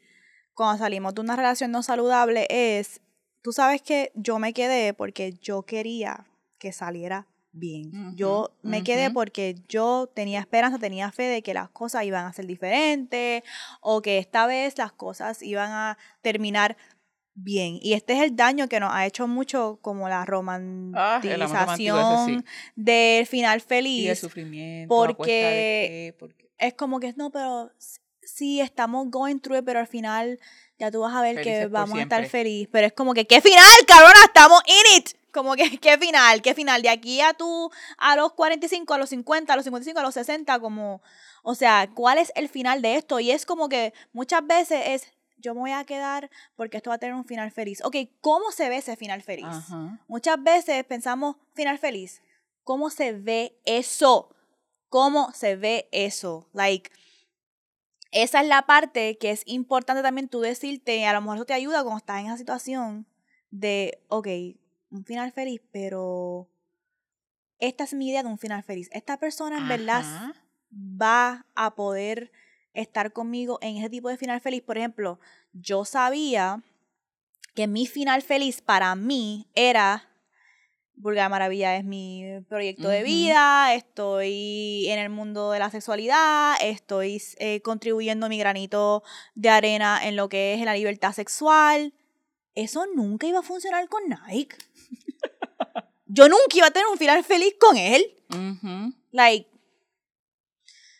cuando 0.53 0.81
salimos 0.81 1.13
de 1.15 1.19
una 1.21 1.35
relación 1.35 1.71
no 1.71 1.83
saludable 1.83 2.47
es, 2.49 3.01
tú 3.41 3.51
sabes 3.51 3.81
que 3.81 4.13
yo 4.15 4.39
me 4.39 4.53
quedé 4.53 4.93
porque 4.93 5.33
yo 5.41 5.63
quería 5.63 6.25
que 6.59 6.71
saliera 6.71 7.25
bien. 7.51 7.87
Ujú, 8.09 8.15
Yo 8.15 8.51
me 8.61 8.83
quedé 8.83 9.05
ujú. 9.07 9.15
porque 9.15 9.55
yo 9.67 10.07
tenía 10.13 10.39
esperanza, 10.39 10.77
tenía 10.77 11.11
fe 11.11 11.23
de 11.23 11.41
que 11.41 11.55
las 11.55 11.69
cosas 11.69 12.03
iban 12.03 12.25
a 12.27 12.33
ser 12.33 12.45
diferentes 12.45 13.41
o 13.81 14.01
que 14.03 14.19
esta 14.19 14.45
vez 14.45 14.77
las 14.77 14.91
cosas 14.91 15.41
iban 15.41 15.71
a 15.71 15.97
terminar 16.21 16.77
bien. 17.33 17.79
Y 17.81 17.93
este 17.93 18.13
es 18.13 18.21
el 18.21 18.35
daño 18.35 18.67
que 18.67 18.79
nos 18.79 18.93
ha 18.93 19.05
hecho 19.07 19.27
mucho 19.27 19.79
como 19.81 20.09
la 20.09 20.19
Ah, 20.21 21.19
ese 21.23 21.37
romantización 21.37 22.25
sí. 22.43 22.45
del 22.75 23.25
final 23.25 23.61
feliz. 23.61 24.03
Y 24.03 24.09
el 24.09 24.17
sufrimiento. 24.17 24.93
porque- 24.93 25.23
de 26.11 26.15
porque- 26.19 26.49
es 26.57 26.73
como 26.73 26.99
que 26.99 27.13
no, 27.13 27.31
pero 27.31 27.71
sí 28.21 28.59
estamos 28.61 29.09
going 29.09 29.37
through 29.39 29.59
it, 29.59 29.65
pero 29.65 29.79
al 29.79 29.87
final 29.87 30.39
ya 30.77 30.91
tú 30.91 30.99
vas 30.99 31.15
a 31.15 31.21
ver 31.21 31.35
Felices 31.35 31.59
que 31.61 31.67
vamos 31.67 31.97
a 31.97 32.01
estar 32.01 32.25
feliz. 32.27 32.67
Pero 32.71 32.87
es 32.87 32.93
como 32.93 33.13
que, 33.13 33.25
¿qué 33.25 33.41
final, 33.41 33.65
cabrona? 33.87 34.19
Estamos 34.25 34.61
in 34.67 34.97
it. 34.99 35.09
Como 35.31 35.55
que, 35.55 35.77
¿qué 35.79 35.97
final? 35.97 36.41
¿Qué 36.41 36.53
final? 36.53 36.81
De 36.81 36.89
aquí 36.89 37.21
a 37.21 37.33
tú, 37.33 37.71
a 37.97 38.15
los 38.15 38.33
45, 38.33 38.93
a 38.93 38.97
los 38.97 39.09
50, 39.09 39.53
a 39.53 39.55
los 39.55 39.65
55, 39.65 39.99
a 39.99 40.03
los 40.03 40.13
60, 40.13 40.59
como, 40.59 41.01
o 41.43 41.55
sea, 41.55 41.89
¿cuál 41.93 42.17
es 42.17 42.31
el 42.35 42.49
final 42.49 42.81
de 42.81 42.95
esto? 42.95 43.19
Y 43.19 43.31
es 43.31 43.45
como 43.45 43.69
que 43.69 43.93
muchas 44.13 44.45
veces 44.45 44.83
es, 44.87 45.13
yo 45.37 45.53
me 45.53 45.61
voy 45.61 45.71
a 45.71 45.85
quedar 45.85 46.29
porque 46.55 46.77
esto 46.77 46.89
va 46.89 46.95
a 46.95 46.99
tener 46.99 47.15
un 47.15 47.25
final 47.25 47.51
feliz. 47.51 47.83
Ok, 47.83 47.95
¿cómo 48.21 48.51
se 48.51 48.69
ve 48.69 48.77
ese 48.77 48.95
final 48.95 49.21
feliz? 49.21 49.45
Ajá. 49.47 49.99
Muchas 50.07 50.41
veces 50.41 50.83
pensamos 50.85 51.37
final 51.53 51.77
feliz. 51.77 52.21
¿Cómo 52.63 52.89
se 52.89 53.13
ve 53.13 53.57
eso? 53.65 54.35
¿Cómo 54.89 55.31
se 55.33 55.55
ve 55.55 55.87
eso? 55.91 56.49
Like, 56.53 56.91
esa 58.11 58.41
es 58.41 58.47
la 58.47 58.63
parte 58.63 59.17
que 59.17 59.31
es 59.31 59.43
importante 59.45 60.01
también 60.01 60.29
tú 60.29 60.41
decirte, 60.41 61.05
a 61.05 61.13
lo 61.13 61.21
mejor 61.21 61.37
eso 61.37 61.45
te 61.45 61.53
ayuda 61.53 61.83
cuando 61.83 61.99
estás 61.99 62.19
en 62.19 62.27
esa 62.27 62.37
situación 62.37 63.07
de, 63.51 64.03
ok, 64.07 64.27
un 64.91 65.05
final 65.05 65.31
feliz, 65.31 65.61
pero 65.71 66.49
esta 67.59 67.83
es 67.83 67.93
mi 67.93 68.09
idea 68.09 68.23
de 68.23 68.29
un 68.29 68.37
final 68.37 68.63
feliz. 68.63 68.89
Esta 68.91 69.17
persona 69.17 69.57
en 69.57 69.67
verdad 69.67 70.33
va 70.71 71.45
a 71.55 71.75
poder 71.75 72.31
estar 72.73 73.11
conmigo 73.11 73.59
en 73.61 73.77
ese 73.77 73.89
tipo 73.89 74.09
de 74.09 74.17
final 74.17 74.39
feliz. 74.41 74.61
Por 74.61 74.77
ejemplo, 74.77 75.19
yo 75.53 75.85
sabía 75.85 76.63
que 77.55 77.67
mi 77.67 77.87
final 77.87 78.21
feliz 78.21 78.61
para 78.61 78.95
mí 78.95 79.47
era 79.53 80.09
Vulgar 80.99 81.29
Maravilla 81.29 81.77
es 81.77 81.85
mi 81.85 82.25
proyecto 82.49 82.89
de 82.89 83.03
vida, 83.03 83.73
estoy 83.73 84.85
en 84.89 84.99
el 84.99 85.09
mundo 85.09 85.51
de 85.51 85.59
la 85.59 85.69
sexualidad, 85.69 86.55
estoy 86.61 87.21
eh, 87.37 87.61
contribuyendo 87.61 88.27
mi 88.27 88.37
granito 88.37 89.01
de 89.33 89.47
arena 89.47 90.01
en 90.03 90.17
lo 90.17 90.27
que 90.27 90.55
es 90.55 90.61
la 90.65 90.73
libertad 90.73 91.13
sexual. 91.13 91.93
Eso 92.53 92.85
nunca 92.93 93.27
iba 93.27 93.39
a 93.39 93.43
funcionar 93.43 93.87
con 93.87 94.01
Nike. 94.09 94.57
Yo 96.05 96.27
nunca 96.27 96.55
iba 96.55 96.67
a 96.67 96.71
tener 96.71 96.87
un 96.87 96.97
final 96.97 97.23
feliz 97.23 97.53
con 97.59 97.77
él. 97.77 98.03
Ujú. 98.29 98.93
Like, 99.11 99.47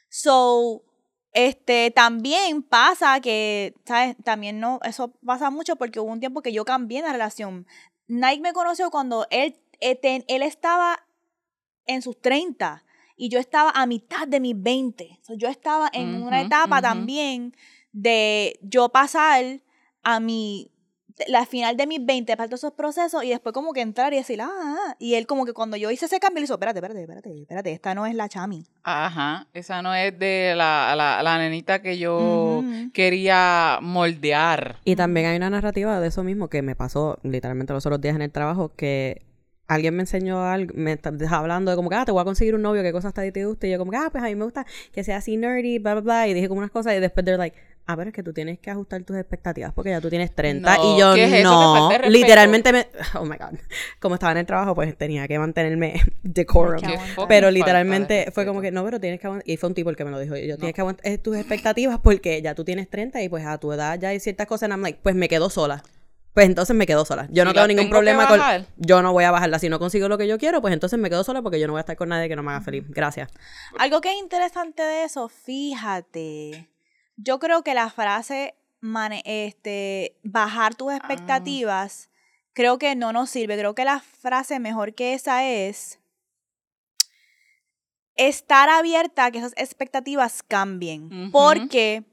so, 0.09 0.83
Este, 1.31 1.91
también 1.91 2.63
pasa 2.63 3.19
que, 3.21 3.75
¿sabes? 3.85 4.15
También 4.23 4.59
no, 4.59 4.79
eso 4.83 5.13
pasa 5.25 5.51
mucho 5.51 5.75
porque 5.75 5.99
hubo 5.99 6.11
un 6.11 6.19
tiempo 6.19 6.41
que 6.41 6.51
yo 6.51 6.65
cambié 6.65 7.01
la 7.01 7.11
relación. 7.11 7.67
Nike 8.07 8.41
me 8.41 8.53
conoció 8.53 8.89
cuando 8.89 9.27
él, 9.29 9.55
eh, 9.79 10.23
él 10.27 10.41
estaba 10.41 11.05
en 11.85 12.01
sus 12.01 12.19
30 12.19 12.83
y 13.15 13.29
yo 13.29 13.39
estaba 13.39 13.69
a 13.71 13.85
mitad 13.85 14.27
de 14.27 14.39
mis 14.39 14.59
20. 14.59 15.19
yo 15.37 15.47
estaba 15.49 15.89
en 15.93 16.23
una 16.23 16.41
etapa 16.41 16.81
también 16.81 17.55
de 17.91 18.59
yo 18.61 18.89
pasar 18.89 19.61
a 20.01 20.19
mi 20.19 20.71
la 21.27 21.45
final 21.45 21.77
de 21.77 21.87
mis 21.87 22.05
20 22.05 22.35
para 22.37 22.47
todos 22.47 22.61
esos 22.61 22.73
procesos 22.73 23.23
y 23.23 23.29
después 23.29 23.53
como 23.53 23.73
que 23.73 23.81
entrar 23.81 24.13
y 24.13 24.17
decir, 24.17 24.41
ah, 24.41 24.49
ah, 24.51 24.75
ah". 24.79 24.95
y 24.99 25.15
él 25.15 25.27
como 25.27 25.45
que 25.45 25.53
cuando 25.53 25.77
yo 25.77 25.91
hice 25.91 26.05
ese 26.05 26.19
cambio, 26.19 26.39
le 26.39 26.45
hizo, 26.45 26.53
espérate, 26.53 26.79
espérate, 26.79 27.01
espérate, 27.01 27.41
espérate, 27.41 27.71
esta 27.71 27.93
no 27.93 28.05
es 28.05 28.15
la 28.15 28.29
chami. 28.29 28.65
Ajá, 28.83 29.47
esa 29.53 29.81
no 29.81 29.93
es 29.93 30.17
de 30.17 30.53
la, 30.55 30.93
la, 30.95 31.21
la 31.23 31.37
nenita 31.37 31.81
que 31.81 31.97
yo 31.97 32.63
quería 32.93 33.79
moldear. 33.81 34.77
Y 34.85 34.95
también 34.95 35.27
hay 35.27 35.37
una 35.37 35.49
narrativa 35.49 35.99
de 35.99 36.07
eso 36.07 36.23
mismo 36.23 36.47
que 36.49 36.61
me 36.61 36.75
pasó 36.75 37.19
literalmente 37.23 37.73
los 37.73 37.85
otros 37.85 38.01
días 38.01 38.15
en 38.15 38.21
el 38.21 38.31
trabajo 38.31 38.71
que 38.75 39.29
alguien 39.69 39.95
me 39.95 40.01
enseñó 40.01 40.43
algo, 40.43 40.73
me 40.75 40.93
estaba 40.93 41.15
hablando 41.37 41.69
de 41.69 41.77
como 41.77 41.89
que, 41.89 41.95
ah, 41.95 42.03
te 42.03 42.11
voy 42.11 42.21
a 42.21 42.25
conseguir 42.25 42.55
un 42.55 42.63
novio, 42.63 42.81
qué 42.81 42.91
cosas 42.91 43.13
te, 43.13 43.31
te 43.31 43.45
gusta. 43.45 43.67
Y 43.67 43.71
yo 43.71 43.77
como 43.77 43.91
que, 43.91 43.97
ah, 43.97 44.09
pues 44.11 44.23
a 44.23 44.27
mí 44.27 44.35
me 44.35 44.43
gusta 44.43 44.65
que 44.91 45.03
sea 45.03 45.17
así 45.17 45.37
nerdy, 45.37 45.77
bla, 45.77 45.93
bla, 45.93 46.01
bla. 46.01 46.27
Y 46.27 46.33
dije 46.33 46.49
como 46.49 46.57
unas 46.57 46.71
cosas 46.71 46.95
y 46.95 46.99
después 46.99 47.23
they're 47.23 47.37
like, 47.37 47.55
ah, 47.89 47.95
pero 47.97 48.09
es 48.09 48.13
que 48.13 48.21
tú 48.21 48.33
tienes 48.33 48.59
que 48.59 48.69
ajustar 48.69 49.01
tus 49.03 49.17
expectativas 49.17 49.73
porque 49.73 49.89
ya 49.89 49.99
tú 49.99 50.09
tienes 50.09 50.33
30. 50.33 50.77
y 50.77 50.99
yo 50.99 51.15
no, 51.43 51.89
literalmente 52.07 52.71
me, 52.71 52.87
oh 53.15 53.25
my 53.25 53.35
God. 53.35 53.57
Como 53.99 54.15
estaba 54.15 54.31
en 54.33 54.37
el 54.37 54.45
trabajo, 54.45 54.75
pues 54.75 54.95
tenía 54.95 55.27
que 55.27 55.39
mantenerme 55.39 56.01
decorum. 56.23 56.81
Pero 57.27 57.49
literalmente 57.49 58.29
fue 58.31 58.45
como 58.45 58.61
que, 58.61 58.71
no, 58.71 58.83
pero 58.83 58.99
tienes 58.99 59.19
que 59.19 59.27
aguantar. 59.27 59.49
Y 59.49 59.57
fue 59.57 59.69
un 59.69 59.75
tipo 59.75 59.89
el 59.89 59.95
que 59.95 60.05
me 60.05 60.11
lo 60.11 60.19
dijo. 60.19 60.35
Yo, 60.35 60.57
tienes 60.57 60.75
que 60.75 60.81
aguantar 60.81 61.17
tus 61.17 61.35
expectativas 61.35 61.99
porque 61.99 62.41
ya 62.41 62.53
tú 62.53 62.63
tienes 62.63 62.89
30 62.89 63.23
y 63.23 63.29
pues 63.29 63.45
a 63.45 63.57
tu 63.57 63.71
edad 63.71 63.99
ya 63.99 64.09
hay 64.09 64.19
ciertas 64.19 64.45
cosas. 64.45 64.63
And 64.63 64.73
I'm 64.73 64.81
like, 64.81 64.99
pues 65.01 65.15
me 65.15 65.27
quedo 65.27 65.49
sola 65.49 65.83
pues 66.33 66.45
entonces 66.45 66.75
me 66.75 66.85
quedo 66.85 67.05
sola. 67.05 67.27
Yo 67.31 67.43
no 67.43 67.53
tengo 67.53 67.67
ningún 67.67 67.89
problema 67.89 68.27
con. 68.27 68.39
Yo 68.77 69.01
no 69.01 69.11
voy 69.11 69.23
a 69.23 69.31
bajarla. 69.31 69.59
Si 69.59 69.67
no 69.67 69.79
consigo 69.79 70.07
lo 70.07 70.17
que 70.17 70.27
yo 70.27 70.37
quiero, 70.37 70.61
pues 70.61 70.73
entonces 70.73 70.99
me 70.99 71.09
quedo 71.09 71.23
sola 71.23 71.41
porque 71.41 71.59
yo 71.59 71.67
no 71.67 71.73
voy 71.73 71.79
a 71.79 71.81
estar 71.81 71.97
con 71.97 72.09
nadie 72.09 72.29
que 72.29 72.35
no 72.35 72.43
me 72.43 72.51
haga 72.51 72.61
feliz. 72.61 72.85
Gracias. 72.87 73.29
Algo 73.77 73.99
que 73.99 74.11
es 74.11 74.17
interesante 74.19 74.83
de 74.83 75.03
eso, 75.05 75.27
fíjate. 75.27 76.69
Yo 77.21 77.39
creo 77.39 77.63
que 77.63 77.73
la 77.73 77.89
frase 77.89 78.55
este, 79.25 80.17
bajar 80.23 80.75
tus 80.75 80.93
expectativas, 80.93 82.09
creo 82.53 82.77
que 82.77 82.95
no 82.95 83.11
nos 83.11 83.29
sirve. 83.29 83.57
Creo 83.57 83.75
que 83.75 83.85
la 83.85 83.99
frase 83.99 84.59
mejor 84.59 84.93
que 84.93 85.13
esa 85.13 85.45
es 85.45 85.99
estar 88.15 88.69
abierta 88.69 89.25
a 89.25 89.31
que 89.31 89.39
esas 89.39 89.53
expectativas 89.57 90.43
cambien. 90.43 91.31
Porque 91.31 92.03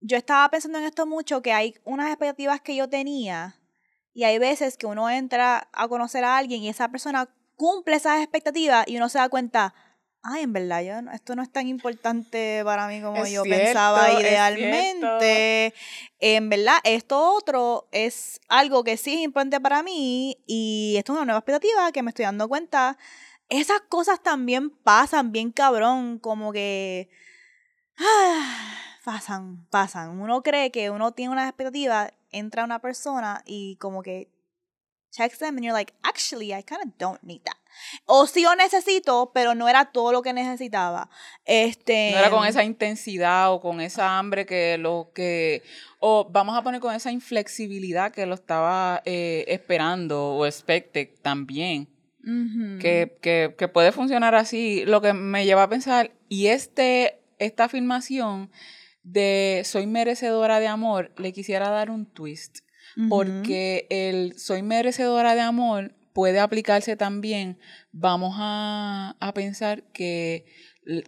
yo 0.00 0.16
estaba 0.16 0.48
pensando 0.50 0.78
en 0.78 0.84
esto 0.84 1.06
mucho, 1.06 1.42
que 1.42 1.52
hay 1.52 1.74
unas 1.84 2.08
expectativas 2.08 2.60
que 2.60 2.76
yo 2.76 2.88
tenía 2.88 3.60
y 4.12 4.24
hay 4.24 4.38
veces 4.38 4.76
que 4.76 4.86
uno 4.86 5.10
entra 5.10 5.68
a 5.72 5.88
conocer 5.88 6.24
a 6.24 6.36
alguien 6.36 6.62
y 6.62 6.68
esa 6.68 6.88
persona 6.88 7.28
cumple 7.56 7.96
esas 7.96 8.20
expectativas 8.20 8.86
y 8.86 8.96
uno 8.96 9.08
se 9.08 9.18
da 9.18 9.28
cuenta, 9.28 9.74
ay, 10.24 10.42
en 10.42 10.52
verdad, 10.54 10.82
yo, 10.82 11.10
esto 11.12 11.36
no 11.36 11.42
es 11.42 11.52
tan 11.52 11.68
importante 11.68 12.62
para 12.64 12.88
mí 12.88 13.02
como 13.02 13.26
yo 13.26 13.42
pensaba 13.42 14.20
idealmente. 14.20 15.74
En 16.18 16.48
verdad, 16.48 16.78
esto 16.82 17.34
otro 17.34 17.88
es 17.92 18.40
algo 18.48 18.82
que 18.84 18.96
sí 18.96 19.14
es 19.14 19.20
importante 19.20 19.60
para 19.60 19.82
mí 19.82 20.38
y 20.46 20.94
esto 20.96 21.12
es 21.12 21.16
una 21.18 21.26
nueva 21.26 21.40
expectativa 21.40 21.92
que 21.92 22.02
me 22.02 22.08
estoy 22.08 22.24
dando 22.24 22.48
cuenta. 22.48 22.96
Esas 23.50 23.82
cosas 23.82 24.22
también 24.22 24.70
pasan 24.70 25.30
bien 25.30 25.52
cabrón, 25.52 26.18
como 26.18 26.52
que... 26.52 27.10
Ah, 27.98 28.78
pasan, 29.04 29.66
pasan. 29.68 30.18
Uno 30.18 30.42
cree 30.42 30.70
que 30.70 30.88
uno 30.88 31.12
tiene 31.12 31.32
una 31.32 31.46
expectativa, 31.46 32.10
entra 32.30 32.64
una 32.64 32.80
persona 32.80 33.42
y 33.44 33.76
como 33.76 34.02
que 34.02 34.30
checks 35.10 35.38
them 35.38 35.56
and 35.56 35.64
you're 35.64 35.74
like, 35.74 35.92
actually, 36.02 36.54
I 36.54 36.62
kind 36.62 36.82
of 36.82 36.96
don't 36.98 37.22
need 37.22 37.42
that. 37.44 37.58
O 38.06 38.26
sí 38.26 38.42
lo 38.42 38.54
necesito, 38.54 39.30
pero 39.34 39.54
no 39.54 39.68
era 39.68 39.86
todo 39.86 40.12
lo 40.12 40.22
que 40.22 40.32
necesitaba. 40.32 41.08
Este, 41.44 42.10
no 42.12 42.18
era 42.18 42.30
con 42.30 42.46
esa 42.46 42.64
intensidad 42.64 43.52
o 43.52 43.60
con 43.60 43.80
esa 43.80 44.18
hambre 44.18 44.46
que 44.46 44.78
lo 44.78 45.10
que, 45.14 45.62
o 45.98 46.28
vamos 46.30 46.56
a 46.56 46.62
poner 46.62 46.80
con 46.80 46.94
esa 46.94 47.10
inflexibilidad 47.12 48.12
que 48.12 48.26
lo 48.26 48.34
estaba 48.34 49.02
eh, 49.04 49.44
esperando 49.48 50.34
o 50.34 50.46
expected 50.46 51.08
también. 51.22 51.88
que, 52.80 53.18
que, 53.20 53.54
que 53.58 53.68
puede 53.68 53.92
funcionar 53.92 54.34
así. 54.34 54.84
Lo 54.86 55.02
que 55.02 55.12
me 55.12 55.44
lleva 55.44 55.64
a 55.64 55.68
pensar, 55.68 56.12
y 56.28 56.46
este, 56.46 57.20
esta 57.38 57.64
afirmación 57.64 58.50
de 59.02 59.60
soy 59.64 59.86
merecedora 59.86 60.58
de 60.58 60.66
amor, 60.66 61.12
le 61.18 61.32
quisiera 61.32 61.68
dar 61.68 61.90
un 61.90 62.06
twist. 62.06 62.60
Porque 63.08 63.86
el 63.90 64.38
soy 64.38 64.62
merecedora 64.62 65.34
de 65.34 65.40
amor 65.40 65.94
puede 66.14 66.40
aplicarse 66.40 66.96
también. 66.96 67.58
Vamos 67.92 68.36
a, 68.38 69.16
a 69.20 69.34
pensar 69.34 69.82
que 69.92 70.46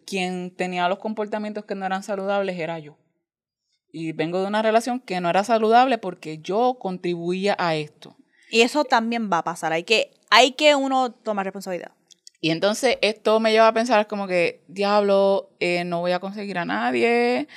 quien 0.04 0.54
tenía 0.54 0.88
los 0.88 0.98
comportamientos 0.98 1.64
que 1.64 1.74
no 1.74 1.86
eran 1.86 2.02
saludables 2.02 2.58
era 2.58 2.78
yo. 2.78 2.98
Y 3.90 4.12
vengo 4.12 4.40
de 4.40 4.46
una 4.46 4.60
relación 4.60 5.00
que 5.00 5.20
no 5.20 5.30
era 5.30 5.44
saludable 5.44 5.96
porque 5.96 6.38
yo 6.38 6.76
contribuía 6.78 7.56
a 7.58 7.76
esto. 7.76 8.16
Y 8.50 8.60
eso 8.60 8.84
también 8.84 9.30
va 9.32 9.38
a 9.38 9.44
pasar. 9.44 9.72
Hay 9.72 9.84
que, 9.84 10.10
hay 10.28 10.52
que 10.52 10.74
uno 10.74 11.12
tomar 11.12 11.46
responsabilidad. 11.46 11.92
Y 12.40 12.50
entonces 12.50 12.98
esto 13.00 13.40
me 13.40 13.52
lleva 13.52 13.68
a 13.68 13.72
pensar 13.72 14.06
como 14.06 14.26
que, 14.26 14.62
diablo, 14.68 15.50
eh, 15.58 15.84
no 15.84 16.00
voy 16.00 16.12
a 16.12 16.20
conseguir 16.20 16.58
a 16.58 16.64
nadie, 16.64 17.48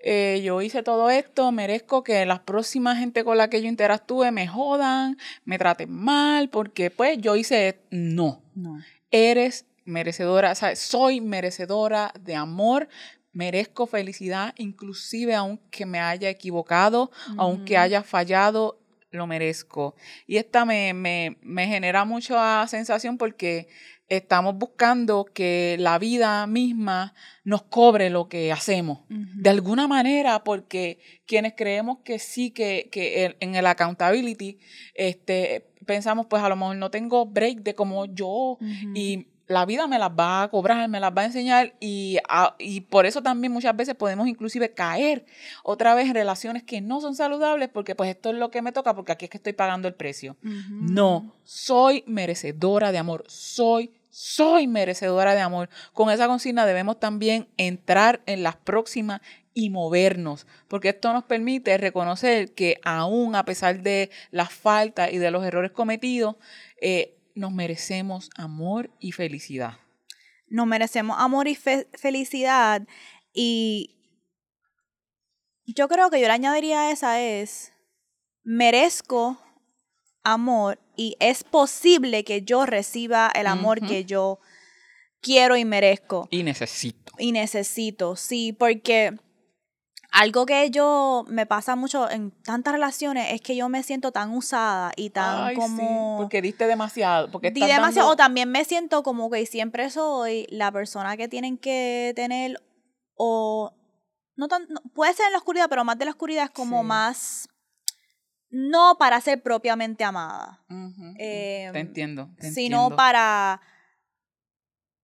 eh, 0.00 0.40
yo 0.44 0.62
hice 0.62 0.82
todo 0.82 1.10
esto, 1.10 1.50
merezco 1.50 2.04
que 2.04 2.24
las 2.24 2.40
próximas 2.40 2.98
gente 2.98 3.24
con 3.24 3.36
la 3.36 3.50
que 3.50 3.60
yo 3.60 3.68
interactúe 3.68 4.30
me 4.30 4.46
jodan, 4.46 5.18
me 5.44 5.58
traten 5.58 5.90
mal, 5.90 6.50
porque 6.50 6.90
pues 6.90 7.18
yo 7.18 7.34
hice, 7.34 7.80
no, 7.90 8.42
no. 8.54 8.78
eres 9.10 9.66
merecedora, 9.84 10.52
o 10.52 10.54
sea, 10.54 10.76
soy 10.76 11.20
merecedora 11.20 12.12
de 12.20 12.36
amor, 12.36 12.88
merezco 13.32 13.86
felicidad, 13.86 14.54
inclusive 14.56 15.34
aunque 15.34 15.84
me 15.84 15.98
haya 15.98 16.28
equivocado, 16.30 17.10
aunque 17.36 17.76
haya 17.76 18.02
fallado, 18.02 18.80
lo 19.10 19.26
merezco. 19.26 19.96
Y 20.26 20.36
esta 20.36 20.64
me, 20.64 20.92
me, 20.94 21.38
me 21.40 21.66
genera 21.66 22.04
mucha 22.04 22.66
sensación 22.68 23.16
porque 23.16 23.68
estamos 24.08 24.56
buscando 24.56 25.26
que 25.26 25.76
la 25.78 25.98
vida 25.98 26.46
misma 26.46 27.14
nos 27.44 27.62
cobre 27.62 28.10
lo 28.10 28.28
que 28.28 28.52
hacemos. 28.52 29.00
De 29.08 29.50
alguna 29.50 29.86
manera, 29.86 30.44
porque 30.44 30.98
quienes 31.26 31.54
creemos 31.56 31.98
que 32.04 32.18
sí, 32.18 32.50
que, 32.50 32.88
que 32.90 33.36
en 33.40 33.54
el 33.54 33.66
accountability, 33.66 34.58
este, 34.94 35.66
pensamos, 35.86 36.26
pues 36.26 36.42
a 36.42 36.48
lo 36.48 36.56
mejor 36.56 36.76
no 36.76 36.90
tengo 36.90 37.26
break 37.26 37.62
de 37.62 37.74
como 37.74 38.06
yo 38.06 38.58
y 38.94 39.26
la 39.48 39.64
vida 39.64 39.86
me 39.86 39.98
las 39.98 40.10
va 40.10 40.42
a 40.42 40.48
cobrar, 40.48 40.88
me 40.88 41.00
las 41.00 41.10
va 41.10 41.22
a 41.22 41.24
enseñar 41.24 41.74
y, 41.80 42.18
y 42.58 42.82
por 42.82 43.06
eso 43.06 43.22
también 43.22 43.52
muchas 43.52 43.74
veces 43.74 43.94
podemos 43.94 44.28
inclusive 44.28 44.72
caer 44.74 45.24
otra 45.64 45.94
vez 45.94 46.06
en 46.06 46.14
relaciones 46.14 46.62
que 46.62 46.80
no 46.80 47.00
son 47.00 47.14
saludables 47.14 47.70
porque 47.70 47.94
pues 47.94 48.10
esto 48.10 48.30
es 48.30 48.36
lo 48.36 48.50
que 48.50 48.62
me 48.62 48.72
toca 48.72 48.94
porque 48.94 49.12
aquí 49.12 49.24
es 49.24 49.30
que 49.30 49.38
estoy 49.38 49.54
pagando 49.54 49.88
el 49.88 49.94
precio. 49.94 50.36
No, 50.42 51.34
soy 51.44 52.04
merecedora 52.06 52.92
de 52.92 52.98
amor, 52.98 53.24
soy 53.26 53.97
soy 54.18 54.66
merecedora 54.66 55.36
de 55.36 55.40
amor. 55.40 55.68
Con 55.92 56.10
esa 56.10 56.26
consigna 56.26 56.66
debemos 56.66 56.98
también 56.98 57.46
entrar 57.56 58.20
en 58.26 58.42
las 58.42 58.56
próximas 58.56 59.20
y 59.54 59.70
movernos, 59.70 60.44
porque 60.66 60.88
esto 60.88 61.12
nos 61.12 61.22
permite 61.22 61.78
reconocer 61.78 62.52
que 62.52 62.80
aún 62.82 63.36
a 63.36 63.44
pesar 63.44 63.80
de 63.80 64.10
las 64.32 64.52
faltas 64.52 65.12
y 65.12 65.18
de 65.18 65.30
los 65.30 65.44
errores 65.44 65.70
cometidos, 65.70 66.34
eh, 66.80 67.16
nos 67.36 67.52
merecemos 67.52 68.30
amor 68.34 68.90
y 68.98 69.12
felicidad. 69.12 69.74
Nos 70.48 70.66
merecemos 70.66 71.16
amor 71.20 71.46
y 71.46 71.54
felicidad 71.54 72.88
y 73.32 74.00
yo 75.64 75.86
creo 75.86 76.10
que 76.10 76.20
yo 76.20 76.26
le 76.26 76.32
añadiría 76.32 76.88
a 76.88 76.90
esa 76.90 77.20
es, 77.20 77.72
merezco 78.42 79.38
amor 80.32 80.78
y 80.96 81.16
es 81.20 81.44
posible 81.44 82.24
que 82.24 82.42
yo 82.42 82.66
reciba 82.66 83.30
el 83.34 83.46
amor 83.46 83.80
que 83.80 84.04
yo 84.04 84.40
quiero 85.20 85.56
y 85.56 85.64
merezco. 85.64 86.26
Y 86.30 86.42
necesito. 86.42 87.12
Y 87.18 87.32
necesito, 87.32 88.16
sí, 88.16 88.52
porque 88.52 89.16
algo 90.10 90.46
que 90.46 90.70
yo 90.70 91.24
me 91.28 91.46
pasa 91.46 91.76
mucho 91.76 92.10
en 92.10 92.30
tantas 92.42 92.72
relaciones 92.72 93.32
es 93.32 93.42
que 93.42 93.54
yo 93.56 93.68
me 93.68 93.82
siento 93.82 94.10
tan 94.10 94.34
usada 94.34 94.90
y 94.96 95.10
tan 95.10 95.54
como 95.54 96.16
porque 96.18 96.40
diste 96.40 96.66
demasiado 96.66 97.30
porque 97.30 97.50
di 97.50 97.60
demasiado 97.60 98.08
o 98.08 98.16
también 98.16 98.50
me 98.50 98.64
siento 98.64 99.02
como 99.02 99.30
que 99.30 99.44
siempre 99.44 99.90
soy 99.90 100.46
la 100.48 100.72
persona 100.72 101.16
que 101.18 101.28
tienen 101.28 101.58
que 101.58 102.14
tener 102.16 102.62
o 103.16 103.74
no 104.36 104.48
tan 104.48 104.66
puede 104.94 105.12
ser 105.12 105.26
en 105.26 105.32
la 105.32 105.38
oscuridad 105.38 105.68
pero 105.68 105.84
más 105.84 105.98
de 105.98 106.06
la 106.06 106.12
oscuridad 106.12 106.44
es 106.44 106.50
como 106.50 106.82
más 106.82 107.50
no 108.50 108.96
para 108.98 109.20
ser 109.20 109.42
propiamente 109.42 110.04
amada. 110.04 110.64
te 111.16 111.70
entiendo. 111.74 112.30
sino 112.40 112.90
para 112.96 113.60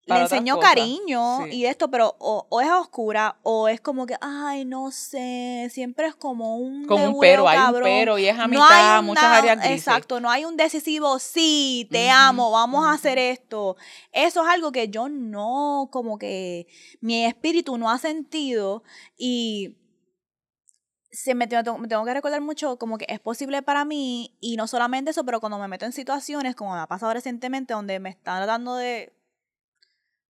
Para 0.07 0.21
le 0.21 0.25
enseño 0.25 0.57
cosas, 0.57 0.71
cariño 0.71 1.45
sí. 1.45 1.57
y 1.57 1.67
esto, 1.67 1.91
pero 1.91 2.15
o, 2.19 2.47
o 2.51 2.61
es 2.61 2.69
a 2.69 2.79
oscura 2.79 3.39
o 3.43 3.69
es 3.69 3.81
como 3.81 4.05
que, 4.07 4.17
ay, 4.21 4.65
no 4.67 4.91
sé, 4.91 5.69
siempre 5.71 6.07
es 6.07 6.15
como 6.15 6.59
un 6.59 6.87
Como 6.87 7.09
un 7.11 7.21
pero, 7.21 7.49
hay 7.49 7.59
un 7.59 7.83
pero 7.83 8.19
y 8.19 8.27
es 8.27 8.39
a 8.39 8.43
No 8.47 8.49
mitad, 8.49 8.69
hay 8.97 9.01
un 9.01 9.07
muchas 9.07 9.25
áreas 9.25 9.59
grises. 9.59 9.79
Exacto, 9.79 10.21
no 10.21 10.31
hay 10.31 10.45
un 10.45 10.57
decisivo, 10.59 11.19
sí, 11.19 11.89
te 11.91 12.11
amo, 12.11 12.51
vamos 12.51 12.85
a 12.87 12.93
hacer 12.93 13.19
esto. 13.19 13.77
Eso 14.13 14.43
es 14.43 14.49
algo 14.49 14.73
que 14.73 14.89
yo 14.89 15.09
no, 15.09 15.89
como 15.91 16.19
que 16.19 16.67
mi 17.01 17.25
espíritu 17.25 17.79
no 17.79 17.91
ha 17.91 17.97
sentido 17.99 18.83
y 19.17 19.79
se 21.15 21.35
me 21.35 21.47
tengo, 21.47 21.79
me 21.79 21.89
tengo 21.89 22.05
que 22.05 22.13
recordar 22.13 22.41
mucho 22.41 22.77
como 22.77 22.99
que 22.99 23.07
es 23.09 23.21
posible 23.21 23.63
para 23.63 23.85
mí 23.85 24.37
y 24.41 24.57
no 24.57 24.67
solamente 24.67 25.13
eso, 25.13 25.25
pero 25.25 25.41
cuando 25.41 25.59
me 25.59 25.69
meto 25.69 25.87
en 25.87 25.93
situaciones 25.93 26.57
como 26.57 26.75
me 26.75 26.81
ha 26.81 26.87
pasado 26.87 27.15
recientemente 27.15 27.73
donde 27.73 28.01
me 28.01 28.11
están 28.11 28.39
tratando 28.39 28.75
de 28.77 29.13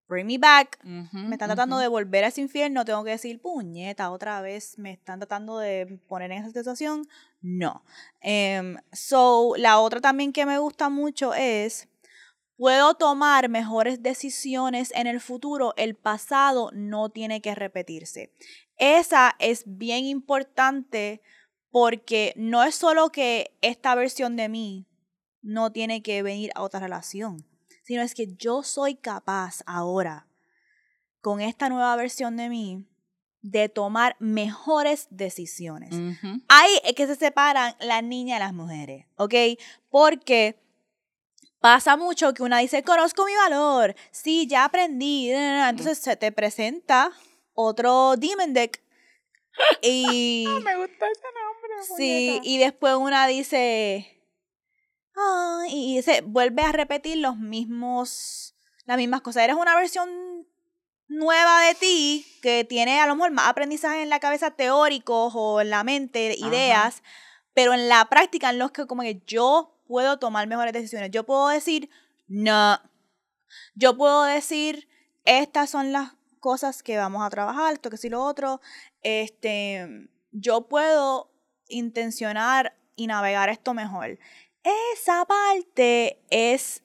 bring 0.06 0.26
me 0.26 0.38
back, 0.38 0.78
Ujú, 0.84 1.16
me 1.16 1.34
están 1.36 1.48
tratando 1.48 1.76
ujú. 1.76 1.82
de 1.82 1.88
volver 1.88 2.24
a 2.24 2.28
ese 2.28 2.42
infierno, 2.42 2.84
tengo 2.84 3.02
que 3.04 3.12
decir, 3.12 3.40
puñeta, 3.40 4.10
otra 4.10 4.40
vez 4.42 4.78
me 4.78 4.92
están 4.92 5.18
tratando 5.20 5.58
de 5.58 5.98
poner 6.06 6.30
en 6.30 6.38
esa 6.38 6.48
situación. 6.48 7.08
No. 7.40 7.82
Em, 8.20 8.76
so, 8.92 9.54
la 9.56 9.78
otra 9.80 10.00
también 10.02 10.32
que 10.32 10.44
me 10.44 10.58
gusta 10.58 10.90
mucho 10.90 11.32
es, 11.32 11.88
puedo 12.56 12.94
tomar 12.94 13.48
mejores 13.48 14.02
decisiones 14.02 14.92
en 14.94 15.06
el 15.06 15.20
futuro, 15.20 15.74
el 15.76 15.94
pasado 15.94 16.70
no 16.72 17.08
tiene 17.08 17.40
que 17.40 17.54
repetirse. 17.54 18.30
Esa 18.76 19.34
es 19.38 19.64
bien 19.66 20.04
importante 20.04 21.22
porque 21.70 22.32
no 22.36 22.62
es 22.62 22.74
solo 22.74 23.10
que 23.10 23.56
esta 23.60 23.94
versión 23.94 24.36
de 24.36 24.48
mí 24.48 24.86
no 25.42 25.72
tiene 25.72 26.02
que 26.02 26.22
venir 26.22 26.50
a 26.54 26.62
otra 26.62 26.80
relación, 26.80 27.46
sino 27.82 28.02
es 28.02 28.14
que 28.14 28.34
yo 28.36 28.62
soy 28.62 28.94
capaz 28.94 29.62
ahora, 29.66 30.26
con 31.20 31.40
esta 31.40 31.68
nueva 31.68 31.96
versión 31.96 32.36
de 32.36 32.48
mí, 32.48 32.86
de 33.42 33.68
tomar 33.68 34.16
mejores 34.20 35.06
decisiones. 35.10 35.94
Ujú. 35.94 36.40
Ahí 36.48 36.80
es 36.84 36.94
que 36.94 37.06
se 37.06 37.16
separan 37.16 37.74
las 37.80 38.02
niñas 38.02 38.38
y 38.38 38.40
las 38.40 38.54
mujeres, 38.54 39.06
¿ok? 39.16 39.34
Porque 39.90 40.58
pasa 41.60 41.96
mucho 41.96 42.32
que 42.34 42.42
una 42.42 42.58
dice, 42.58 42.82
conozco 42.82 43.24
mi 43.26 43.34
valor, 43.34 43.94
sí, 44.10 44.46
ya 44.46 44.64
aprendí, 44.64 45.30
entonces 45.30 45.98
se 45.98 46.16
te 46.16 46.32
presenta 46.32 47.10
otro 47.54 48.16
Demon 48.16 48.52
Deck 48.52 48.82
y... 49.82 50.46
Me 50.64 50.76
gusta 50.76 51.06
ese 51.08 51.22
nombre. 51.22 51.96
Sí, 51.96 52.40
y 52.42 52.58
después 52.58 52.94
una 52.94 53.26
dice. 53.26 54.20
"Ay", 55.14 55.96
y 55.98 56.02
se 56.02 56.20
vuelve 56.22 56.62
a 56.62 56.72
repetir 56.72 57.18
los 57.18 57.36
mismos. 57.36 58.54
Las 58.86 58.96
mismas 58.96 59.22
cosas. 59.22 59.44
Eres 59.44 59.56
una 59.56 59.74
versión 59.76 60.46
nueva 61.08 61.62
de 61.62 61.74
ti 61.74 62.26
que 62.42 62.64
tiene 62.64 63.00
a 63.00 63.06
lo 63.06 63.14
mejor 63.14 63.30
más 63.30 63.48
aprendizaje 63.48 64.02
en 64.02 64.10
la 64.10 64.20
cabeza 64.20 64.50
teóricos 64.50 65.32
o 65.36 65.60
en 65.60 65.70
la 65.70 65.84
mente, 65.84 66.36
Ajá. 66.38 66.48
ideas, 66.48 67.02
pero 67.54 67.72
en 67.72 67.88
la 67.88 68.04
práctica 68.06 68.50
en 68.50 68.58
los 68.58 68.72
que 68.72 68.86
como 68.86 69.02
que 69.02 69.22
yo 69.26 69.78
puedo 69.86 70.18
tomar 70.18 70.46
mejores 70.48 70.72
decisiones. 70.72 71.10
Yo 71.10 71.24
puedo 71.24 71.48
decir, 71.48 71.88
no. 72.26 72.78
Yo 73.74 73.96
puedo 73.96 74.24
decir, 74.24 74.88
estas 75.24 75.70
son 75.70 75.92
las 75.92 76.12
cosas 76.44 76.82
que 76.82 76.98
vamos 76.98 77.24
a 77.24 77.30
trabajar, 77.30 77.72
esto 77.72 77.88
que 77.88 77.96
sí 77.96 78.10
lo 78.10 78.22
otro. 78.22 78.60
Este, 79.00 80.10
yo 80.30 80.68
puedo 80.68 81.32
intencionar 81.68 82.76
y 82.96 83.06
navegar 83.06 83.48
esto 83.48 83.72
mejor. 83.72 84.18
Esa 84.92 85.24
parte 85.24 86.22
es, 86.28 86.82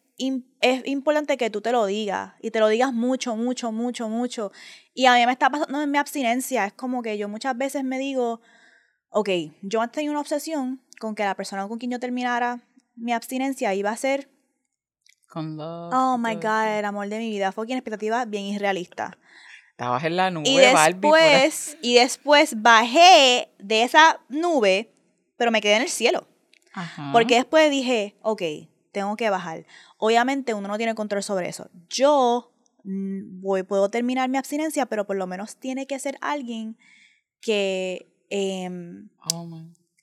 es 0.61 0.87
importante 0.87 1.35
que 1.35 1.49
tú 1.49 1.59
te 1.59 1.73
lo 1.73 1.85
digas 1.85 2.35
y 2.41 2.51
te 2.51 2.61
lo 2.61 2.69
digas 2.69 2.93
mucho, 2.93 3.35
mucho, 3.35 3.73
mucho, 3.73 4.07
mucho. 4.07 4.53
Y 4.93 5.07
a 5.07 5.15
mí 5.15 5.25
me 5.25 5.33
está 5.33 5.49
pasando 5.49 5.81
en 5.81 5.91
mi 5.91 5.97
abstinencia. 5.97 6.65
Es 6.65 6.71
como 6.71 7.01
que 7.01 7.17
yo 7.17 7.27
muchas 7.27 7.57
veces 7.57 7.83
me 7.83 7.99
digo, 7.99 8.39
ok, 9.09 9.29
yo 9.61 9.81
antes 9.81 9.95
tenía 9.95 10.11
una 10.11 10.21
obsesión 10.21 10.81
con 11.01 11.15
que 11.15 11.25
la 11.25 11.35
persona 11.35 11.67
con 11.67 11.79
quien 11.79 11.91
yo 11.91 11.99
terminara 11.99 12.61
mi 12.95 13.11
abstinencia 13.11 13.73
iba 13.73 13.89
a 13.89 13.97
ser 13.97 14.29
Con 15.27 15.57
love. 15.57 15.93
Oh 15.93 16.17
my 16.17 16.35
God, 16.35 16.79
el 16.79 16.85
amor 16.85 17.09
de 17.09 17.19
mi 17.19 17.29
vida. 17.29 17.51
Fue 17.51 17.65
una 17.65 17.75
expectativa 17.75 18.23
bien 18.23 18.45
irrealista. 18.45 19.17
Estabas 19.79 20.03
en 20.03 20.17
la 20.17 20.29
nube, 20.29 20.49
Y 20.49 20.73
Barbie. 20.73 20.99
pura- 20.99 21.21
después, 21.23 21.77
y 21.81 21.95
después 21.95 22.61
bajé 22.61 23.47
de 23.59 23.83
esa 23.83 24.19
nube, 24.27 24.91
pero 25.37 25.51
me 25.51 25.61
quedé 25.61 25.77
en 25.77 25.83
el 25.83 25.89
cielo. 25.89 26.27
Ajá. 26.73 27.11
Porque 27.13 27.35
después 27.35 27.71
dije, 27.71 28.17
ok, 28.21 28.41
tengo 28.91 29.15
que 29.15 29.29
bajar. 29.29 29.65
Obviamente 29.97 30.53
uno 30.53 30.67
no 30.67 30.75
tiene 30.77 30.95
control 30.95 31.23
sobre 31.23 31.47
eso. 31.47 31.69
Yo 31.89 32.51
mm, 32.83 33.39
voy, 33.39 33.63
puedo 33.63 33.89
terminar 33.89 34.27
mi 34.27 34.37
abstinencia, 34.37 34.85
pero 34.85 35.07
por 35.07 35.15
lo 35.15 35.27
menos 35.27 35.55
tiene 35.55 35.87
que 35.87 35.97
ser 35.97 36.17
alguien 36.19 36.77
que 37.39 38.11
em, 38.29 39.07
Oh, 39.33 39.47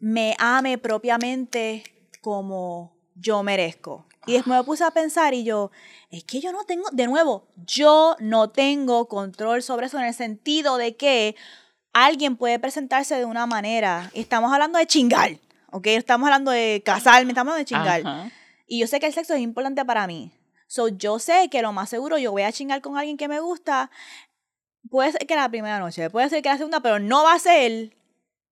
me 0.00 0.34
ame 0.38 0.78
propiamente 0.78 1.82
como 2.22 2.96
yo 3.14 3.42
merezco. 3.42 4.06
Y 4.26 4.32
después 4.32 4.58
me 4.58 4.64
puse 4.64 4.84
a 4.84 4.90
pensar 4.90 5.34
y 5.34 5.44
yo, 5.44 5.70
es 6.10 6.24
que 6.24 6.40
yo 6.40 6.52
no 6.52 6.64
tengo, 6.64 6.88
de 6.90 7.06
nuevo, 7.06 7.46
yo 7.66 8.16
no 8.18 8.50
tengo 8.50 9.06
control 9.06 9.62
sobre 9.62 9.86
eso 9.86 9.98
en 9.98 10.04
el 10.04 10.14
sentido 10.14 10.76
de 10.76 10.96
que 10.96 11.36
alguien 11.92 12.36
puede 12.36 12.58
presentarse 12.58 13.16
de 13.16 13.24
una 13.24 13.46
manera. 13.46 14.10
Estamos 14.14 14.52
hablando 14.52 14.78
de 14.78 14.86
chingar, 14.86 15.38
¿ok? 15.70 15.86
Estamos 15.86 16.26
hablando 16.26 16.50
de 16.50 16.82
casarme, 16.84 17.30
estamos 17.30 17.52
hablando 17.52 17.58
de 17.58 17.64
chingar. 17.64 18.00
Ajá. 18.00 18.30
Y 18.66 18.80
yo 18.80 18.86
sé 18.86 18.98
que 18.98 19.06
el 19.06 19.14
sexo 19.14 19.34
es 19.34 19.40
importante 19.40 19.84
para 19.84 20.06
mí. 20.06 20.32
So, 20.66 20.88
yo 20.88 21.18
sé 21.18 21.48
que 21.48 21.62
lo 21.62 21.72
más 21.72 21.88
seguro 21.88 22.18
yo 22.18 22.32
voy 22.32 22.42
a 22.42 22.52
chingar 22.52 22.80
con 22.80 22.98
alguien 22.98 23.16
que 23.16 23.28
me 23.28 23.40
gusta. 23.40 23.90
Puede 24.90 25.12
ser 25.12 25.26
que 25.26 25.36
la 25.36 25.48
primera 25.48 25.78
noche, 25.78 26.10
puede 26.10 26.28
ser 26.28 26.42
que 26.42 26.48
la 26.48 26.58
segunda, 26.58 26.80
pero 26.80 26.98
no 26.98 27.22
va 27.22 27.34
a 27.34 27.38
ser. 27.38 27.96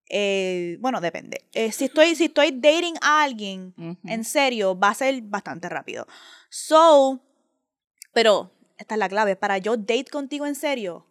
Eh, 0.09 0.77
bueno, 0.79 1.01
depende. 1.01 1.45
Eh, 1.53 1.71
si, 1.71 1.85
estoy, 1.85 2.15
si 2.15 2.25
estoy 2.25 2.51
dating 2.51 2.95
a 3.01 3.23
alguien, 3.23 3.73
Ujú. 3.77 3.97
en 4.05 4.23
serio, 4.23 4.77
va 4.77 4.89
a 4.89 4.93
ser 4.95 5.21
bastante 5.23 5.69
rápido. 5.69 6.07
So, 6.49 7.19
pero 8.13 8.51
esta 8.77 8.95
es 8.95 8.99
la 8.99 9.09
clave. 9.09 9.35
Para 9.35 9.57
yo 9.57 9.77
date 9.77 10.05
contigo 10.11 10.45
en 10.45 10.55
serio, 10.55 11.07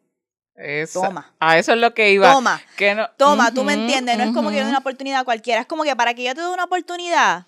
Eso- 0.54 1.00
Toma. 1.00 1.34
A 1.40 1.56
eso 1.58 1.72
es 1.72 1.78
lo 1.78 1.94
que 1.94 2.12
iba. 2.12 2.30
toma. 2.30 2.60
Que 2.76 2.94
no- 2.94 3.08
Toma, 3.16 3.52
tú 3.54 3.64
me 3.64 3.72
entiendes, 3.72 4.18
no 4.18 4.24
es 4.24 4.32
como 4.34 4.50
que 4.50 4.56
yo 4.56 4.64
dé 4.64 4.68
una 4.68 4.78
oportunidad 4.80 5.20
a 5.20 5.24
cualquiera, 5.24 5.62
es 5.62 5.66
como 5.66 5.82
que 5.82 5.96
para 5.96 6.12
que 6.12 6.24
yo 6.24 6.34
te 6.34 6.42
dé 6.42 6.48
una 6.48 6.64
oportunidad, 6.64 7.46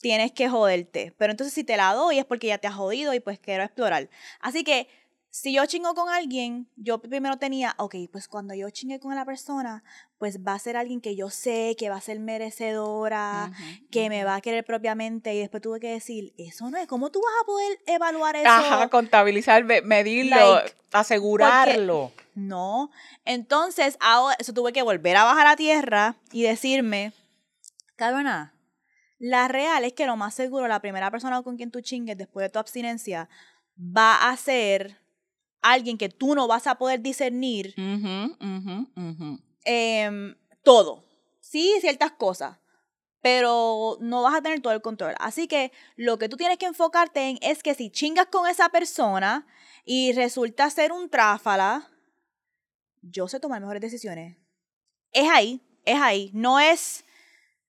tienes 0.00 0.32
que 0.32 0.48
joderte. 0.48 1.14
Pero 1.18 1.32
entonces 1.32 1.52
si 1.54 1.64
te 1.64 1.76
la 1.76 1.92
doy 1.92 2.18
es 2.18 2.24
porque 2.24 2.46
ya 2.48 2.58
te 2.58 2.66
has 2.66 2.74
jodido 2.74 3.12
y 3.14 3.20
pues 3.20 3.38
quiero 3.38 3.62
explorar. 3.62 4.08
Así 4.40 4.64
que 4.64 4.88
si 5.36 5.52
yo 5.52 5.66
chingo 5.66 5.94
con 5.94 6.08
alguien, 6.08 6.66
yo 6.76 6.96
primero 6.96 7.36
tenía, 7.36 7.74
ok, 7.76 7.94
pues 8.10 8.26
cuando 8.26 8.54
yo 8.54 8.70
chingue 8.70 8.98
con 8.98 9.14
la 9.14 9.26
persona, 9.26 9.84
pues 10.16 10.38
va 10.42 10.54
a 10.54 10.58
ser 10.58 10.78
alguien 10.78 11.02
que 11.02 11.14
yo 11.14 11.28
sé 11.28 11.76
que 11.78 11.90
va 11.90 11.96
a 11.96 12.00
ser 12.00 12.20
merecedora, 12.20 13.52
que 13.90 14.08
me 14.08 14.24
va 14.24 14.36
a 14.36 14.40
querer 14.40 14.64
propiamente 14.64 15.34
y 15.34 15.40
después 15.40 15.62
tuve 15.62 15.78
que 15.78 15.90
decir, 15.90 16.32
eso 16.38 16.70
no 16.70 16.78
es, 16.78 16.86
¿cómo 16.86 17.10
tú 17.10 17.20
vas 17.20 17.34
a 17.42 17.44
poder 17.44 17.78
evaluar 17.86 18.34
eso? 18.34 18.48
Ajá, 18.48 18.88
contabilizar, 18.88 19.62
medirlo, 19.84 20.54
Like, 20.54 20.74
asegurarlo. 20.92 22.12
No. 22.34 22.90
Entonces, 23.26 23.98
ahora, 24.00 24.36
eso 24.38 24.54
tuve 24.54 24.72
que 24.72 24.80
volver 24.80 25.18
a 25.18 25.24
bajar 25.24 25.48
a 25.48 25.56
tierra 25.56 26.16
y 26.32 26.44
decirme, 26.44 27.12
cabrona, 27.96 28.54
la 29.18 29.48
real 29.48 29.84
es 29.84 29.92
que 29.92 30.06
lo 30.06 30.16
más 30.16 30.32
seguro, 30.32 30.66
la 30.66 30.80
primera 30.80 31.10
persona 31.10 31.42
con 31.42 31.58
quien 31.58 31.70
tú 31.70 31.82
chingues 31.82 32.16
después 32.16 32.42
de 32.42 32.48
tu 32.48 32.58
abstinencia 32.58 33.28
va 33.78 34.30
a 34.30 34.36
ser 34.38 35.04
alguien 35.72 35.98
que 35.98 36.08
tú 36.08 36.34
no 36.34 36.46
vas 36.46 36.66
a 36.66 36.76
poder 36.76 37.00
discernir 37.00 37.74
em, 39.64 40.34
todo. 40.62 41.04
Sí, 41.40 41.74
ciertas 41.80 42.12
cosas. 42.12 42.58
Pero 43.22 43.98
no 44.00 44.22
vas 44.22 44.34
a 44.34 44.42
tener 44.42 44.60
todo 44.60 44.72
el 44.72 44.82
control. 44.82 45.14
Así 45.18 45.48
que 45.48 45.72
lo 45.96 46.18
que 46.18 46.28
tú 46.28 46.36
tienes 46.36 46.58
que 46.58 46.66
enfocarte 46.66 47.28
en 47.28 47.38
es 47.40 47.62
que 47.62 47.74
si 47.74 47.90
chingas 47.90 48.26
con 48.26 48.48
esa 48.48 48.68
persona 48.68 49.46
y 49.84 50.12
resulta 50.12 50.70
ser 50.70 50.92
un 50.92 51.08
tráfala, 51.08 51.88
yo 53.02 53.26
sé 53.28 53.40
tomar 53.40 53.60
mejores 53.60 53.80
decisiones. 53.80 54.36
Es 55.12 55.28
ahí, 55.28 55.60
es 55.84 56.00
ahí. 56.00 56.30
No 56.34 56.60
es, 56.60 57.04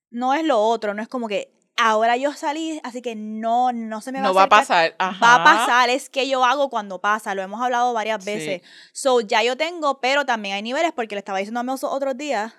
no 0.10 0.34
es 0.34 0.44
lo 0.44 0.60
otro, 0.60 0.94
no 0.94 1.02
es 1.02 1.08
como 1.08 1.28
que 1.28 1.57
ahora 1.78 2.18
yo 2.18 2.34
salí, 2.34 2.80
así 2.84 3.02
que 3.02 3.16
no, 3.16 3.72
no 3.72 4.02
se 4.02 4.12
me 4.12 4.20
va 4.20 4.24
No 4.26 4.30
a 4.30 4.34
va 4.34 4.44
a 4.44 4.50
pasar. 4.50 4.96
Ajá. 4.98 5.26
Va 5.26 5.36
a 5.36 5.44
pasar, 5.44 5.90
es 5.90 6.10
que 6.10 6.28
yo 6.28 6.44
hago 6.44 6.70
cuando 6.70 7.00
pasa, 7.00 7.36
lo 7.36 7.42
hemos 7.42 7.62
hablado 7.62 7.94
varias 7.94 8.24
Sí. 8.24 8.32
veces. 8.32 8.62
So, 8.92 9.22
ya 9.22 9.44
yo 9.44 9.56
tengo, 9.56 10.00
pero 10.02 10.26
también 10.26 10.56
hay 10.56 10.62
niveles, 10.62 10.92
porque 10.94 11.16
le 11.16 11.20
estaba 11.20 11.38
diciendo 11.40 11.60
a 11.60 11.64
Meos 11.64 11.84
otros 11.84 12.18
días, 12.18 12.54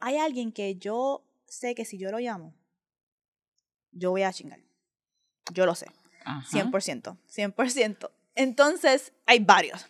hay 0.00 0.16
alguien 0.18 0.52
que 0.52 0.76
yo 0.76 1.24
sé 1.46 1.74
que 1.74 1.84
si 1.84 1.98
yo 1.98 2.10
lo 2.10 2.18
llamo, 2.18 2.54
yo 3.92 4.10
voy 4.10 4.22
a 4.22 4.32
chingar. 4.32 4.60
Yo 5.52 5.66
lo 5.66 5.74
sé, 5.74 5.86
Ajá. 6.24 6.46
100%, 6.50 7.18
100%. 7.28 8.10
Entonces, 8.34 9.12
hay 9.26 9.38
varios. 9.40 9.86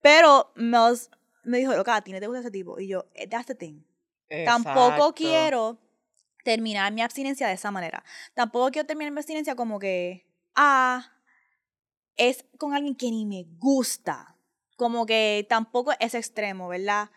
Pero 0.00 0.52
Meos 0.54 1.10
me 1.42 1.58
dijo, 1.58 1.74
loca, 1.74 1.96
a 1.96 2.00
ti 2.02 2.12
no 2.12 2.20
te 2.20 2.26
gusta 2.26 2.40
ese 2.40 2.50
tipo. 2.50 2.78
Y 2.80 2.88
yo, 2.88 3.06
"Eh, 3.14 3.26
that's 3.28 3.46
the 3.46 3.54
thing. 3.54 3.82
Tampoco 4.44 4.86
Exacto. 4.88 5.14
quiero 5.14 5.78
terminar 6.44 6.92
mi 6.92 7.02
abstinencia 7.02 7.48
de 7.48 7.54
esa 7.54 7.72
manera. 7.72 8.04
Tampoco 8.34 8.70
quiero 8.70 8.86
terminar 8.86 9.12
mi 9.12 9.18
abstinencia 9.18 9.56
como 9.56 9.80
que, 9.80 10.26
ah, 10.54 11.10
es 12.16 12.44
con 12.58 12.74
alguien 12.74 12.94
que 12.94 13.10
ni 13.10 13.26
me 13.26 13.44
gusta. 13.58 14.36
Como 14.76 15.06
que 15.06 15.46
tampoco 15.48 15.92
es 15.98 16.14
extremo, 16.14 16.68
¿verdad? 16.68 17.10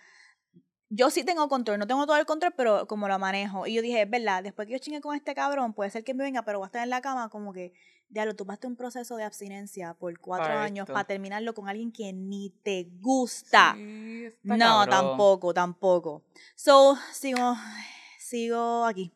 Yo 0.89 1.09
sí 1.09 1.23
tengo 1.23 1.49
control, 1.49 1.79
no 1.79 1.87
tengo 1.87 2.05
todo 2.05 2.17
el 2.17 2.25
control, 2.25 2.53
pero 2.55 2.87
como 2.87 3.07
lo 3.07 3.19
manejo. 3.19 3.67
Y 3.67 3.73
yo 3.73 3.81
dije, 3.81 4.03
es 4.03 4.09
verdad, 4.09 4.41
después 4.41 4.67
que 4.67 4.73
yo 4.73 4.79
chingue 4.79 5.01
con 5.01 5.15
este 5.15 5.35
cabrón, 5.35 5.73
puede 5.73 5.89
ser 5.89 6.03
que 6.03 6.13
me 6.13 6.23
venga, 6.23 6.43
pero 6.43 6.59
va 6.59 6.67
a 6.67 6.69
estar 6.69 6.83
en 6.83 6.89
la 6.89 7.01
cama 7.01 7.29
como 7.29 7.51
que, 7.51 7.73
diablo, 8.07 8.35
tú 8.35 8.45
pasaste 8.45 8.67
un 8.67 8.77
proceso 8.77 9.17
de 9.17 9.23
abstinencia 9.25 9.95
por 9.95 10.17
cuatro 10.19 10.53
años 10.57 10.83
esto. 10.83 10.93
para 10.93 11.05
terminarlo 11.05 11.53
con 11.53 11.67
alguien 11.67 11.91
que 11.91 12.13
ni 12.13 12.51
te 12.63 12.87
gusta. 13.01 13.73
Sí, 13.75 14.29
no, 14.43 14.57
cabrón. 14.57 14.89
tampoco, 14.89 15.53
tampoco. 15.53 16.23
So, 16.55 16.97
sigo, 17.11 17.57
sigo 18.19 18.85
aquí. 18.85 19.11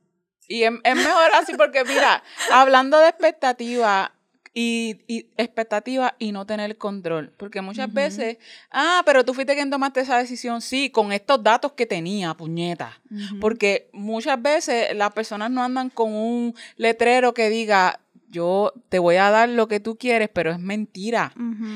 Y 0.48 0.64
es, 0.64 0.72
es 0.84 0.96
mejor 0.96 1.32
así 1.36 1.54
porque, 1.56 1.84
mira, 1.86 2.24
hablando 2.52 2.98
de 2.98 3.08
expectativa 3.10 4.12
y, 4.54 5.00
y 5.08 5.28
expectativa 5.38 6.16
y 6.20 6.32
no 6.32 6.46
tener 6.46 6.78
control. 6.78 7.32
Porque 7.38 7.62
muchas 7.62 7.92
veces, 7.94 8.38
ah, 8.72 9.02
pero 9.06 9.24
tú 9.24 9.34
fuiste 9.34 9.56
quien 9.56 9.70
tomaste 9.70 10.02
esa 10.02 10.18
decisión. 10.18 10.62
Sí, 10.62 10.90
con 10.90 11.12
estos 11.12 11.42
datos 11.42 11.72
que 11.74 11.86
tenía, 11.86 12.34
puñeta. 12.34 13.00
Porque 13.40 13.90
muchas 13.94 14.42
veces 14.42 14.96
las 14.96 15.12
personas 15.14 15.52
no 15.52 15.64
andan 15.64 15.90
con 15.90 16.14
un 16.14 16.56
letrero 16.76 17.34
que 17.34 17.50
diga, 17.50 18.00
yo 18.32 18.74
te 18.90 18.98
voy 18.98 19.18
a 19.18 19.30
dar 19.30 19.50
lo 19.50 19.68
que 19.68 19.80
tú 19.80 19.98
quieres, 19.98 20.30
pero 20.34 20.52
es 20.52 20.60
mentira. 20.60 21.34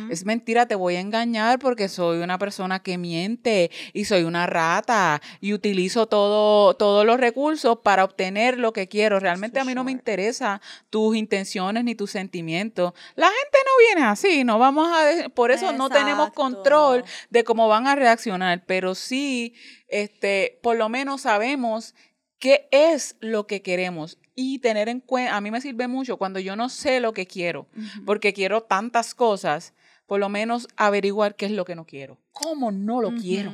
Es 0.10 0.26
mentira, 0.26 0.65
te 0.65 0.76
voy 0.76 0.96
a 0.96 1.02
engañar 1.02 1.60
porque 1.60 1.89
soy 1.89 2.20
una 2.20 2.38
persona 2.39 2.82
que 2.82 2.98
miente 2.98 3.70
y 3.94 4.06
soy 4.06 4.24
una 4.24 4.48
rata 4.48 5.22
y 5.41 5.54
utilizo 5.54 6.08
todo, 6.08 6.74
todos 6.76 7.06
los 7.06 7.20
recursos 7.20 7.80
para 7.84 8.04
obtener 8.04 8.58
lo 8.58 8.74
que 8.74 8.88
quiero. 8.88 9.20
Realmente 9.20 9.60
a 9.60 9.65
mí 9.65 9.76
no 9.76 9.84
me 9.84 9.91
interesa 9.91 10.62
tus 10.89 11.15
intenciones 11.15 11.84
ni 11.84 11.94
tus 11.94 12.12
sentimientos. 12.12 12.94
La 13.15 13.28
gente 13.28 13.58
no 13.65 13.72
viene 13.88 14.10
así, 14.10 14.44
no 14.44 14.58
vamos 14.58 14.88
a 14.89 15.30
por 15.30 15.52
eso 15.52 15.74
no 15.74 15.89
tenemos 15.89 16.32
control 16.32 17.04
de 17.30 17.44
cómo 17.44 17.68
van 17.68 17.88
a 17.88 17.96
reaccionar, 17.96 18.63
pero 18.65 18.96
sí, 18.96 19.54
este, 19.88 20.60
por 20.63 20.78
lo 20.78 20.88
menos 20.88 21.22
sabemos 21.22 21.96
qué 22.39 22.68
es 22.72 23.18
lo 23.20 23.48
que 23.48 23.62
queremos 23.62 24.18
y 24.36 24.60
tener 24.60 24.89
en 24.89 25.00
cuenta, 25.00 25.36
a 25.36 25.41
mí 25.41 25.50
me 25.50 25.62
sirve 25.62 25.88
mucho 25.88 26.17
cuando 26.17 26.39
yo 26.39 26.56
no 26.56 26.69
sé 26.69 27.00
lo 27.00 27.13
que 27.13 27.26
quiero, 27.26 27.67
porque 28.06 28.34
quiero 28.34 28.62
tantas 28.62 29.15
cosas, 29.15 29.74
por 30.06 30.19
lo 30.19 30.30
menos 30.30 30.67
averiguar 30.76 31.36
qué 31.36 31.45
es 31.45 31.52
lo 31.52 31.65
que 31.65 31.76
no 31.76 31.86
quiero. 31.86 32.19
¿Cómo 32.32 32.71
no 32.71 33.02
lo 33.02 33.13
quiero? 33.15 33.54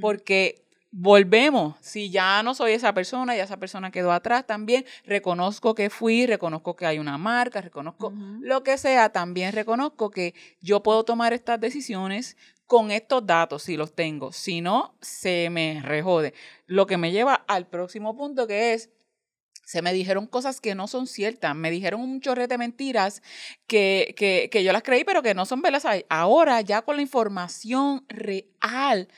Porque 0.00 0.62
volvemos, 0.90 1.76
si 1.80 2.10
ya 2.10 2.42
no 2.42 2.54
soy 2.54 2.72
esa 2.72 2.92
persona, 2.92 3.34
ya 3.34 3.44
esa 3.44 3.56
persona 3.56 3.90
quedó 3.90 4.12
atrás 4.12 4.46
también, 4.46 4.84
reconozco 5.04 5.74
que 5.74 5.88
fui, 5.88 6.26
reconozco 6.26 6.76
que 6.76 6.84
hay 6.84 6.98
una 6.98 7.16
marca, 7.16 7.60
reconozco 7.60 8.12
lo 8.40 8.62
que 8.62 8.76
sea, 8.76 9.08
también 9.08 9.52
reconozco 9.52 10.10
que 10.10 10.34
yo 10.60 10.82
puedo 10.82 11.04
tomar 11.04 11.32
estas 11.32 11.58
decisiones 11.60 12.36
con 12.66 12.90
estos 12.90 13.26
datos 13.26 13.62
si 13.62 13.76
los 13.76 13.94
tengo, 13.94 14.32
si 14.32 14.60
no, 14.60 14.94
se 15.00 15.48
me 15.50 15.80
rejode. 15.82 16.34
Lo 16.66 16.86
que 16.86 16.96
me 16.96 17.12
lleva 17.12 17.34
al 17.34 17.66
próximo 17.66 18.16
punto 18.16 18.46
que 18.46 18.74
es, 18.74 18.90
se 19.64 19.82
me 19.82 19.92
dijeron 19.92 20.26
cosas 20.26 20.60
que 20.60 20.74
no 20.74 20.88
son 20.88 21.06
ciertas, 21.06 21.54
me 21.54 21.70
dijeron 21.70 22.00
un 22.00 22.20
chorrete 22.20 22.54
de 22.54 22.58
mentiras 22.58 23.22
que, 23.66 24.14
que, 24.16 24.48
que 24.50 24.64
yo 24.64 24.72
las 24.72 24.82
creí, 24.82 25.04
pero 25.04 25.22
que 25.22 25.34
no 25.34 25.46
son 25.46 25.62
verdades. 25.62 26.04
Ahora, 26.08 26.60
ya 26.60 26.82
con 26.82 26.96
la 26.96 27.02
información 27.02 28.04
real, 28.08 29.08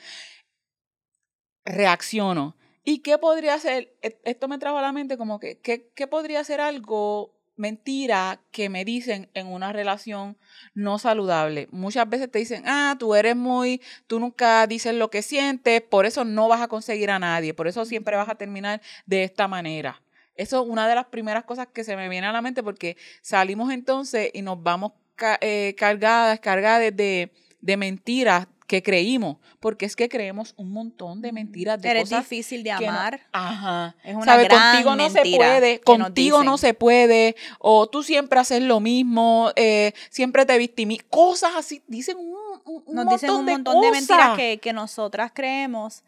reacciono. 1.65 2.55
¿Y 2.83 2.99
qué 2.99 3.17
podría 3.17 3.57
ser? 3.59 3.95
E- 4.01 4.19
Esto 4.23 4.47
me 4.47 4.57
trajo 4.57 4.77
a 4.77 4.81
la 4.81 4.91
mente 4.91 5.17
como 5.17 5.39
que, 5.39 5.59
¿qué, 5.59 5.89
qué 5.95 6.07
podría 6.07 6.43
ser 6.43 6.61
algo 6.61 7.33
mentira 7.57 8.41
que 8.51 8.69
me 8.69 8.83
dicen 8.85 9.29
en 9.33 9.47
una 9.47 9.73
relación 9.73 10.37
no 10.75 10.99
saludable? 10.99 11.67
Muchas 11.71 12.07
veces 12.09 12.29
te 12.31 12.39
dicen, 12.39 12.63
ah, 12.67 12.95
tú 12.99 13.15
eres 13.15 13.35
muy, 13.35 13.81
tú 14.07 14.19
nunca 14.19 14.67
dices 14.67 14.93
lo 14.93 15.09
que 15.09 15.21
sientes, 15.23 15.81
por 15.81 16.05
eso 16.05 16.25
no 16.25 16.47
vas 16.47 16.61
a 16.61 16.67
conseguir 16.67 17.09
a 17.11 17.19
nadie, 17.19 17.53
por 17.53 17.67
eso 17.67 17.85
siempre 17.85 18.15
vas 18.17 18.29
a 18.29 18.35
terminar 18.35 18.81
de 19.05 19.23
esta 19.23 19.47
manera. 19.47 20.01
Eso 20.35 20.61
es 20.63 20.69
una 20.69 20.87
de 20.87 20.95
las 20.95 21.05
primeras 21.05 21.43
cosas 21.45 21.67
que 21.73 21.83
se 21.83 21.95
me 21.95 22.09
viene 22.09 22.27
a 22.27 22.31
la 22.31 22.41
mente 22.41 22.61
porque 22.63 22.97
salimos 23.21 23.71
entonces 23.71 24.29
y 24.33 24.41
nos 24.41 24.61
vamos 24.61 24.91
ca- 25.15 25.37
eh, 25.41 25.75
cargadas, 25.77 26.39
cargadas 26.39 26.95
de, 26.95 27.31
de 27.61 27.77
mentiras 27.77 28.47
que 28.67 28.81
creímos, 28.81 29.37
porque 29.59 29.85
es 29.85 29.95
que 29.95 30.09
creemos 30.09 30.55
un 30.57 30.71
montón 30.73 31.21
de 31.21 31.31
mentiras 31.31 31.79
de 31.79 31.87
Eres 31.87 32.03
cosas 32.05 32.21
difícil 32.27 32.63
de 32.63 32.71
no- 32.71 32.77
amar. 32.77 33.21
ajá. 33.31 33.95
Es 34.03 34.15
una 34.15 34.25
¿Sabe? 34.25 34.45
gran 34.45 34.71
Contigo 34.71 34.95
no 34.95 35.09
se 35.11 35.21
puede, 35.37 35.79
contigo 35.81 36.43
no 36.43 36.57
se 36.57 36.73
puede, 36.73 37.35
o 37.59 37.85
tú 37.87 38.01
siempre 38.01 38.39
haces 38.39 38.63
lo 38.63 38.79
mismo, 38.79 39.51
eh, 39.55 39.93
siempre 40.09 40.47
te 40.47 40.57
victimizas, 40.57 41.05
cosas 41.11 41.51
así, 41.55 41.83
dicen 41.87 42.17
un, 42.17 42.33
un- 42.65 42.83
un 42.87 42.95
Nos 42.95 43.05
montón 43.05 43.09
dicen 43.19 43.29
un 43.35 43.45
de 43.45 43.51
montón 43.51 43.81
de 43.81 43.91
mentiras 43.91 44.19
cosas. 44.21 44.37
que, 44.37 44.57
que 44.59 44.73
nosotras 44.73 45.31
creemos. 45.35 46.03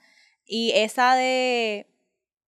Y 0.47 0.71
esa 0.73 1.13
de 1.13 1.85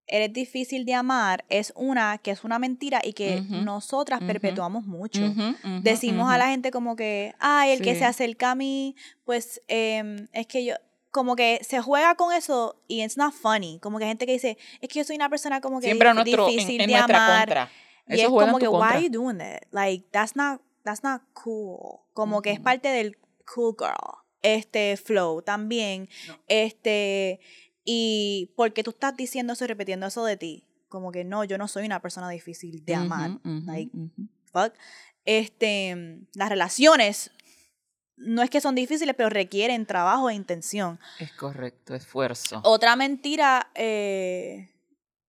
eres 0.10 0.34
difícil 0.34 0.86
de 0.86 0.94
amar 0.96 1.46
es 1.50 1.72
una 1.76 2.18
que 2.18 2.32
es 2.32 2.44
una 2.44 2.60
mentira 2.60 3.00
y 3.04 3.14
que 3.14 3.42
Ujú, 3.42 3.62
nosotras 3.64 4.20
ujú. 4.20 4.28
perpetuamos 4.28 4.86
mucho. 4.86 5.24
Ujú, 5.26 5.42
ujú, 5.50 5.82
Decimos 5.82 6.32
a 6.32 6.38
la 6.38 6.48
gente 6.50 6.72
como 6.72 6.96
que, 6.96 7.34
ay, 7.40 7.72
el 7.72 7.82
que 7.82 7.94
Sí. 7.94 8.00
se 8.00 8.06
acerca 8.06 8.52
a 8.52 8.56
mí, 8.56 8.96
pues 9.24 9.62
em, 9.68 10.28
es 10.34 10.48
que 10.48 10.66
yo, 10.66 10.74
como 11.12 11.36
que 11.36 11.60
se 11.64 11.80
juega 11.82 12.16
con 12.16 12.34
eso 12.34 12.82
y 12.88 13.04
it's 13.04 13.18
not 13.18 13.34
funny. 13.34 13.80
Como 13.80 13.98
que 13.98 14.04
hay 14.06 14.10
gente 14.12 14.26
que 14.26 14.34
dice, 14.34 14.58
es 14.82 14.90
que 14.90 15.00
yo 15.00 15.04
soy 15.06 15.16
una 15.16 15.30
persona 15.30 15.62
como 15.62 15.80
que 15.80 15.86
siempre 15.86 16.10
dif- 16.10 16.14
nuestro, 16.16 16.48
en, 16.48 16.52
difícil 16.56 16.82
en 16.82 16.88
de 16.88 16.94
nuestra 16.94 17.26
amar. 17.26 17.40
contra. 17.48 17.70
Y 18.08 18.14
Eso 18.14 18.24
es 18.24 18.28
juega 18.30 18.46
en 18.46 18.52
como 18.54 18.60
que, 18.60 18.66
contra. 18.68 18.88
why 18.90 18.96
are 18.96 19.04
you 19.06 19.12
doing 19.12 19.38
that? 19.38 19.62
Like, 19.72 20.06
that's 20.12 20.36
not, 20.36 20.62
that's 20.84 21.04
not 21.04 21.22
cool. 21.34 22.00
Como 22.14 22.42
que 22.42 22.52
es 22.52 22.60
parte 22.60 22.90
del 22.90 23.18
cool 23.54 23.76
girl. 23.78 24.18
Este 24.42 24.96
flow 24.98 25.42
también. 25.42 26.08
No. 26.28 26.38
Este, 26.48 27.40
y 27.92 28.54
porque 28.56 28.84
tú 28.84 28.92
estás 28.92 29.18
diciendo 29.18 29.54
eso 29.54 29.66
y 29.66 29.68
repitiendo 29.68 30.06
eso 30.06 30.24
de 30.24 30.38
ti. 30.38 30.64
Como 30.90 31.12
que 31.12 31.24
no, 31.24 31.44
yo 31.44 31.58
no 31.58 31.68
soy 31.68 31.88
una 31.88 32.00
persona 32.04 32.30
difícil 32.30 32.86
de 32.86 32.94
amar. 32.94 33.40
Like, 33.44 33.92
fuck. 34.54 34.76
Este, 35.26 36.20
las 36.36 36.50
relaciones 36.50 37.32
no 38.16 38.44
es 38.44 38.52
que 38.52 38.62
son 38.62 38.76
difíciles, 38.76 39.16
pero 39.16 39.30
requieren 39.32 39.88
trabajo 39.88 40.30
e 40.30 40.36
intención. 40.36 41.00
Es 41.20 41.32
correcto, 41.34 41.96
esfuerzo. 41.96 42.62
Otra 42.64 42.96
mentira, 42.96 43.72
eh, 43.74 44.70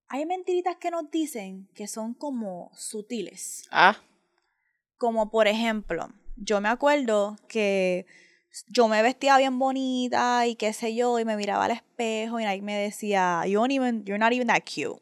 hay 0.09 0.27
mentiritas 0.27 0.77
que 0.77 0.91
nos 0.91 1.11
dicen 1.11 1.67
que 1.75 1.89
son 1.89 2.13
como 2.13 2.71
sutiles. 2.77 3.67
Ah, 3.71 3.97
Como 4.99 5.31
por 5.31 5.49
ejemplo, 5.49 6.11
yo 6.37 6.61
me 6.61 6.69
acuerdo 6.69 7.39
que 7.49 8.05
yo 8.69 8.89
me 8.89 9.03
vestía 9.03 9.37
bien 9.39 9.59
bonita 9.59 10.47
y 10.47 10.57
qué 10.57 10.73
sé 10.73 10.95
yo, 10.95 11.19
y 11.19 11.25
me 11.25 11.37
miraba 11.37 11.65
al 11.67 11.71
espejo 11.73 12.41
y 12.41 12.45
ahí 12.45 12.61
me 12.63 12.77
decía, 12.77 13.43
you 13.47 13.59
don't 13.61 13.71
even, 13.73 14.05
you're 14.05 14.19
not 14.19 14.33
even 14.33 14.49
that 14.49 14.63
cute. 14.65 15.01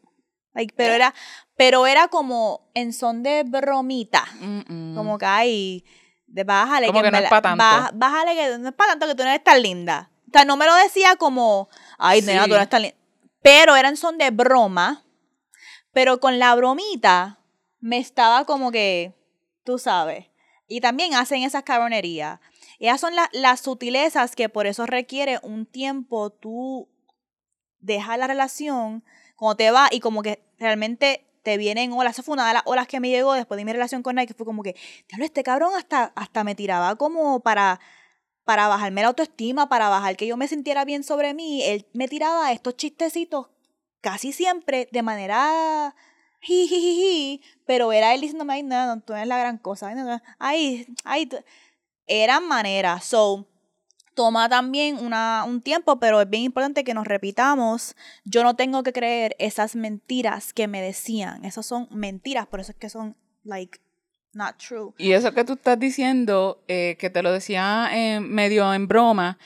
Like, 0.54 0.74
pero 0.76 0.92
¿Eh? 0.92 0.96
era, 0.96 1.14
pero 1.56 1.87
era 1.87 2.08
como 2.08 2.68
en 2.74 2.92
son 2.92 3.22
de 3.22 3.44
bromita. 3.44 4.24
mm, 4.40 4.61
mm. 4.92 4.94
Como 4.96 5.18
que 5.18 5.26
ay, 5.26 5.84
de 6.26 6.44
bájale 6.44 6.87
Como 6.88 7.00
que 7.00 7.08
en 7.08 7.12
no 7.12 7.18
es 7.18 7.22
verdad- 7.24 7.30
pa' 7.30 7.42
tanto. 7.42 7.58
baja- 7.64 7.90
bájale 7.94 8.34
que 8.34 8.58
no 8.58 8.68
es 8.68 8.74
para 8.74 8.92
tanto 8.92 9.06
que 9.06 9.14
tú 9.14 9.22
no 9.22 9.28
eres 9.30 9.44
tan 9.44 9.62
linda. 9.62 10.11
O 10.28 10.30
sea, 10.32 10.44
no 10.44 10.56
me 10.56 10.66
lo 10.66 10.74
decía 10.74 11.16
como, 11.16 11.68
ay, 11.98 12.20
nena, 12.22 12.42
tú 12.42 12.48
no 12.50 12.54
Sí. 12.54 12.58
eres 12.58 12.68
tan 12.68 12.82
linda. 12.82 12.96
Pero 13.40 13.76
era 13.76 13.88
en 13.88 13.96
son 13.96 14.18
de 14.18 14.30
broma. 14.30 15.04
Pero 15.92 16.20
con 16.20 16.38
la 16.38 16.54
bromita 16.54 17.38
me 17.80 17.98
estaba 17.98 18.44
como 18.44 18.70
que, 18.70 19.14
tú 19.64 19.78
sabes. 19.78 20.26
Y 20.66 20.80
también 20.80 21.14
hacen 21.14 21.42
esas 21.44 21.62
cabronerías. 21.62 22.40
Esas 22.78 23.00
son 23.00 23.14
la- 23.16 23.28
las 23.32 23.60
sutilezas 23.60 24.36
que 24.36 24.48
por 24.48 24.66
eso 24.66 24.86
requiere 24.86 25.38
un 25.42 25.66
tiempo 25.66 26.30
tú 26.30 26.88
dejar 27.80 28.18
la 28.18 28.26
relación 28.26 29.04
cuando 29.36 29.56
te 29.56 29.70
va 29.70 29.88
y 29.90 30.00
como 30.00 30.22
que 30.22 30.42
realmente 30.58 31.24
te 31.42 31.56
vienen 31.56 31.92
olas. 31.92 32.14
Esa 32.14 32.22
fue 32.22 32.34
una 32.34 32.46
de 32.48 32.54
las 32.54 32.62
olas 32.66 32.86
que 32.88 33.00
me 33.00 33.08
llegó 33.08 33.34
después 33.34 33.56
de 33.58 33.64
mi 33.64 33.72
relación 33.72 34.02
con 34.02 34.16
Nike, 34.16 34.28
que 34.28 34.34
fue 34.34 34.46
como 34.46 34.62
que, 34.62 34.76
diablo, 35.08 35.24
este 35.24 35.42
cabrón 35.42 35.72
hasta, 35.76 36.12
hasta 36.16 36.44
me 36.44 36.54
tiraba 36.54 36.96
como 36.96 37.40
para, 37.40 37.81
para 38.44 38.68
bajarme 38.68 39.02
la 39.02 39.08
autoestima, 39.08 39.68
para 39.68 39.88
bajar 39.88 40.16
que 40.16 40.26
yo 40.26 40.37
me 40.37 40.48
sintiera 40.48 40.85
bien 40.85 41.04
sobre 41.04 41.35
mí. 41.35 41.62
Él 41.64 41.87
me 41.92 42.08
tiraba 42.08 42.52
estos 42.52 42.76
chistecitos 42.76 43.48
casi 44.00 44.33
siempre 44.33 44.88
de 44.92 45.02
manera 45.02 45.94
jijijiji, 46.40 47.42
pero 47.66 47.92
era 47.92 48.14
él 48.14 48.20
diciéndome, 48.20 48.54
ay, 48.54 48.62
no, 48.62 48.87
no, 48.87 49.00
tú 49.02 49.12
eres 49.14 49.26
la 49.26 49.38
gran 49.38 49.58
cosa, 49.58 49.88
ay, 49.88 49.94
no, 49.96 50.04
no, 50.04 50.20
ay, 50.38 50.87
ay, 51.04 51.26
tú-". 51.26 51.38
Eran 52.09 52.46
maneras, 52.46 53.04
so, 53.04 53.46
toma 54.15 54.48
también 54.48 54.96
una, 54.96 55.44
un 55.46 55.61
tiempo, 55.61 56.00
pero 56.00 56.21
es 56.21 56.29
bien 56.29 56.42
importante 56.42 56.83
que 56.83 56.92
nos 56.92 57.06
repitamos, 57.06 57.94
yo 58.25 58.42
no 58.42 58.56
tengo 58.56 58.83
que 58.83 58.92
creer 58.92 59.37
esas 59.38 59.77
mentiras 59.77 60.52
que 60.52 60.67
me 60.67 60.83
decían, 60.83 61.44
esas 61.44 61.67
son 61.67 61.87
mentiras, 61.92 62.48
por 62.48 62.59
eso 62.59 62.73
es 62.73 62.79
que 62.79 62.88
son, 62.88 63.17
like, 63.44 63.79
not 64.33 64.56
true. 64.56 64.92
Y 64.98 65.13
eso 65.13 65.33
que 65.33 65.44
tú 65.44 65.52
estás 65.52 65.79
diciendo, 65.79 66.65
eh, 66.67 66.96
que 66.98 67.11
te 67.11 67.23
lo 67.23 67.31
decía 67.31 67.90
eh, 67.92 68.19
medio 68.19 68.75
en 68.75 68.88
broma, 68.88 69.38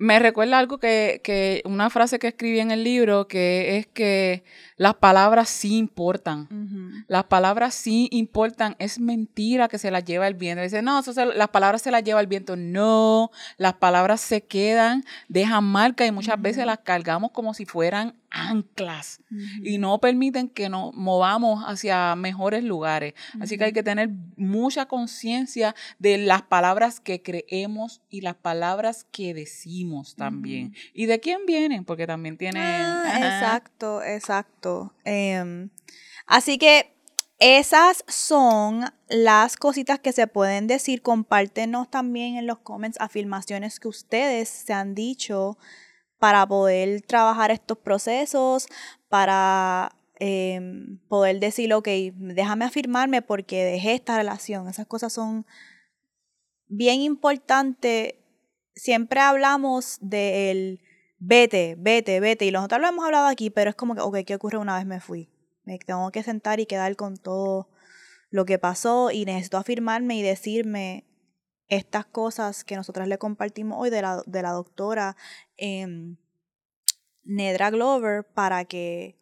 Me 0.00 0.18
recuerda 0.18 0.58
algo 0.58 0.78
que, 0.78 1.20
que, 1.22 1.60
una 1.66 1.90
frase 1.90 2.18
que 2.18 2.28
escribí 2.28 2.58
en 2.58 2.70
el 2.70 2.84
libro, 2.84 3.28
que 3.28 3.76
es 3.76 3.86
que 3.86 4.44
las 4.78 4.94
palabras 4.94 5.50
sí 5.50 5.76
importan. 5.76 7.04
Las 7.06 7.24
palabras 7.24 7.74
sí 7.74 8.08
importan. 8.10 8.76
Es 8.78 8.98
mentira 8.98 9.68
que 9.68 9.76
se 9.76 9.90
las 9.90 10.02
lleva 10.06 10.26
el 10.26 10.32
viento. 10.32 10.62
Dice, 10.62 10.80
no, 10.80 11.02
las 11.34 11.48
palabras 11.48 11.82
se 11.82 11.90
las 11.90 12.02
lleva 12.02 12.18
el 12.22 12.28
viento. 12.28 12.56
No, 12.56 13.30
las 13.58 13.74
palabras 13.74 14.22
se 14.22 14.40
quedan, 14.40 15.04
dejan 15.28 15.64
marca 15.64 16.06
y 16.06 16.12
muchas 16.12 16.40
veces 16.40 16.64
las 16.64 16.78
cargamos 16.78 17.32
como 17.32 17.52
si 17.52 17.66
fueran 17.66 18.14
anclas 18.30 19.20
y 19.62 19.78
no 19.78 20.00
permiten 20.00 20.48
que 20.48 20.68
nos 20.68 20.94
movamos 20.94 21.64
hacia 21.66 22.14
mejores 22.16 22.64
lugares. 22.64 23.14
Así 23.40 23.58
que 23.58 23.64
hay 23.64 23.72
que 23.72 23.82
tener 23.82 24.10
mucha 24.36 24.86
conciencia 24.86 25.74
de 25.98 26.18
las 26.18 26.42
palabras 26.42 27.00
que 27.00 27.22
creemos 27.22 28.02
y 28.08 28.20
las 28.20 28.36
palabras 28.36 29.04
que 29.10 29.34
decimos 29.34 30.14
también. 30.16 30.74
Y 30.94 31.06
de 31.06 31.20
quién 31.20 31.46
vienen, 31.46 31.84
porque 31.84 32.06
también 32.06 32.36
tienen... 32.36 32.62
Ah, 32.62 33.16
exacto, 33.16 34.02
exacto. 34.02 34.94
Em, 35.04 35.70
así 36.26 36.58
que 36.58 36.94
esas 37.40 38.04
son 38.06 38.84
las 39.08 39.56
cositas 39.56 39.98
que 39.98 40.12
se 40.12 40.26
pueden 40.26 40.66
decir. 40.66 41.00
Compártenos 41.00 41.90
también 41.90 42.36
en 42.36 42.46
los 42.46 42.58
comments 42.58 43.00
afirmaciones 43.00 43.80
que 43.80 43.88
ustedes 43.88 44.48
se 44.50 44.74
han 44.74 44.94
dicho 44.94 45.56
para 46.20 46.46
poder 46.46 47.00
trabajar 47.00 47.50
estos 47.50 47.78
procesos, 47.78 48.68
para 49.08 49.96
em, 50.20 50.98
poder 51.08 51.40
decir, 51.40 51.72
ok, 51.72 51.88
déjame 52.14 52.66
afirmarme 52.66 53.22
porque 53.22 53.64
dejé 53.64 53.94
esta 53.94 54.18
relación. 54.18 54.68
Esas 54.68 54.86
cosas 54.86 55.14
son 55.14 55.46
bien 56.68 57.00
importantes. 57.00 58.16
Siempre 58.74 59.20
hablamos 59.20 59.96
del 60.02 60.82
vete, 61.18 61.74
vete, 61.78 62.20
vete, 62.20 62.44
y 62.44 62.52
nosotros 62.52 62.82
lo 62.82 62.88
hemos 62.88 63.04
hablado 63.06 63.26
aquí, 63.26 63.48
pero 63.48 63.70
es 63.70 63.76
como 63.76 63.94
que, 63.94 64.02
ok, 64.02 64.18
¿qué 64.26 64.34
ocurre 64.34 64.58
una 64.58 64.76
vez 64.76 64.84
me 64.84 65.00
fui? 65.00 65.30
Me 65.64 65.78
tengo 65.78 66.10
que 66.12 66.22
sentar 66.22 66.60
y 66.60 66.66
quedar 66.66 66.96
con 66.96 67.16
todo 67.16 67.70
lo 68.28 68.44
que 68.44 68.58
pasó 68.58 69.10
y 69.10 69.24
necesito 69.24 69.56
afirmarme 69.56 70.16
y 70.16 70.22
decirme, 70.22 71.06
estas 71.70 72.04
cosas 72.04 72.64
que 72.64 72.76
nosotras 72.76 73.08
le 73.08 73.16
compartimos 73.16 73.78
hoy 73.80 73.90
de 73.90 74.02
la, 74.02 74.22
de 74.26 74.42
la 74.42 74.50
doctora 74.50 75.16
em, 75.60 76.16
Nedra 77.22 77.70
Glover 77.70 78.24
para 78.24 78.64
que 78.64 79.16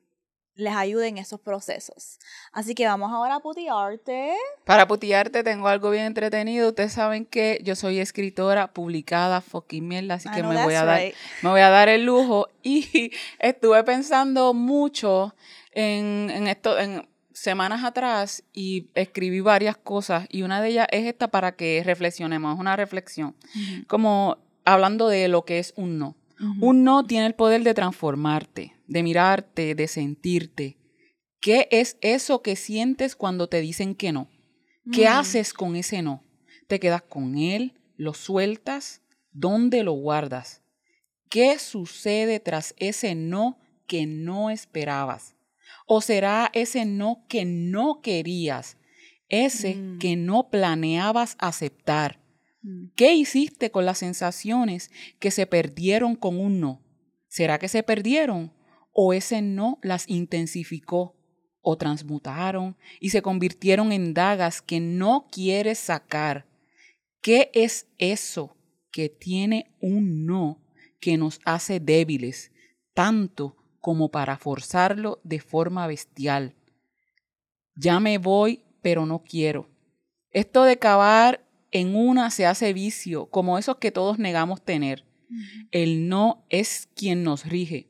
les 0.55 0.75
ayuden 0.75 1.17
en 1.17 1.19
esos 1.19 1.41
procesos. 1.41 2.19
Así 2.53 2.75
que 2.75 2.87
vamos 2.87 3.13
ahora 3.13 3.37
a 3.37 3.41
putearte. 3.41 4.35
Para 4.65 4.89
putearte 4.89 5.45
tengo 5.45 5.69
algo 5.69 5.91
bien 5.91 6.05
entretenido. 6.05 6.71
Ustedes 6.71 6.93
saben 6.93 7.27
que 7.27 7.61
yo 7.63 7.77
soy 7.77 8.01
escritora 8.01 8.73
publicada, 8.73 9.41
fucking 9.41 9.87
mierda, 9.87 10.15
así 10.15 10.29
que 10.31 10.43
me 10.43 10.65
voy, 10.65 10.75
a 10.75 10.85
dar, 10.85 11.01
me 11.43 11.51
voy 11.51 11.61
a 11.61 11.71
dar 11.71 11.89
el 11.89 12.05
lujo. 12.05 12.49
Y 12.63 13.13
estuve 13.39 13.83
pensando 13.85 14.53
mucho 14.53 15.35
en, 15.73 16.29
en 16.29 16.49
esto, 16.49 16.79
en 16.79 17.09
semanas 17.33 17.85
atrás 17.85 18.43
y 18.53 18.91
escribí 18.95 19.41
varias 19.41 19.77
cosas 19.77 20.27
y 20.29 20.43
una 20.43 20.61
de 20.61 20.69
ellas 20.69 20.89
es 20.91 21.07
esta 21.07 21.29
para 21.29 21.53
que 21.53 21.83
reflexionemos, 21.85 22.59
una 22.59 22.77
reflexión, 22.77 23.37
como 23.87 24.39
hablando 24.65 25.09
de 25.09 25.29
lo 25.29 25.45
que 25.45 25.61
es 25.61 25.73
un 25.77 25.99
no. 25.99 26.17
Un 26.61 26.85
no 26.85 27.05
tiene 27.05 27.27
el 27.27 27.35
poder 27.35 27.65
de 27.65 27.75
transformarte, 27.75 28.75
de 28.87 29.03
mirarte, 29.03 29.75
de 29.75 29.89
sentirte. 29.89 30.79
¿Qué 31.41 31.69
es 31.71 31.99
eso 32.01 32.43
que 32.43 32.57
sientes 32.57 33.17
cuando 33.17 33.49
te 33.49 33.61
dicen 33.61 33.95
que 33.95 34.13
no? 34.13 34.29
¿Qué 34.93 35.05
mm. 35.05 35.13
haces 35.13 35.53
con 35.53 35.77
ese 35.77 36.03
no? 36.03 36.23
¿Te 36.67 36.81
quedas 36.81 37.03
con 37.03 37.37
él? 37.39 37.75
¿Lo 37.97 38.15
sueltas? 38.15 39.03
¿Dónde 39.33 39.83
lo 39.83 39.93
guardas? 39.93 40.63
¿Qué 41.29 41.59
sucede 41.59 42.41
tras 42.41 42.75
ese 42.79 43.15
no 43.15 43.59
que 43.87 44.07
no 44.07 44.51
esperabas? 44.51 45.37
¿O 45.87 46.01
será 46.01 46.51
ese 46.55 46.85
no 46.85 47.25
que 47.29 47.45
no 47.45 48.01
querías? 48.01 48.77
Ese 49.29 49.75
mm. 49.75 49.99
que 49.99 50.17
no 50.17 50.51
planeabas 50.51 51.37
aceptar. 51.39 52.21
Mm. 52.63 52.89
¿Qué 52.97 53.15
hiciste 53.15 53.71
con 53.71 53.85
las 53.87 53.99
sensaciones 53.99 54.91
que 55.19 55.31
se 55.31 55.47
perdieron 55.47 56.17
con 56.17 56.39
un 56.39 56.61
no? 56.61 56.83
¿Será 57.29 57.59
que 57.59 57.69
se 57.69 57.83
perdieron? 57.83 58.53
¿O 58.93 59.13
ese 59.13 59.43
no 59.43 59.79
las 59.83 60.09
intensificó? 60.09 61.17
¿O 61.61 61.77
transmutaron 61.77 62.77
y 63.01 63.11
se 63.11 63.23
convirtieron 63.23 63.93
en 63.93 64.15
dagas 64.15 64.63
que 64.63 64.81
no 64.81 65.29
quieres 65.31 65.79
sacar? 65.79 66.47
¿Qué 67.21 67.51
es 67.53 67.89
eso 67.99 68.57
que 68.91 69.09
tiene 69.09 69.77
un 69.81 70.27
no 70.27 70.61
que 71.01 71.17
nos 71.17 71.41
hace 71.45 71.81
débiles, 71.81 72.53
tanto 72.95 73.57
como 73.81 74.11
para 74.11 74.37
forzarlo 74.37 75.21
de 75.25 75.41
forma 75.41 75.87
bestial. 75.87 76.55
Ya 77.75 78.01
me 78.01 78.19
voy, 78.19 78.65
pero 78.83 79.07
no 79.07 79.23
quiero. 79.23 79.69
Esto 80.31 80.65
de 80.65 80.79
cavar 80.79 81.48
en 81.71 81.95
una 81.95 82.31
se 82.31 82.47
hace 82.47 82.73
vicio, 82.73 83.27
como 83.27 83.59
esos 83.59 83.77
que 83.77 83.91
todos 83.91 84.19
negamos 84.19 84.63
tener. 84.65 85.05
El 85.71 86.09
no 86.09 86.47
es 86.49 86.89
quien 86.95 87.23
nos 87.23 87.45
rige. 87.47 87.89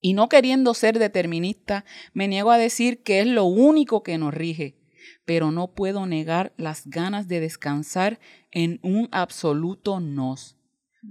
Y 0.00 0.14
no 0.14 0.28
queriendo 0.28 0.74
ser 0.74 0.98
determinista, 0.98 1.84
me 2.12 2.26
niego 2.26 2.50
a 2.50 2.58
decir 2.58 3.02
que 3.02 3.20
es 3.20 3.26
lo 3.26 3.44
único 3.44 4.02
que 4.02 4.18
nos 4.18 4.32
rige, 4.34 4.76
pero 5.24 5.52
no 5.52 5.74
puedo 5.74 6.06
negar 6.06 6.52
las 6.56 6.86
ganas 6.86 7.28
de 7.28 7.40
descansar 7.40 8.18
en 8.50 8.80
un 8.82 9.08
absoluto 9.12 10.00
nos. 10.00 10.56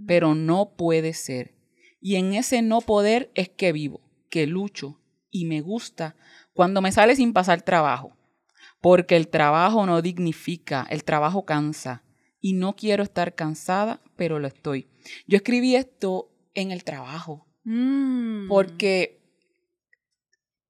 Pero 0.08 0.36
no 0.36 0.74
puede 0.76 1.14
ser. 1.14 1.56
Y 2.02 2.16
en 2.16 2.34
ese 2.34 2.62
no 2.62 2.82
poder 2.82 3.32
es 3.36 3.50
que 3.50 3.72
vivo, 3.72 4.02
que 4.30 4.48
lucho 4.48 5.00
y 5.32 5.46
me 5.46 5.62
gusta 5.62 6.16
cuando 6.54 6.82
me 6.82 6.92
sale 6.92 7.16
sin 7.16 7.34
pasar 7.34 7.62
trabajo. 7.62 8.19
Porque 8.82 9.18
el 9.18 9.28
trabajo 9.28 9.86
no 9.86 10.02
dignifica, 10.02 10.88
el 10.90 11.04
trabajo 11.04 11.46
cansa. 11.46 12.04
Y 12.42 12.54
no 12.54 12.76
quiero 12.76 13.04
estar 13.04 13.36
cansada, 13.36 14.02
pero 14.16 14.40
lo 14.40 14.48
estoy. 14.48 14.88
Yo 15.28 15.38
escribí 15.38 15.76
esto 15.76 16.32
en 16.54 16.72
el 16.72 16.84
trabajo. 16.84 17.46
Mm. 17.66 18.48
Porque 18.48 19.19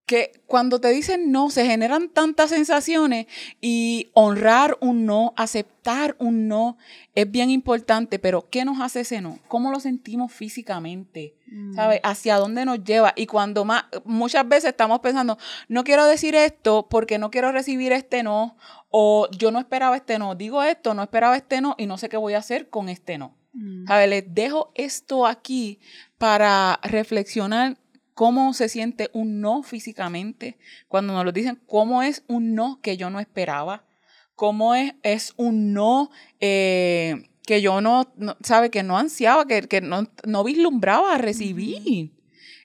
que 0.10 0.42
cuando 0.48 0.82
te 0.82 0.90
dicen 0.90 1.32
no, 1.32 1.52
se 1.52 1.68
generan 1.68 2.10
tantas 2.10 2.50
sensaciones 2.50 3.28
y 3.62 4.10
honrar 4.16 4.76
un 4.82 5.06
no, 5.06 5.36
aceptar 5.38 6.16
un 6.18 6.48
no, 6.48 6.80
es 7.14 7.30
bien 7.30 7.52
importante, 7.52 8.18
pero 8.18 8.50
¿qué 8.50 8.66
nos 8.66 8.82
hace 8.82 9.02
ese 9.02 9.22
no? 9.22 9.38
¿Cómo 9.48 9.70
lo 9.70 9.80
sentimos 9.80 10.34
físicamente? 10.34 11.36
Mm. 11.46 11.76
¿Sabes? 11.76 12.00
¿Hacia 12.02 12.38
dónde 12.38 12.66
nos 12.66 12.84
lleva? 12.84 13.14
Y 13.16 13.28
cuando 13.28 13.66
más, 13.66 13.84
muchas 14.04 14.50
veces 14.50 14.72
estamos 14.72 15.00
pensando, 15.02 15.38
no 15.68 15.84
quiero 15.84 16.08
decir 16.08 16.34
esto 16.34 16.88
porque 16.90 17.20
no 17.20 17.30
quiero 17.30 17.52
recibir 17.52 17.92
este 17.92 18.24
no, 18.24 18.58
o 18.90 19.30
yo 19.30 19.52
no 19.52 19.60
esperaba 19.60 19.96
este 19.96 20.18
no, 20.18 20.34
digo 20.34 20.64
esto, 20.64 20.96
no 20.96 21.04
esperaba 21.04 21.38
este 21.38 21.62
no 21.62 21.76
y 21.78 21.86
no 21.86 22.00
sé 22.00 22.10
qué 22.10 22.18
voy 22.18 22.34
a 22.34 22.40
hacer 22.40 22.68
con 22.72 22.90
este 22.90 23.20
no. 23.20 23.36
Mm. 23.54 23.86
¿Sabes? 23.86 24.10
Les 24.10 24.34
dejo 24.34 24.72
esto 24.74 25.28
aquí 25.28 25.78
para 26.18 26.80
reflexionar 26.82 27.78
cómo 28.20 28.54
se 28.54 28.68
siente 28.68 29.10
un 29.14 29.40
no 29.40 29.64
físicamente, 29.64 30.58
cuando 30.90 31.14
nos 31.14 31.24
lo 31.24 31.32
dicen, 31.32 31.58
cómo 31.66 32.04
es 32.04 32.26
un 32.28 32.54
no 32.54 32.82
que 32.82 32.98
yo 32.98 33.10
no 33.10 33.22
esperaba, 33.22 33.86
cómo 34.36 34.76
es, 34.76 34.94
es 35.04 35.34
un 35.38 35.72
no 35.72 36.12
eh, 36.42 37.30
que 37.48 37.62
yo 37.62 37.80
no, 37.80 38.14
sabe, 38.44 38.72
que 38.72 38.84
no 38.84 38.98
ansiaba, 38.98 39.48
que, 39.48 39.62
que 39.70 39.80
no, 39.80 40.06
no, 40.26 40.44
vislumbraba 40.44 41.16
a 41.16 41.18
recibir. 41.18 42.12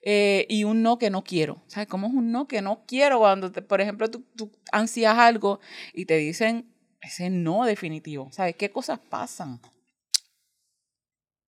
Eh, 0.03 0.45
y 0.49 0.65
un 0.65 0.83
no 0.83 0.99
que 0.99 1.09
no 1.09 1.23
quiero. 1.23 1.63
¿Sabes 1.69 1.87
cómo 1.87 2.09
es 2.09 2.15
un 2.15 2.33
no 2.33 2.49
que 2.49 2.61
no 2.61 2.83
quiero? 2.85 3.21
Cuando, 3.21 3.53
por 3.53 3.81
ejemplo, 3.81 4.11
tú, 4.11 4.25
tú 4.35 4.51
ansías 4.73 5.17
algo 5.17 5.61
y 5.93 6.07
te 6.07 6.17
dicen 6.17 6.69
ese 7.01 7.31
no 7.31 7.65
definitivo. 7.65 8.29
¿Sabes 8.33 8.57
qué 8.57 8.73
cosas 8.73 8.99
pasan? 8.99 9.61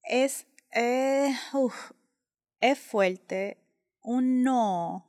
Es, 0.05 0.47
eh, 0.71 1.35
es 2.61 2.79
fuerte 2.79 3.66
un 4.07 4.43
no 4.43 5.07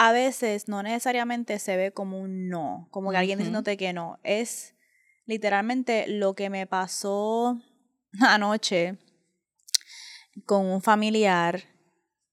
a 0.00 0.12
veces 0.12 0.68
no 0.68 0.80
necesariamente 0.84 1.58
se 1.58 1.76
ve 1.76 1.90
como 1.90 2.20
un 2.20 2.48
no, 2.48 2.86
como 2.92 3.10
que 3.10 3.16
alguien 3.16 3.38
diciéndote 3.38 3.76
que 3.76 3.92
no. 3.92 4.20
Es 4.22 4.76
literalmente 5.26 6.06
lo 6.06 6.34
que 6.34 6.50
me 6.50 6.68
pasó 6.68 7.60
anoche 8.20 8.96
con 10.46 10.66
un 10.66 10.82
familiar 10.82 11.64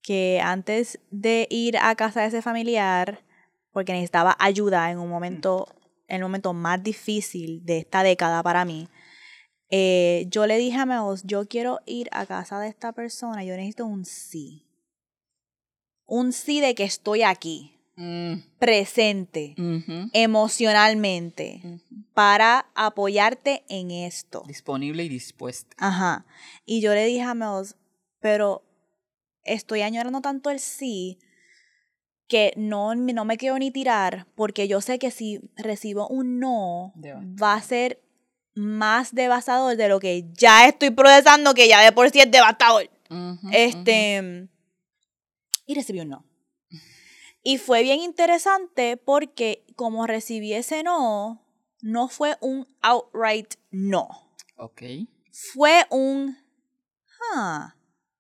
que 0.03 0.39
antes 0.43 0.99
de 1.09 1.47
ir 1.49 1.79
a 1.79 1.95
casa 1.95 2.21
de 2.21 2.27
ese 2.27 2.43
familiar, 2.43 3.23
porque 3.71 3.93
necesitaba 3.93 4.37
ayuda 4.37 4.91
en 4.91 4.99
un 4.99 5.09
momento, 5.09 5.67
en 6.07 6.17
el 6.17 6.21
momento 6.21 6.53
más 6.53 6.83
difícil 6.83 7.65
de 7.65 7.79
esta 7.79 8.03
década 8.03 8.43
para 8.43 8.63
mí, 8.63 8.87
eh, 9.71 10.27
yo 10.29 10.45
le 10.45 10.59
dije 10.59 10.77
a 10.77 10.85
Meos, 10.85 11.23
yo 11.23 11.47
quiero 11.47 11.79
ir 11.87 12.09
a 12.11 12.27
casa 12.27 12.59
de 12.59 12.67
esta 12.67 12.91
persona, 12.91 13.43
yo 13.43 13.55
necesito 13.55 13.87
un 13.87 14.05
sí 14.05 14.64
un 16.05 16.33
sí 16.33 16.61
de 16.61 16.75
que 16.75 16.83
estoy 16.83 17.23
aquí. 17.23 17.71
Mm, 17.97 18.41
presente 18.59 19.55
emocionalmente 20.11 21.79
para 22.13 22.65
apoyarte 22.75 23.63
en 23.69 23.89
esto. 23.89 24.43
Disponible 24.47 25.05
y 25.05 25.07
dispuesta. 25.07 25.73
Ajá. 25.79 26.25
Y 26.65 26.81
yo 26.81 26.93
le 26.93 27.05
dije 27.05 27.21
a 27.21 27.33
Mels, 27.33 27.77
pero 28.19 28.65
estoy 29.43 29.81
añorando 29.81 30.19
tanto 30.19 30.49
el 30.49 30.59
sí 30.59 31.19
que 32.27 32.51
no, 32.57 32.95
no 32.95 33.23
me 33.23 33.37
quiero 33.37 33.57
ni 33.59 33.71
tirar 33.71 34.27
porque 34.35 34.67
yo 34.67 34.81
sé 34.81 34.99
que 34.99 35.09
si 35.11 35.39
recibo 35.55 36.09
un 36.09 36.39
no 36.39 36.93
va 37.41 37.53
a 37.53 37.61
ser 37.61 38.01
más 38.55 39.15
devastador 39.15 39.77
de 39.77 39.87
lo 39.87 40.01
que 40.01 40.25
ya 40.33 40.67
estoy 40.67 40.89
procesando 40.89 41.53
que 41.53 41.69
ya 41.69 41.81
de 41.81 41.93
por 41.93 42.09
sí 42.09 42.19
es 42.19 42.29
devastador. 42.29 42.89
Este. 43.53 44.49
Y 45.65 45.75
recibí 45.75 45.99
un 45.99 46.09
no. 46.09 46.25
Y 47.43 47.57
fue 47.59 47.83
bien 47.83 47.99
interesante 47.99 48.97
porque 48.97 49.65
como 49.75 50.07
recibí 50.07 50.53
ese 50.53 50.81
no, 50.81 51.45
no 51.81 52.07
fue 52.07 52.37
un 52.41 52.67
outright 52.81 53.55
no. 53.69 54.07
Ok. 54.57 54.81
Fue 55.53 55.85
un. 55.91 56.37
Ah, 57.33 57.75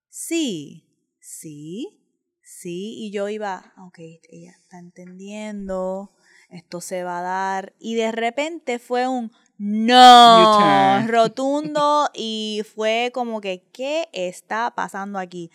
sí, 0.09 0.87
sí, 1.19 1.99
sí. 2.43 2.95
Y 2.97 3.11
yo 3.11 3.27
iba, 3.29 3.73
ok, 3.79 3.97
ella 4.29 4.51
está 4.51 4.77
entendiendo, 4.77 6.11
esto 6.49 6.79
se 6.81 7.03
va 7.03 7.19
a 7.19 7.23
dar. 7.23 7.73
Y 7.79 7.95
de 7.95 8.11
repente 8.11 8.77
fue 8.77 9.07
un 9.07 9.31
no 9.57 11.07
rotundo 11.07 12.09
y 12.13 12.61
fue 12.75 13.11
como 13.13 13.41
que, 13.41 13.63
¿qué 13.71 14.09
está 14.11 14.73
pasando 14.75 15.19
aquí? 15.19 15.49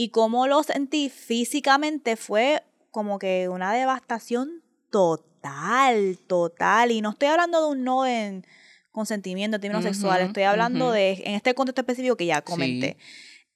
Y 0.00 0.10
como 0.10 0.46
lo 0.46 0.62
sentí 0.62 1.08
físicamente 1.08 2.14
fue 2.14 2.62
como 2.92 3.18
que 3.18 3.48
una 3.48 3.72
devastación 3.72 4.62
total, 4.92 6.20
total. 6.28 6.92
Y 6.92 7.00
no 7.00 7.10
estoy 7.10 7.26
hablando 7.26 7.60
de 7.60 7.72
un 7.72 7.82
no 7.82 8.06
en 8.06 8.46
consentimiento 8.92 9.56
en 9.56 9.60
términos 9.60 9.84
Ujú, 9.84 9.92
sexuales, 9.94 10.28
estoy 10.28 10.44
hablando 10.44 10.84
ujú. 10.84 10.94
de, 10.94 11.22
en 11.24 11.34
este 11.34 11.52
contexto 11.52 11.80
específico 11.80 12.16
que 12.16 12.26
ya 12.26 12.42
comenté. 12.42 12.96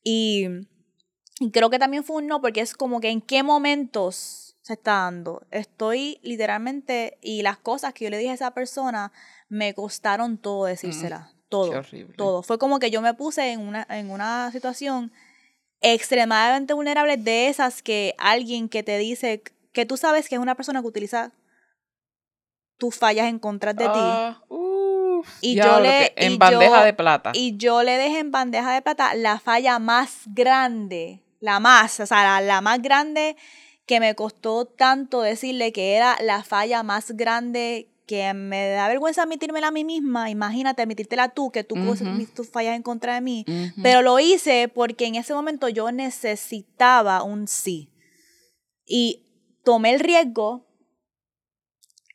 Y, 0.03 0.49
y 1.39 1.53
creo 1.53 1.71
que 1.71 1.79
también 1.79 2.03
fue 2.03 2.17
un 2.17 2.27
no, 2.27 2.41
porque 2.41 2.61
es 2.61 2.75
como 2.75 2.99
que 2.99 3.11
en 3.11 3.21
qué 3.21 3.45
momentos 3.45 4.57
se 4.63 4.73
está 4.73 4.95
dando. 4.95 5.47
Estoy 5.53 6.19
literalmente, 6.25 7.19
y 7.23 7.43
las 7.43 7.59
cosas 7.59 7.95
que 7.95 8.07
yo 8.07 8.11
le 8.11 8.19
dije 8.19 8.33
a 8.33 8.35
esa 8.35 8.51
persona, 8.51 9.13
me 9.49 9.75
costaron 9.75 10.39
todo 10.39 10.65
decírsela. 10.65 11.31
todo. 11.49 11.71
Qué 11.71 11.77
horrible. 11.77 12.17
Todo. 12.17 12.43
Fue 12.43 12.59
como 12.59 12.81
que 12.81 12.91
yo 12.91 13.01
me 13.01 13.15
puse 13.15 13.53
en 13.53 13.61
una, 13.61 13.87
en 13.91 14.11
una 14.11 14.51
situación 14.51 15.13
extremadamente 15.83 16.73
vulnerable 16.75 17.17
de 17.17 17.49
esas 17.49 17.83
que 17.83 18.15
alguien 18.19 18.69
que 18.69 18.83
te 18.83 18.99
dice 18.99 19.43
que 19.73 19.85
tú 19.87 19.97
sabes 19.97 20.29
que 20.29 20.37
es 20.37 20.41
una 20.41 20.55
persona 20.55 20.81
que 20.81 20.87
utiliza 20.87 21.33
tus 22.79 22.97
fallas 22.97 23.29
en 23.29 23.39
contra 23.39 23.73
de 23.75 23.85
ti. 23.85 23.91
Ah, 23.95 24.41
Y 25.41 25.55
yo 25.57 25.79
le- 25.81 26.13
En 26.17 26.33
y 26.33 26.37
bandeja 26.39 26.79
yo- 26.81 26.85
de 26.85 26.93
plata. 26.95 27.31
Y 27.35 27.57
yo 27.57 27.83
le 27.83 27.97
dejé 27.97 28.19
en 28.19 28.31
bandeja 28.33 28.73
de 28.75 28.83
plata 28.83 29.15
la 29.15 29.39
falla 29.39 29.79
más 29.79 30.23
grande, 30.27 31.23
la 31.41 31.61
más, 31.61 32.01
o 32.01 32.07
sea, 32.07 32.25
la, 32.25 32.41
la 32.41 32.61
más 32.61 32.83
grande 32.83 33.37
que 33.87 34.01
me 34.01 34.15
costó 34.15 34.65
tanto 34.65 35.23
decirle 35.23 35.73
que 35.73 35.95
era 35.95 36.17
la 36.23 36.43
falla 36.45 36.83
más 36.83 37.13
grande 37.13 37.92
que 38.07 38.33
me 38.35 38.69
da 38.71 38.89
vergüenza 38.89 39.23
admitírmela 39.23 39.69
a 39.69 39.71
mí 39.71 39.85
misma. 39.85 40.29
Imagínate 40.31 40.83
admitírtela 40.83 41.29
tú, 41.31 41.51
que 41.51 41.65
tú 41.65 41.77
mis- 42.17 42.35
tus 42.35 42.49
fallas 42.51 42.77
en 42.77 42.83
contra 42.83 43.15
de 43.15 43.21
mí. 43.21 43.45
Pero 43.83 44.03
lo 44.03 44.19
hice 44.19 44.69
porque 44.69 45.07
en 45.07 45.15
ese 45.15 45.35
momento 45.35 45.69
yo 45.69 45.91
necesitaba 45.93 47.23
un 47.23 47.47
sí. 47.49 47.91
Y 48.87 49.25
tomé 49.65 49.95
el 49.95 50.01
riesgo 50.01 50.67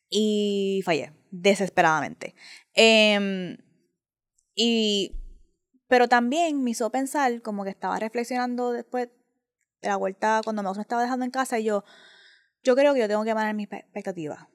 y 0.09 0.81
fallé 0.85 1.13
desesperadamente. 1.31 2.35
Em, 2.73 3.57
y, 4.55 5.15
pero 5.87 6.07
también 6.07 6.63
me 6.63 6.71
hizo 6.71 6.89
pensar, 6.91 7.41
como 7.41 7.63
que 7.63 7.69
estaba 7.69 7.99
reflexionando 7.99 8.71
después 8.71 9.09
de 9.81 9.87
la 9.89 9.95
vuelta, 9.97 10.41
cuando 10.43 10.63
me 10.63 10.81
estaba 10.81 11.01
dejando 11.03 11.25
en 11.25 11.31
casa, 11.31 11.59
y 11.59 11.65
yo, 11.65 11.83
yo 12.63 12.75
creo 12.75 12.93
que 12.93 12.99
yo 13.01 13.07
tengo 13.07 13.23
que 13.23 13.33
manejar 13.33 13.55
mis 13.55 13.67
pe- 13.67 13.77
expectativas. 13.77 14.47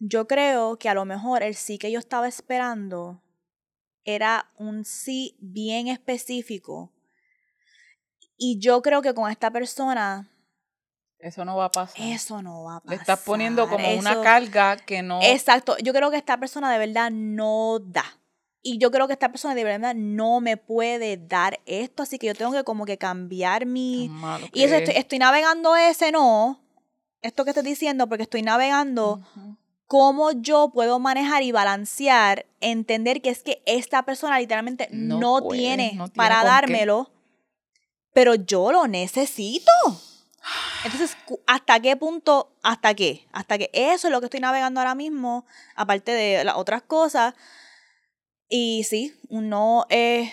Yo 0.00 0.26
creo 0.26 0.78
que 0.78 0.88
a 0.88 0.94
lo 0.94 1.04
mejor 1.04 1.42
el 1.42 1.54
sí 1.54 1.76
que 1.76 1.92
yo 1.92 1.98
estaba 1.98 2.26
esperando 2.26 3.22
era 4.04 4.50
un 4.56 4.86
sí 4.86 5.36
bien 5.40 5.88
específico. 5.88 6.90
Y 8.36 8.58
yo 8.58 8.80
creo 8.80 9.02
que 9.02 9.12
con 9.12 9.30
esta 9.30 9.50
persona 9.50 10.30
Eso 11.18 11.44
no 11.44 11.56
va 11.56 11.66
a 11.66 11.70
pasar. 11.70 12.00
eso 12.00 12.40
no 12.40 12.64
va 12.64 12.76
a 12.76 12.80
pasar. 12.80 12.96
Le 12.96 12.96
estás 12.96 13.20
poniendo 13.20 13.68
como 13.68 13.94
una 13.94 14.22
carga 14.22 14.78
que 14.78 15.02
no. 15.02 15.20
Exacto. 15.22 15.76
Yo 15.82 15.92
creo 15.92 16.10
que 16.10 16.16
esta 16.16 16.40
persona 16.40 16.72
de 16.72 16.78
verdad 16.78 17.10
no 17.10 17.78
da. 17.78 18.04
Y 18.62 18.78
yo 18.78 18.90
creo 18.90 19.06
que 19.06 19.12
esta 19.12 19.30
persona 19.30 19.54
de 19.54 19.64
verdad 19.64 19.94
no 19.94 20.40
me 20.40 20.56
puede 20.56 21.18
dar 21.18 21.60
esto. 21.66 22.02
Así 22.02 22.18
que 22.18 22.26
yo 22.26 22.34
tengo 22.34 22.52
que 22.52 22.64
como 22.64 22.86
que 22.86 22.96
cambiar 22.96 23.66
mi... 23.66 24.10
Y 24.54 24.62
eso 24.62 24.76
estoy, 24.76 24.94
es. 24.94 25.00
estoy 25.00 25.18
navegando 25.18 25.76
ese 25.76 26.10
no. 26.10 26.62
Esto 27.20 27.44
que 27.44 27.50
estoy 27.50 27.64
diciendo, 27.64 28.08
porque 28.08 28.22
estoy 28.22 28.40
navegando. 28.40 29.20
Cómo 29.90 30.30
yo 30.30 30.70
puedo 30.72 31.00
manejar 31.00 31.42
y 31.42 31.50
balancear, 31.50 32.46
entender 32.60 33.20
que 33.20 33.30
es 33.30 33.42
que 33.42 33.60
esta 33.66 34.04
persona 34.04 34.38
literalmente 34.38 34.86
no, 34.92 35.18
No 35.18 35.38
puede, 35.40 35.58
tiene, 35.58 35.92
no 35.96 36.04
tiene 36.06 36.16
para 36.16 36.36
con 36.36 36.42
qué. 36.44 36.48
dármelo, 36.48 37.10
pero 38.12 38.36
yo 38.36 38.70
lo 38.70 38.86
necesito. 38.86 39.72
Entonces, 40.84 41.16
¿hasta 41.48 41.80
qué 41.80 41.96
punto? 41.96 42.54
¿Hasta 42.62 42.94
qué? 42.94 43.26
Hasta 43.32 43.58
que 43.58 43.68
eso 43.72 44.06
es 44.06 44.12
lo 44.12 44.20
que 44.20 44.26
estoy 44.26 44.38
navegando 44.38 44.78
ahora 44.78 44.94
mismo, 44.94 45.44
aparte 45.74 46.12
de 46.12 46.44
las 46.44 46.54
otras 46.54 46.82
cosas. 46.82 47.34
Y 48.48 48.84
sí, 48.84 49.18
no 49.28 49.86
es, 49.88 50.30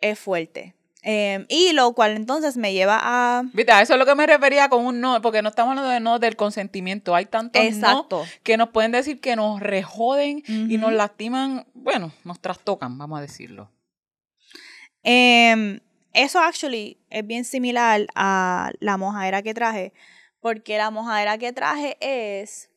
es 0.00 0.18
fuerte. 0.18 0.74
Em, 1.02 1.46
y 1.48 1.72
lo 1.72 1.92
cual 1.94 2.12
entonces 2.12 2.56
me 2.58 2.74
lleva 2.74 2.98
a... 3.00 3.42
Viste, 3.54 3.72
a 3.72 3.80
eso 3.80 3.94
es 3.94 3.98
lo 3.98 4.04
que 4.04 4.14
me 4.14 4.26
refería 4.26 4.68
con 4.68 4.84
un 4.84 5.00
no, 5.00 5.20
porque 5.22 5.40
no 5.40 5.48
estamos 5.48 5.70
hablando 5.70 5.90
de 5.90 6.00
no 6.00 6.18
del 6.18 6.36
consentimiento. 6.36 7.14
Hay 7.14 7.26
tantos 7.26 7.62
no 7.76 8.06
que 8.42 8.56
nos 8.56 8.68
pueden 8.68 8.92
decir 8.92 9.20
que 9.20 9.34
nos 9.34 9.60
rejoden 9.60 10.42
y 10.46 10.76
nos 10.76 10.92
lastiman, 10.92 11.66
bueno, 11.74 12.12
nos 12.24 12.40
trastocan, 12.40 12.98
vamos 12.98 13.18
a 13.18 13.22
decirlo. 13.22 13.70
Em, 15.02 15.80
eso 16.12 16.38
actually 16.40 16.98
es 17.08 17.26
bien 17.26 17.44
similar 17.44 18.06
a 18.14 18.70
la 18.80 18.96
mojadera 18.98 19.42
que 19.42 19.54
traje, 19.54 19.94
porque 20.40 20.76
la 20.76 20.90
mojadera 20.90 21.38
que 21.38 21.52
traje 21.52 21.96
es, 22.00 22.70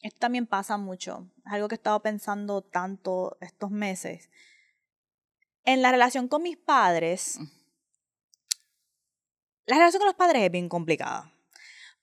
esto 0.00 0.18
también 0.18 0.46
pasa 0.46 0.78
mucho, 0.78 1.26
es 1.44 1.52
algo 1.52 1.68
que 1.68 1.74
he 1.74 1.76
estado 1.76 2.00
pensando 2.00 2.62
tanto 2.62 3.36
estos 3.42 3.70
meses. 3.70 4.30
En 5.64 5.82
la 5.82 5.92
relación 5.92 6.28
con 6.28 6.42
mis 6.42 6.56
padres, 6.56 7.38
la 9.66 9.76
relación 9.76 10.00
con 10.00 10.06
los 10.06 10.16
padres 10.16 10.42
es 10.42 10.50
bien 10.50 10.68
complicada, 10.68 11.32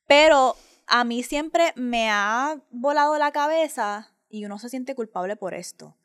pero 0.07 0.55
a 0.85 1.03
mí 1.03 1.23
siempre 1.23 1.73
me 1.75 2.09
ha 2.09 2.61
volado 2.71 3.17
la 3.17 3.31
cabeza 3.31 4.13
y 4.29 4.45
uno 4.45 4.59
se 4.59 4.69
siente 4.69 4.95
culpable 4.95 5.35
por 5.35 5.53
esto 5.53 5.97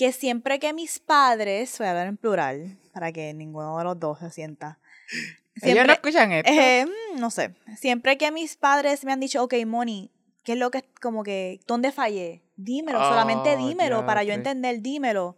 que 0.00 0.12
siempre 0.12 0.58
que 0.58 0.72
mis 0.72 0.98
padres, 0.98 1.76
voy 1.76 1.86
a 1.86 1.90
hablar 1.90 2.06
en 2.06 2.16
plural, 2.16 2.78
para 2.94 3.12
que 3.12 3.34
ninguno 3.34 3.76
de 3.76 3.84
los 3.84 4.00
dos 4.00 4.18
se 4.18 4.30
sienta. 4.30 4.78
Ellos 5.60 5.86
no 5.86 5.92
escuchan 5.92 6.32
esto. 6.32 6.50
eh, 6.54 6.86
mm, 6.86 7.20
no 7.20 7.30
sé, 7.30 7.54
siempre 7.76 8.16
que 8.16 8.32
mis 8.32 8.56
padres 8.56 9.04
me 9.04 9.12
han 9.12 9.20
dicho, 9.20 9.42
ok, 9.44 9.54
Moni, 9.66 10.10
¿qué 10.42 10.52
es 10.52 10.58
lo 10.58 10.70
que, 10.70 10.84
como 11.02 11.22
que, 11.22 11.60
¿dónde 11.66 11.92
fallé? 11.92 12.42
Dímelo, 12.56 12.98
solamente 12.98 13.56
Oh, 13.56 13.58
dímelo, 13.58 14.06
para 14.06 14.22
yo 14.22 14.32
entender, 14.32 14.80
dímelo. 14.80 15.36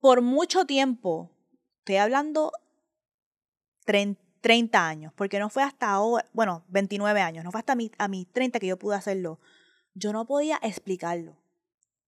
Por 0.00 0.22
mucho 0.22 0.64
tiempo, 0.64 1.30
estoy 1.80 1.96
hablando 1.96 2.52
trein- 3.86 4.18
30 4.40 4.86
años, 4.86 5.12
porque 5.16 5.38
no 5.38 5.50
fue 5.50 5.62
hasta 5.62 5.90
ahora, 5.90 6.24
bueno, 6.32 6.64
29 6.68 7.20
años, 7.20 7.44
no 7.44 7.50
fue 7.50 7.58
hasta 7.60 7.74
mi, 7.74 7.90
a 7.98 8.06
mis 8.08 8.30
30 8.32 8.60
que 8.60 8.66
yo 8.68 8.78
pude 8.78 8.96
hacerlo. 8.96 9.40
Yo 9.94 10.12
no 10.12 10.26
podía 10.26 10.58
explicarlo. 10.62 11.36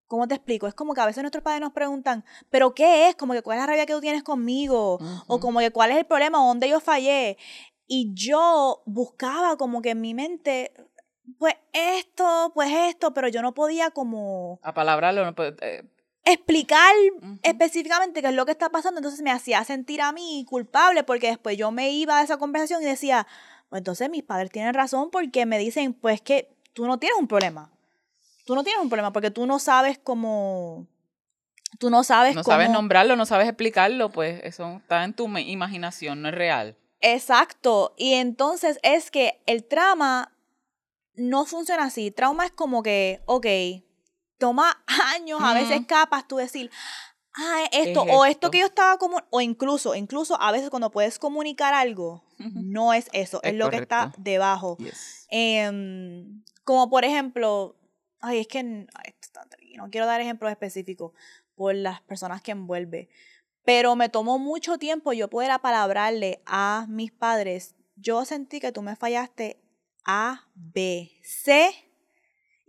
¿Cómo 0.07 0.27
te 0.29 0.35
explico? 0.35 0.67
Es 0.67 0.75
como 0.75 0.95
que 0.95 1.01
a 1.01 1.07
veces 1.07 1.23
nuestros 1.23 1.43
padres 1.43 1.61
nos 1.61 1.73
preguntan, 1.73 2.25
¿pero 2.51 2.75
qué 2.75 3.09
es? 3.09 3.17
Como 3.17 3.33
que 3.33 3.43
cuál 3.43 3.59
es 3.59 3.63
la 3.63 3.67
rabia 3.67 3.87
que 3.87 3.93
tú 3.95 4.01
tienes 4.01 4.23
conmigo, 4.23 4.99
o 5.27 5.41
como 5.41 5.61
que 5.61 5.71
cuál 5.71 5.91
es 5.93 5.99
el 5.99 6.05
problema, 6.07 6.39
dónde 6.39 6.69
yo 6.69 6.81
fallé. 6.81 7.37
Y 7.87 8.13
yo 8.15 8.83
buscaba 8.87 9.57
como 9.57 9.83
que 9.83 9.91
en 9.91 10.01
mi 10.01 10.15
mente, 10.15 10.73
pues 11.39 11.55
esto, 11.73 12.51
pues 12.55 12.71
esto, 12.73 13.13
pero 13.15 13.29
yo 13.29 13.41
no 13.43 13.55
podía 13.55 13.91
como 13.91 14.59
A 14.63 14.75
palabrarlo, 14.75 15.25
no 15.25 15.35
eh, 15.61 15.85
explicar 16.33 16.95
Ujú. 17.21 17.39
específicamente 17.43 18.23
qué 18.23 18.29
es 18.29 18.35
lo 18.35 18.47
que 18.47 18.53
está 18.53 18.71
pasando. 18.71 18.99
Entonces 18.99 19.23
me 19.23 19.31
hacía 19.31 19.63
sentir 19.65 20.01
a 20.01 20.13
mí 20.13 20.45
culpable 20.49 21.05
porque 21.05 21.29
después 21.29 21.57
yo 21.57 21.71
me 21.71 21.91
iba 21.91 22.19
a 22.19 22.23
esa 22.23 22.37
conversación 22.39 22.83
y 22.83 22.87
decía, 22.87 23.27
pues 23.69 23.81
entonces 23.81 24.11
mis 24.11 24.23
padres 24.23 24.51
tienen 24.51 24.75
razón 24.75 25.11
porque 25.11 25.47
me 25.47 25.59
dicen, 25.59 25.93
pues 25.95 26.21
que 26.21 26.49
tú 26.73 26.87
no 26.87 26.99
tienes 26.99 27.19
un 27.19 27.29
problema. 27.29 27.71
Tú 28.45 28.55
no 28.55 28.65
tienes 28.65 28.83
un 28.83 28.89
problema 28.89 29.13
porque 29.13 29.31
tú 29.31 29.47
no 29.47 29.59
sabes 29.59 29.99
cómo... 29.99 30.87
Tú 31.79 31.89
no 31.89 32.03
sabes 32.03 32.35
no 32.35 32.43
cómo... 32.43 32.53
sabes 32.53 32.71
nombrarlo, 32.71 33.15
no 33.15 33.25
sabes 33.27 33.47
explicarlo, 33.47 34.11
pues 34.11 34.41
eso 34.43 34.79
está 34.79 35.05
en 35.05 35.15
tu 35.15 35.29
imaginación, 35.39 36.21
no 36.21 36.29
es 36.29 36.35
real. 36.35 36.77
Exacto. 37.01 37.95
Y 37.97 38.15
entonces 38.15 38.79
es 38.83 39.11
que 39.11 39.41
el 39.47 39.65
trama 39.65 40.33
no 41.15 41.45
funciona 41.47 41.85
así. 41.85 42.11
Trauma 42.11 42.45
es 42.45 42.51
como 42.51 42.83
que, 42.83 43.23
ok, 43.27 43.47
toma 44.41 44.83
años, 45.15 45.39
a 45.41 45.55
veces 45.55 45.87
capas 45.87 46.27
tú 46.27 46.39
decir, 46.39 46.71
ah, 47.35 47.65
esto, 47.71 48.05
Es 48.05 48.13
o 48.13 48.25
esto 48.25 48.47
esto. 48.47 48.51
que 48.51 48.59
yo 48.59 48.67
estaba 48.67 48.99
como, 48.99 49.23
o 49.31 49.41
incluso, 49.41 49.95
incluso 49.95 50.41
a 50.41 50.51
veces 50.51 50.71
cuando 50.71 50.91
puedes 50.91 51.21
comunicar 51.21 51.75
algo, 51.75 52.25
no 52.39 52.93
es 52.93 53.09
eso, 53.13 53.41
es, 53.45 53.53
Es 53.53 53.57
lo 53.59 53.71
que 53.71 53.77
está 53.77 54.13
debajo. 54.17 54.77
Yes. 54.79 55.27
Em, 55.29 56.43
como 56.65 56.91
por 56.91 57.05
ejemplo, 57.05 57.77
ay, 58.21 58.41
es 58.41 58.49
que 58.49 58.59
ay, 58.59 59.15
no 59.77 59.91
quiero 59.91 60.07
dar 60.07 60.21
ejemplos 60.21 60.51
específicos 60.51 61.13
por 61.55 61.75
las 61.75 62.01
personas 62.01 62.43
que 62.43 62.51
envuelve, 62.53 63.09
pero 63.65 63.95
me 63.95 64.09
tomó 64.09 64.39
mucho 64.39 64.79
tiempo 64.79 65.13
yo 65.13 65.29
poder 65.29 65.51
apalabrarle 65.51 66.43
a 66.47 66.87
mis 66.89 67.13
padres, 67.13 67.75
yo 67.97 68.25
sentí 68.25 68.59
que 68.59 68.73
tú 68.73 68.81
me 68.83 68.97
fallaste 68.97 69.63
A, 70.05 70.49
B, 70.55 71.13
C, 71.23 71.71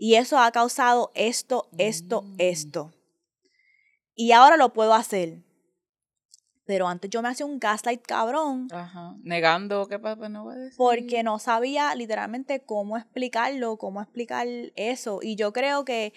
y 0.04 0.16
eso 0.16 0.40
ha 0.40 0.52
causado 0.52 1.12
esto, 1.14 1.70
esto, 1.78 2.24
Mm. 2.24 2.36
esto. 2.40 2.92
Y 4.16 4.32
ahora 4.32 4.58
lo 4.58 4.74
puedo 4.74 4.96
hacer. 4.96 5.44
Pero 6.66 6.88
antes 6.88 7.10
yo 7.12 7.22
me 7.22 7.28
hacía 7.30 7.46
un 7.46 7.60
gaslight 7.60 8.02
cabrón 8.02 8.68
Ajá. 8.72 9.16
Negando 9.24 9.88
que 9.88 10.00
papá 10.00 10.28
no 10.30 10.46
va 10.46 10.54
a 10.54 10.56
decir. 10.56 10.78
porque 10.78 11.22
no 11.22 11.38
sabía 11.38 11.94
literalmente 11.96 12.62
cómo 12.64 12.98
explicarlo, 12.98 13.78
cómo 13.78 14.02
explicar 14.02 14.48
eso. 14.76 15.20
Y 15.22 15.36
yo 15.36 15.54
creo 15.54 15.86
que 15.86 16.14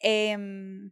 em, 0.00 0.90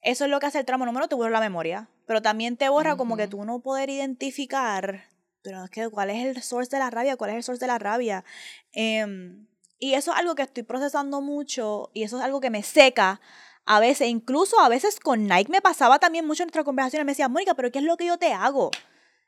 eso 0.00 0.24
es 0.24 0.30
lo 0.30 0.40
que 0.40 0.46
hace 0.46 0.60
el 0.60 0.64
tramo 0.64 0.86
número, 0.86 1.06
te 1.08 1.14
borra 1.16 1.30
la 1.30 1.40
memoria. 1.40 1.90
Pero 2.06 2.22
también 2.22 2.56
te 2.56 2.68
borra 2.70 2.96
como 2.96 3.16
que 3.18 3.28
tú 3.28 3.44
no 3.44 3.60
poder 3.60 3.90
identificar, 3.90 5.04
pero 5.42 5.64
es 5.64 5.70
que 5.70 5.90
cuál 5.90 6.08
es 6.10 6.24
el 6.24 6.42
source 6.42 6.70
de 6.70 6.78
la 6.78 6.88
rabia, 6.90 7.16
cuál 7.16 7.30
es 7.30 7.36
el 7.36 7.42
source 7.42 7.60
de 7.60 7.66
la 7.66 7.78
rabia. 7.78 8.24
Em, 8.72 9.46
y 9.78 9.94
eso 9.94 10.12
es 10.12 10.18
algo 10.18 10.34
que 10.34 10.42
estoy 10.42 10.62
procesando 10.62 11.20
mucho 11.20 11.90
y 11.94 12.02
eso 12.02 12.18
es 12.18 12.24
algo 12.24 12.40
que 12.40 12.50
me 12.50 12.62
seca. 12.62 13.20
A 13.64 13.80
veces, 13.80 14.08
incluso 14.08 14.58
a 14.60 14.68
veces 14.68 14.98
con 14.98 15.26
Nike 15.26 15.50
me 15.52 15.60
pasaba 15.60 15.98
también 15.98 16.26
mucho 16.26 16.42
en 16.42 16.46
nuestras 16.46 16.64
conversaciones. 16.64 17.04
Me 17.04 17.12
decía, 17.12 17.28
Mónica, 17.28 17.54
pero 17.54 17.70
¿qué 17.70 17.78
es 17.80 17.84
lo 17.84 17.96
que 17.96 18.06
yo 18.06 18.16
te 18.18 18.32
hago? 18.32 18.70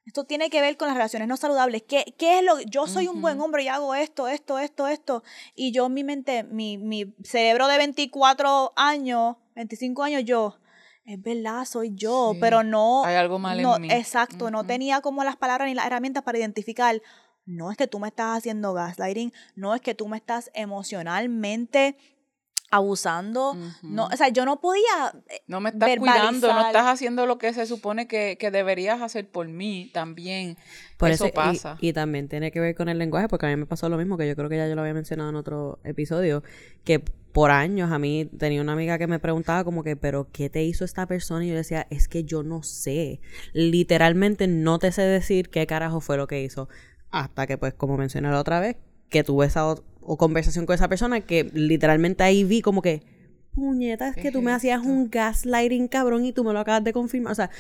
Esto 0.07 0.25
tiene 0.25 0.49
que 0.51 0.61
ver 0.61 0.77
con 0.77 0.89
las 0.89 0.97
relaciones 0.97 1.29
no 1.29 1.37
saludables. 1.37 1.83
¿Qué, 1.83 2.15
qué 2.19 2.39
es 2.39 2.45
lo 2.45 2.59
Yo 2.63 2.87
soy 2.87 3.07
un 3.07 3.21
buen 3.21 3.37
Ujú. 3.37 3.45
hombre 3.45 3.65
y 3.65 3.69
hago 3.69 3.95
esto, 3.95 4.29
esto, 4.29 4.59
esto, 4.59 4.89
esto. 4.89 5.23
Y 5.55 5.73
yo, 5.73 5.89
mi 5.89 6.05
mente, 6.05 6.43
mi, 6.43 6.79
mi 6.79 7.15
cerebro 7.23 7.69
de 7.69 7.77
24 7.77 8.73
años, 8.77 9.37
25 9.55 10.03
años, 10.03 10.25
yo, 10.25 10.59
es 11.05 11.23
verdad, 11.23 11.65
soy 11.65 11.93
yo, 11.95 12.31
Sí, 12.33 12.39
pero 12.41 12.63
no. 12.65 13.05
hay 13.05 13.17
algo 13.17 13.39
mal 13.39 13.59
en 13.59 13.63
no, 13.63 13.79
mí. 13.79 13.89
Exacto, 13.91 14.51
no 14.51 14.61
Ujú. 14.61 14.67
tenía 14.69 15.01
como 15.03 15.23
las 15.23 15.37
palabras 15.37 15.69
ni 15.69 15.75
las 15.75 15.87
herramientas 15.87 16.23
para 16.23 16.39
identificar. 16.39 17.01
No 17.47 17.71
es 17.71 17.77
que 17.77 17.87
tú 17.87 17.99
me 17.99 18.09
estás 18.09 18.39
haciendo 18.39 18.73
gaslighting, 18.73 19.33
no 19.57 19.75
es 19.75 19.81
que 19.81 19.95
tú 19.95 20.09
me 20.09 20.17
estás 20.17 20.51
emocionalmente 20.55 21.97
abusando. 22.71 23.57
No, 23.83 24.07
o 24.07 24.17
sea, 24.17 24.29
yo 24.29 24.45
no 24.45 24.61
podía 24.61 25.13
eh, 25.29 25.43
No 25.49 25.61
me 25.61 25.71
estás 25.71 25.97
cuidando, 25.99 26.53
no 26.53 26.67
estás 26.67 26.87
haciendo 26.87 27.27
lo 27.27 27.37
que 27.37 27.53
se 27.53 27.67
supone 27.67 28.07
que, 28.07 28.37
que 28.39 28.51
deberías 28.51 29.03
hacer 29.03 29.29
por 29.29 29.49
mí 29.49 29.91
también. 29.93 30.57
Por 30.97 31.11
eso 31.11 31.27
y- 31.27 31.33
pasa. 31.33 31.77
Y, 31.81 31.93
también 31.93 32.29
tiene 32.29 32.53
que 32.53 32.61
ver 32.61 32.77
con 32.77 32.89
el 32.89 32.99
lenguaje, 32.99 33.29
porque 33.29 33.47
a 33.47 33.49
mí 33.49 33.57
me 33.57 33.67
pasó 33.67 33.89
lo 33.89 33.99
mismo, 33.99 34.17
que 34.17 34.29
yo 34.29 34.37
creo 34.37 34.49
que 34.49 34.57
ya 34.57 34.69
yo 34.69 34.77
lo 34.77 34.83
había 34.83 34.95
mencionado 34.95 35.31
en 35.31 35.37
otro 35.37 35.81
episodio, 35.83 36.45
que 36.85 37.01
por 37.01 37.51
años 37.51 37.93
a 37.93 37.99
mí 37.99 38.29
tenía 38.39 38.61
una 38.61 38.73
amiga 38.73 38.99
que 38.99 39.07
me 39.07 39.19
preguntaba 39.19 39.65
como 39.65 39.83
que, 39.83 39.97
pero 39.97 40.29
¿qué 40.33 40.51
te 40.51 40.63
hizo 40.65 40.85
esta 40.85 41.07
persona? 41.07 41.45
Y 41.45 41.49
yo 41.49 41.55
decía, 41.55 41.87
es 41.91 42.09
que 42.09 42.25
yo 42.25 42.43
no 42.43 42.63
sé. 42.63 43.21
Literalmente 43.53 44.47
no 44.49 44.79
te 44.79 44.93
sé 44.93 45.03
decir 45.03 45.49
qué 45.51 45.67
carajo 45.67 46.01
fue 46.01 46.17
lo 46.17 46.27
que 46.27 46.43
hizo. 46.43 46.69
Hasta 47.11 47.47
que, 47.47 47.59
pues, 47.59 47.75
como 47.75 47.97
mencioné 47.97 48.31
la 48.31 48.41
otra 48.41 48.61
vez, 48.61 48.77
que 49.09 49.25
tuve 49.25 49.47
esa 49.47 49.69
o, 49.69 49.83
o 50.01 50.17
conversación 50.17 50.67
con 50.67 50.75
esa 50.75 50.89
persona 50.89 51.21
que 51.21 51.51
literalmente 51.53 52.23
ahí 52.23 52.45
vi 52.45 52.63
como 52.63 52.83
que, 52.83 53.03
puñeta, 53.53 54.09
es 54.09 54.15
que 54.15 54.23
¿Qué 54.23 54.33
tú 54.33 54.43
me 54.43 54.53
hacías 54.53 54.85
un 54.85 55.11
gaslighting 55.11 55.89
cabrón 55.89 56.25
y 56.25 56.33
tú 56.33 56.45
me 56.45 56.53
lo 56.53 56.61
acabas 56.61 56.85
de 56.85 56.93
confirmar. 56.93 57.33
O 57.33 57.35
sea, 57.35 57.51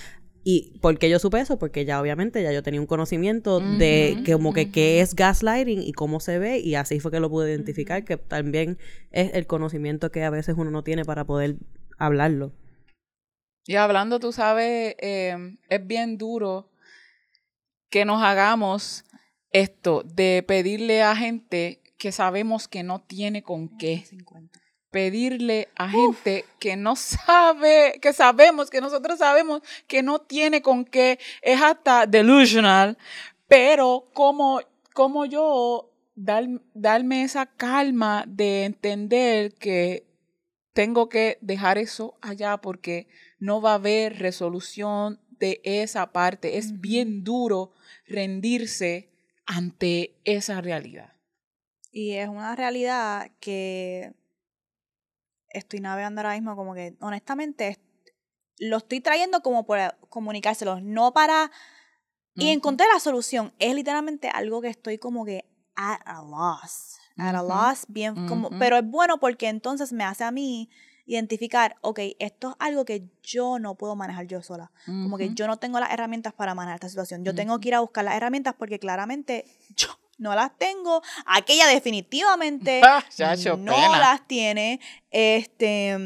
¿Y 0.42 0.78
por 0.80 0.98
qué 0.98 1.10
yo 1.10 1.18
supe 1.18 1.38
eso? 1.38 1.58
Porque 1.58 1.84
ya 1.84 2.00
obviamente 2.00 2.42
ya 2.42 2.50
yo 2.50 2.62
tenía 2.62 2.80
un 2.80 2.86
conocimiento 2.86 3.60
de 3.60 4.22
que 4.24 4.32
como 4.32 4.54
que 4.54 4.70
qué 4.70 5.00
es 5.00 5.14
gaslighting 5.14 5.82
y 5.82 5.92
cómo 5.92 6.18
se 6.18 6.38
ve 6.38 6.60
y 6.60 6.76
así 6.76 6.98
fue 6.98 7.10
que 7.10 7.20
lo 7.20 7.28
pude 7.28 7.50
identificar, 7.50 8.04
que 8.04 8.16
también 8.16 8.78
es 9.10 9.34
el 9.34 9.46
conocimiento 9.46 10.10
que 10.10 10.24
a 10.24 10.30
veces 10.30 10.54
uno 10.56 10.70
no 10.70 10.82
tiene 10.82 11.04
para 11.04 11.24
poder 11.24 11.56
hablarlo. 11.98 12.52
Y 13.66 13.74
hablando, 13.74 14.18
tú 14.18 14.32
sabes, 14.32 14.94
eh, 14.98 15.58
es 15.68 15.86
bien 15.86 16.16
duro 16.16 16.70
que 17.90 18.06
nos 18.06 18.22
hagamos 18.22 19.04
esto 19.52 20.02
de 20.04 20.44
pedirle 20.46 21.02
a 21.02 21.16
gente 21.16 21.80
que 21.98 22.12
sabemos 22.12 22.66
que 22.66 22.82
no 22.82 23.00
tiene 23.00 23.42
con 23.42 23.68
qué. 23.76 24.04
Pedirle 24.90 25.68
a 25.76 25.88
gente 25.88 26.44
que 26.58 26.76
no 26.76 26.96
sabe, 26.96 27.98
que 28.00 28.12
sabemos, 28.12 28.70
que 28.70 28.80
nosotros 28.80 29.18
sabemos 29.18 29.62
que 29.86 30.02
no 30.02 30.20
tiene 30.20 30.62
con 30.62 30.84
qué. 30.84 31.18
Es 31.42 31.60
hasta 31.60 32.06
delusional. 32.06 32.96
Pero 33.46 34.08
como, 34.14 34.60
como 34.94 35.26
yo 35.26 35.92
dar, 36.14 36.46
darme 36.74 37.22
esa 37.22 37.46
calma 37.46 38.24
de 38.26 38.64
entender 38.64 39.54
que 39.54 40.06
tengo 40.72 41.08
que 41.08 41.38
dejar 41.40 41.78
eso 41.78 42.16
allá 42.22 42.56
porque 42.58 43.08
no 43.38 43.60
va 43.60 43.72
a 43.72 43.74
haber 43.74 44.18
resolución 44.18 45.20
de 45.28 45.60
esa 45.64 46.12
parte. 46.12 46.58
Es 46.58 46.80
bien 46.80 47.24
duro 47.24 47.72
rendirse 48.06 49.09
ante 49.50 50.14
esa 50.24 50.60
realidad. 50.60 51.12
Y 51.92 52.12
es 52.12 52.28
una 52.28 52.54
realidad 52.54 53.30
que 53.40 54.14
estoy 55.48 55.80
navegando 55.80 56.20
ahora 56.20 56.34
mismo 56.34 56.54
como 56.56 56.74
que, 56.74 56.96
honestamente, 57.00 57.68
es- 57.68 57.80
lo 58.58 58.76
estoy 58.76 59.00
trayendo 59.00 59.42
como 59.42 59.66
para 59.66 59.98
comunicárselos, 60.08 60.82
no 60.82 61.12
para... 61.12 61.50
Y 62.36 62.48
encontré 62.50 62.86
la 62.92 63.00
solución. 63.00 63.52
Es 63.58 63.74
literalmente 63.74 64.28
algo 64.28 64.60
que 64.62 64.68
estoy 64.68 64.98
como 64.98 65.24
que 65.24 65.44
at 65.74 66.00
a 66.04 66.22
loss. 66.22 66.96
At 67.16 67.34
a 67.34 67.42
loss, 67.42 67.84
bien 67.88 68.26
como... 68.28 68.50
Pero 68.58 68.76
es 68.76 68.84
bueno 68.84 69.18
porque 69.18 69.48
entonces 69.48 69.92
me 69.92 70.04
hace 70.04 70.24
a 70.24 70.30
mí 70.30 70.70
identificar, 71.10 71.76
ok, 71.80 71.98
esto 72.20 72.50
es 72.50 72.56
algo 72.60 72.84
que 72.84 73.02
yo 73.22 73.58
no 73.58 73.74
puedo 73.74 73.96
manejar 73.96 74.26
yo 74.26 74.42
sola. 74.42 74.70
Como 74.86 75.18
que 75.18 75.34
yo 75.34 75.48
no 75.48 75.58
tengo 75.58 75.80
las 75.80 75.92
herramientas 75.92 76.32
para 76.32 76.54
manejar 76.54 76.76
esta 76.76 76.88
situación. 76.88 77.24
Yo 77.24 77.34
tengo 77.34 77.58
que 77.58 77.68
ir 77.68 77.74
a 77.74 77.80
buscar 77.80 78.04
las 78.04 78.14
herramientas 78.14 78.54
porque 78.56 78.78
claramente 78.78 79.44
yo 79.76 79.88
no 80.18 80.34
las 80.36 80.56
tengo. 80.56 81.02
Aquella 81.26 81.66
definitivamente 81.66 82.80
no 83.58 83.74
pena. 83.74 83.98
las 83.98 84.26
tiene. 84.28 84.78
Este, 85.10 85.98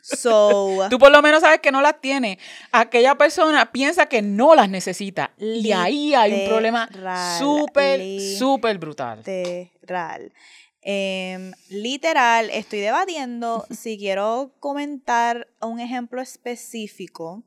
so, 0.00 0.86
Tú 0.90 0.98
por 0.98 1.12
lo 1.12 1.22
menos 1.22 1.42
sabes 1.42 1.60
que 1.60 1.70
no 1.70 1.80
las 1.80 2.00
tiene. 2.00 2.40
Aquella 2.72 3.14
persona 3.16 3.70
piensa 3.70 4.06
que 4.06 4.22
no 4.22 4.56
las 4.56 4.68
necesita. 4.68 5.30
Y 5.38 5.70
ahí 5.70 6.14
hay 6.14 6.32
un 6.32 6.48
problema 6.48 6.88
súper, 7.38 8.20
súper 8.20 8.78
brutal. 8.78 9.22
literal. 9.24 10.32
Em, 10.84 11.52
literal, 11.70 12.50
estoy 12.50 12.80
debatiendo 12.80 13.64
si 13.70 13.96
quiero 13.98 14.52
comentar 14.58 15.46
un 15.60 15.78
ejemplo 15.80 16.20
específico. 16.20 17.44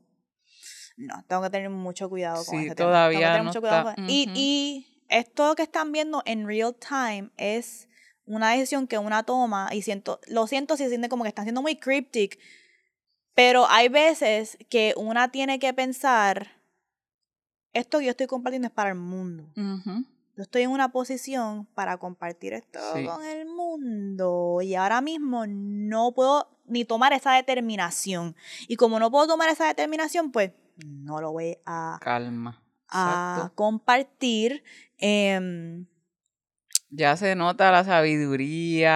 No, 0.97 1.21
tengo 1.27 1.41
que 1.41 1.49
tener 1.49 1.69
mucho 1.69 2.07
cuidado 2.09 2.45
con 2.45 2.57
Sí, 2.59 2.63
este 2.67 2.75
tema. 2.75 2.89
todavía 2.89 3.19
Tengo 3.19 3.27
que 3.27 3.31
tener 3.33 3.43
no 3.43 3.49
mucho 3.49 3.59
cuidado 3.61 3.89
está- 3.89 3.95
con- 3.95 4.09
y, 4.09 4.29
y 4.33 5.01
esto 5.09 5.53
que 5.55 5.63
están 5.63 5.91
viendo 5.91 6.21
en 6.25 6.47
real 6.47 6.73
time 6.75 7.29
es 7.36 7.89
una 8.25 8.51
decisión 8.53 8.88
que 8.88 8.97
una 8.97 9.23
toma 9.23 9.69
y 9.73 9.81
siento, 9.81 10.19
lo 10.27 10.47
siento 10.47 10.77
si 10.77 10.83
se 10.83 10.89
siente 10.89 11.09
como 11.09 11.23
que 11.23 11.29
están 11.29 11.43
siendo 11.45 11.61
muy 11.61 11.75
cryptic, 11.75 12.39
pero 13.33 13.67
hay 13.69 13.89
veces 13.89 14.57
que 14.69 14.93
una 14.95 15.29
tiene 15.31 15.59
que 15.59 15.73
pensar, 15.73 16.61
esto 17.73 17.99
que 17.99 18.05
yo 18.05 18.11
estoy 18.11 18.27
compartiendo 18.27 18.67
es 18.69 18.73
para 18.73 18.89
el 18.89 18.95
mundo. 18.95 19.51
Ujú. 19.57 20.05
Yo 20.36 20.43
estoy 20.43 20.63
en 20.63 20.71
una 20.71 20.91
posición 20.91 21.65
para 21.75 21.97
compartir 21.97 22.53
esto 22.53 22.79
Sí. 22.93 23.05
con 23.05 23.23
el 23.23 23.45
mundo 23.45 24.59
y 24.61 24.75
ahora 24.75 24.99
mismo 25.01 25.45
no 25.47 26.11
puedo 26.13 26.49
ni 26.65 26.83
tomar 26.83 27.13
esa 27.13 27.33
determinación. 27.33 28.36
Y 28.67 28.75
como 28.75 28.99
no 28.99 29.09
puedo 29.11 29.27
tomar 29.27 29.49
esa 29.49 29.65
determinación, 29.67 30.31
pues 30.31 30.51
no 30.86 31.21
lo 31.21 31.31
voy 31.31 31.57
a, 31.65 31.99
Calma. 32.01 32.61
a 32.89 33.38
Exacto. 33.38 33.55
compartir. 33.55 34.63
Em, 34.97 35.86
Ya 36.89 37.15
se 37.17 37.36
nota 37.36 37.71
la 37.71 37.83
sabiduría. 37.86 38.91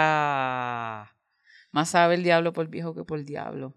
Más 1.71 1.89
sabe 1.89 2.15
el 2.15 2.23
diablo 2.23 2.51
por 2.53 2.67
viejo 2.67 2.93
que 2.95 3.03
por 3.03 3.23
diablo. 3.23 3.73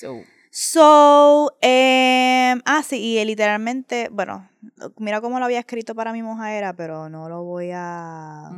So, 0.00 0.20
so, 0.50 1.56
em, 1.60 2.60
ah, 2.64 2.82
sí, 2.84 3.18
y 3.18 3.24
literalmente, 3.24 4.08
bueno, 4.10 4.48
mira 4.98 5.20
cómo 5.20 5.38
lo 5.38 5.44
había 5.44 5.60
escrito 5.60 5.94
para 5.94 6.12
mi 6.12 6.22
mojadera, 6.22 6.72
pero 6.74 7.08
no 7.08 7.28
lo 7.28 7.42
voy 7.44 7.70
a... 7.72 8.50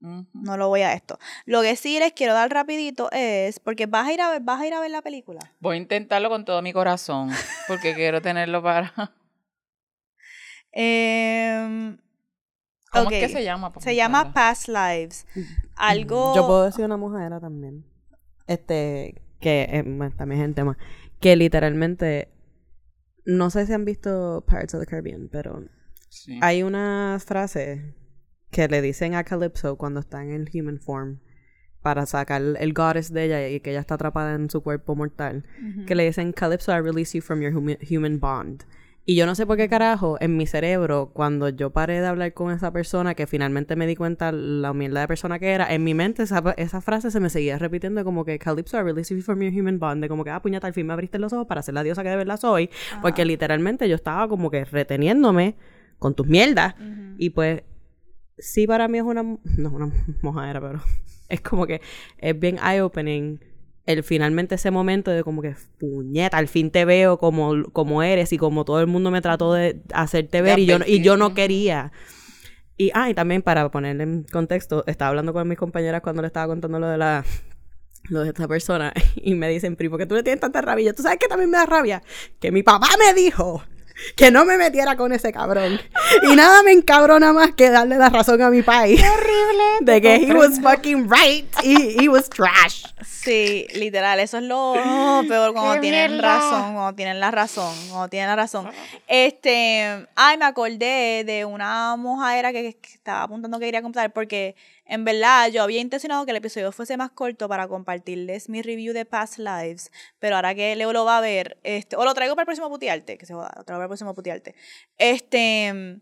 mm. 0.00 0.26
No 0.32 0.56
lo 0.56 0.68
voy 0.68 0.80
a 0.80 0.94
esto. 0.94 1.18
Lo 1.44 1.60
que 1.60 1.76
sí 1.76 1.98
les 1.98 2.12
quiero 2.14 2.32
dar 2.32 2.50
rapidito 2.50 3.10
es, 3.12 3.60
porque 3.60 3.84
vas 3.86 4.08
a 4.08 4.12
ir 4.14 4.20
a 4.22 4.30
ver, 4.30 4.40
vas 4.42 4.58
a 4.60 4.66
ir 4.66 4.72
a 4.72 4.80
ver 4.80 4.90
la 4.90 5.02
película. 5.02 5.40
Voy 5.60 5.74
a 5.76 5.78
intentarlo 5.78 6.30
con 6.30 6.46
todo 6.46 6.62
mi 6.62 6.72
corazón. 6.72 7.30
Porque 7.68 7.94
quiero 7.94 8.22
tenerlo 8.22 8.62
para. 8.62 8.94
Em, 10.72 11.98
¿Cómo 12.92 13.02
es 13.02 13.06
Ok. 13.06 13.10
que 13.10 13.28
se 13.28 13.44
llama? 13.44 13.72
Se 13.78 13.94
llama? 13.94 14.32
Past 14.32 14.68
Lives. 14.68 15.26
Algo. 15.76 16.34
Yo 16.34 16.46
puedo 16.46 16.64
decir 16.64 16.84
una 16.84 16.96
mujer 16.96 17.38
también. 17.40 17.84
Este, 18.46 19.20
que 19.40 19.62
eh, 19.70 20.10
también 20.16 20.40
es 20.40 20.48
el 20.48 20.54
tema. 20.54 20.76
Que 21.20 21.36
literalmente, 21.36 22.28
no 23.24 23.50
sé 23.50 23.66
si 23.66 23.72
han 23.72 23.84
visto 23.84 24.44
Pirates 24.48 24.74
of 24.74 24.80
the 24.80 24.86
Caribbean, 24.86 25.28
pero 25.30 25.64
Sí. 26.08 26.38
hay 26.42 26.62
una 26.62 27.18
frase 27.24 27.94
que 28.50 28.66
le 28.68 28.82
dicen 28.82 29.14
a 29.14 29.22
Calypso 29.24 29.76
cuando 29.76 30.00
está 30.00 30.22
en 30.24 30.30
el 30.32 30.50
human 30.52 30.80
form 30.80 31.20
para 31.82 32.04
sacar 32.04 32.42
el 32.58 32.72
goddess 32.74 33.12
de 33.12 33.24
ella 33.24 33.48
y 33.48 33.60
que 33.60 33.70
ella 33.70 33.80
está 33.80 33.94
atrapada 33.94 34.34
en 34.34 34.50
su 34.50 34.62
cuerpo 34.62 34.96
mortal. 34.96 35.44
Que 35.86 35.94
le 35.94 36.04
dicen, 36.04 36.32
Calypso, 36.32 36.72
I 36.72 36.80
release 36.80 37.16
you 37.16 37.22
from 37.22 37.40
your 37.40 37.52
humi- 37.54 37.78
human 37.88 38.18
bond. 38.18 38.64
Y 39.10 39.16
yo 39.16 39.26
no 39.26 39.34
sé 39.34 39.44
por 39.44 39.56
qué 39.56 39.68
carajo, 39.68 40.18
en 40.20 40.36
mi 40.36 40.46
cerebro, 40.46 41.10
cuando 41.12 41.48
yo 41.48 41.70
paré 41.70 42.00
de 42.00 42.06
hablar 42.06 42.32
con 42.32 42.52
esa 42.52 42.72
persona, 42.72 43.16
que 43.16 43.26
finalmente 43.26 43.74
me 43.74 43.88
di 43.88 43.96
cuenta 43.96 44.30
la 44.30 44.72
mierda 44.72 45.00
de 45.00 45.08
persona 45.08 45.40
que 45.40 45.48
era, 45.48 45.74
en 45.74 45.82
mi 45.82 45.94
mente 45.94 46.22
esa, 46.22 46.54
esa 46.56 46.80
frase 46.80 47.10
se 47.10 47.18
me 47.18 47.28
seguía 47.28 47.58
repitiendo 47.58 48.04
como 48.04 48.24
que 48.24 48.38
Calypso, 48.38 48.78
I 48.78 48.82
release 48.82 49.12
you 49.12 49.20
from 49.20 49.40
your 49.40 49.52
human 49.52 49.80
bond. 49.80 50.00
De 50.00 50.08
como 50.08 50.22
que, 50.22 50.30
ah, 50.30 50.40
puñeta, 50.40 50.68
al 50.68 50.74
fin 50.74 50.86
me 50.86 50.92
abriste 50.92 51.18
los 51.18 51.32
ojos 51.32 51.48
para 51.48 51.60
ser 51.60 51.74
la 51.74 51.82
diosa 51.82 52.04
que 52.04 52.08
de 52.08 52.14
verdad 52.14 52.38
soy. 52.38 52.70
Porque 53.02 53.24
literalmente 53.24 53.88
yo 53.88 53.96
estaba 53.96 54.28
como 54.28 54.48
que 54.48 54.64
reteniéndome 54.64 55.56
con 55.98 56.14
tus 56.14 56.28
mierdas. 56.28 56.76
Y 57.18 57.30
pues, 57.30 57.64
sí 58.38 58.68
para 58.68 58.86
mí 58.86 58.98
es 58.98 59.04
una... 59.04 59.24
No, 59.24 59.70
una 59.70 59.92
mojadera, 60.22 60.60
pero... 60.60 60.82
Es 61.28 61.40
como 61.40 61.66
que 61.66 61.80
es 62.18 62.38
bien 62.38 62.58
eye-opening 62.58 63.40
el 63.92 64.02
finalmente 64.02 64.54
ese 64.56 64.70
momento 64.70 65.10
de 65.10 65.22
como 65.24 65.42
que 65.42 65.54
puñeta, 65.78 66.38
al 66.38 66.48
fin 66.48 66.70
te 66.70 66.84
veo 66.84 67.18
como, 67.18 67.64
como 67.72 68.02
eres 68.02 68.32
y 68.32 68.38
como 68.38 68.64
todo 68.64 68.80
el 68.80 68.86
mundo 68.86 69.10
me 69.10 69.20
trató 69.20 69.52
de 69.52 69.82
hacerte 69.92 70.42
ver 70.42 70.58
y 70.58 70.66
yo, 70.66 70.78
no- 70.78 70.86
y 70.86 71.02
yo 71.02 71.16
no 71.16 71.34
quería. 71.34 71.92
Y, 72.76 72.90
ah, 72.94 73.10
y 73.10 73.14
también 73.14 73.42
para 73.42 73.70
ponerle 73.70 74.04
en 74.04 74.22
contexto, 74.24 74.84
estaba 74.86 75.10
hablando 75.10 75.32
con 75.32 75.46
mis 75.46 75.58
compañeras 75.58 76.00
cuando 76.00 76.22
le 76.22 76.26
estaba 76.28 76.46
contando 76.46 76.78
lo 76.78 76.86
de 76.88 76.96
la 76.98 77.24
lo 78.08 78.20
de 78.22 78.28
esta 78.28 78.48
persona 78.48 78.92
y 79.16 79.34
me 79.34 79.48
dicen, 79.50 79.76
primo, 79.76 79.98
que 79.98 80.06
tú 80.06 80.14
le 80.14 80.22
tienes 80.22 80.40
tanta 80.40 80.62
rabia. 80.62 80.86
Yo, 80.86 80.94
¿Tú 80.94 81.02
sabes 81.02 81.18
que 81.18 81.28
también 81.28 81.50
me 81.50 81.58
da 81.58 81.66
rabia? 81.66 82.02
Que 82.40 82.50
mi 82.50 82.62
papá 82.62 82.88
me 82.98 83.12
dijo 83.12 83.62
que 84.16 84.30
no 84.30 84.44
me 84.44 84.56
metiera 84.56 84.96
con 84.96 85.12
ese 85.12 85.32
cabrón. 85.32 85.80
Y 86.22 86.36
nada 86.36 86.62
me 86.62 86.72
encabrona 86.72 87.32
más 87.32 87.52
que 87.52 87.70
darle 87.70 87.96
la 87.96 88.08
razón 88.08 88.40
a 88.42 88.50
mi 88.50 88.62
país. 88.62 89.02
horrible. 89.02 89.64
De 89.80 90.00
que 90.00 90.16
he 90.16 90.32
was 90.34 90.60
fucking 90.60 91.08
right 91.10 91.46
y 91.62 92.02
he 92.02 92.08
was 92.08 92.28
trash. 92.28 92.84
Sí, 93.04 93.66
literal, 93.74 94.18
eso 94.20 94.38
es 94.38 94.44
lo 94.44 94.72
oh, 94.72 95.22
peor 95.28 95.52
cuando 95.52 95.74
¡Qué 95.74 95.80
tienen 95.80 96.12
mierda! 96.12 96.36
razón, 96.36 96.74
cuando 96.74 96.94
tienen 96.94 97.20
la 97.20 97.30
razón, 97.30 97.74
cuando 97.90 98.08
tienen 98.08 98.28
la 98.28 98.36
razón. 98.36 98.70
Este, 99.06 100.06
ay, 100.14 100.38
me 100.38 100.44
acordé 100.46 101.24
de 101.24 101.44
una 101.44 101.96
mojadera 101.96 102.52
que, 102.52 102.76
que 102.76 102.88
estaba 102.94 103.24
apuntando 103.24 103.58
que 103.58 103.66
quería 103.66 103.82
contar 103.82 104.12
porque 104.12 104.56
en 104.90 105.04
verdad 105.04 105.48
yo 105.50 105.62
había 105.62 105.80
intencionado 105.80 106.24
que 106.24 106.32
el 106.32 106.36
episodio 106.38 106.72
fuese 106.72 106.96
más 106.96 107.10
corto 107.12 107.48
para 107.48 107.68
compartirles 107.68 108.48
mi 108.48 108.60
review 108.60 108.92
de 108.92 109.04
Past 109.06 109.38
Lives, 109.38 109.90
pero 110.18 110.36
ahora 110.36 110.54
que 110.54 110.74
Leo 110.76 110.92
lo 110.92 111.04
va 111.04 111.18
a 111.18 111.20
ver, 111.20 111.58
este, 111.62 111.96
o 111.96 112.04
lo 112.04 112.12
traigo 112.12 112.34
para 112.34 112.42
el 112.42 112.46
próximo 112.46 112.68
putearte, 112.68 113.16
que 113.16 113.24
se 113.26 113.32
joda, 113.34 113.52
lo 113.56 113.64
traigo 113.64 113.78
para 113.78 113.84
el 113.84 113.88
próximo 113.88 114.14
putearte. 114.14 114.54
Este, 114.98 116.00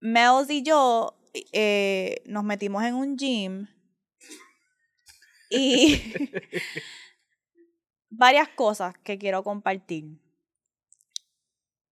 Mels 0.00 0.50
y 0.50 0.62
yo 0.62 1.16
eh, 1.52 2.22
nos 2.26 2.44
metimos 2.44 2.84
en 2.84 2.94
un 2.94 3.16
gym 3.16 3.66
y 5.50 6.00
varias 8.10 8.48
cosas 8.48 8.96
que 8.98 9.18
quiero 9.18 9.42
compartir. 9.42 10.18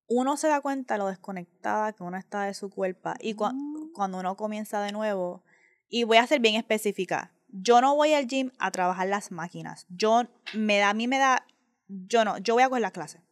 Uno 0.07 0.37
se 0.37 0.49
da 0.49 0.61
cuenta 0.61 0.97
lo 0.97 1.07
desconectada 1.07 1.93
que 1.93 2.03
uno 2.03 2.17
está 2.17 2.45
de 2.45 2.55
su 2.55 2.71
cuerpo 2.71 3.13
y 3.21 3.35
cua- 3.35 3.55
cuando 3.95 4.19
uno 4.19 4.37
comienza 4.37 4.81
de 4.81 4.93
nuevo, 4.93 5.43
y 5.89 6.05
voy 6.05 6.17
a 6.19 6.27
ser 6.27 6.41
bien 6.41 6.55
específica, 6.57 7.33
yo 7.49 7.81
no 7.81 7.95
voy 7.97 8.13
al 8.15 8.27
gym 8.27 8.51
a 8.59 8.71
trabajar 8.71 9.09
las 9.09 9.31
máquinas. 9.31 9.87
Yo 9.89 10.25
me 10.55 10.79
da, 10.79 10.91
a 10.91 10.95
mí 10.95 11.09
me 11.09 11.19
da, 11.19 11.47
yo 11.89 12.25
no, 12.25 12.39
yo 12.39 12.55
voy 12.55 12.63
a 12.63 12.69
coger 12.69 12.83
las 12.83 12.93
clases. 12.93 13.23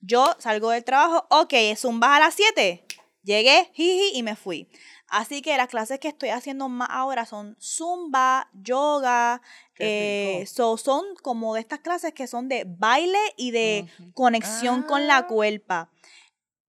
Yo 0.00 0.34
salgo 0.38 0.70
del 0.70 0.84
trabajo, 0.84 1.26
ok, 1.30 1.52
zumba 1.76 2.16
a 2.16 2.20
las 2.20 2.34
7. 2.34 2.84
Llegué, 3.22 3.70
jiji, 3.74 4.16
y 4.16 4.22
me 4.22 4.36
fui. 4.36 4.68
Así 5.08 5.42
que 5.42 5.56
las 5.56 5.68
clases 5.68 5.98
que 6.00 6.08
estoy 6.08 6.28
haciendo 6.30 6.68
más 6.68 6.88
ahora 6.90 7.26
son 7.26 7.56
zumba, 7.60 8.48
yoga, 8.54 9.42
eh, 9.78 10.44
so, 10.46 10.76
son 10.76 11.04
como 11.22 11.54
de 11.54 11.60
estas 11.60 11.80
clases 11.80 12.12
que 12.12 12.26
son 12.26 12.48
de 12.48 12.64
baile 12.66 13.18
y 13.36 13.50
de 13.50 13.86
conexión 14.14 14.82
con 14.82 15.06
la 15.06 15.18
Ah. 15.18 15.26
cuerpa. 15.26 15.90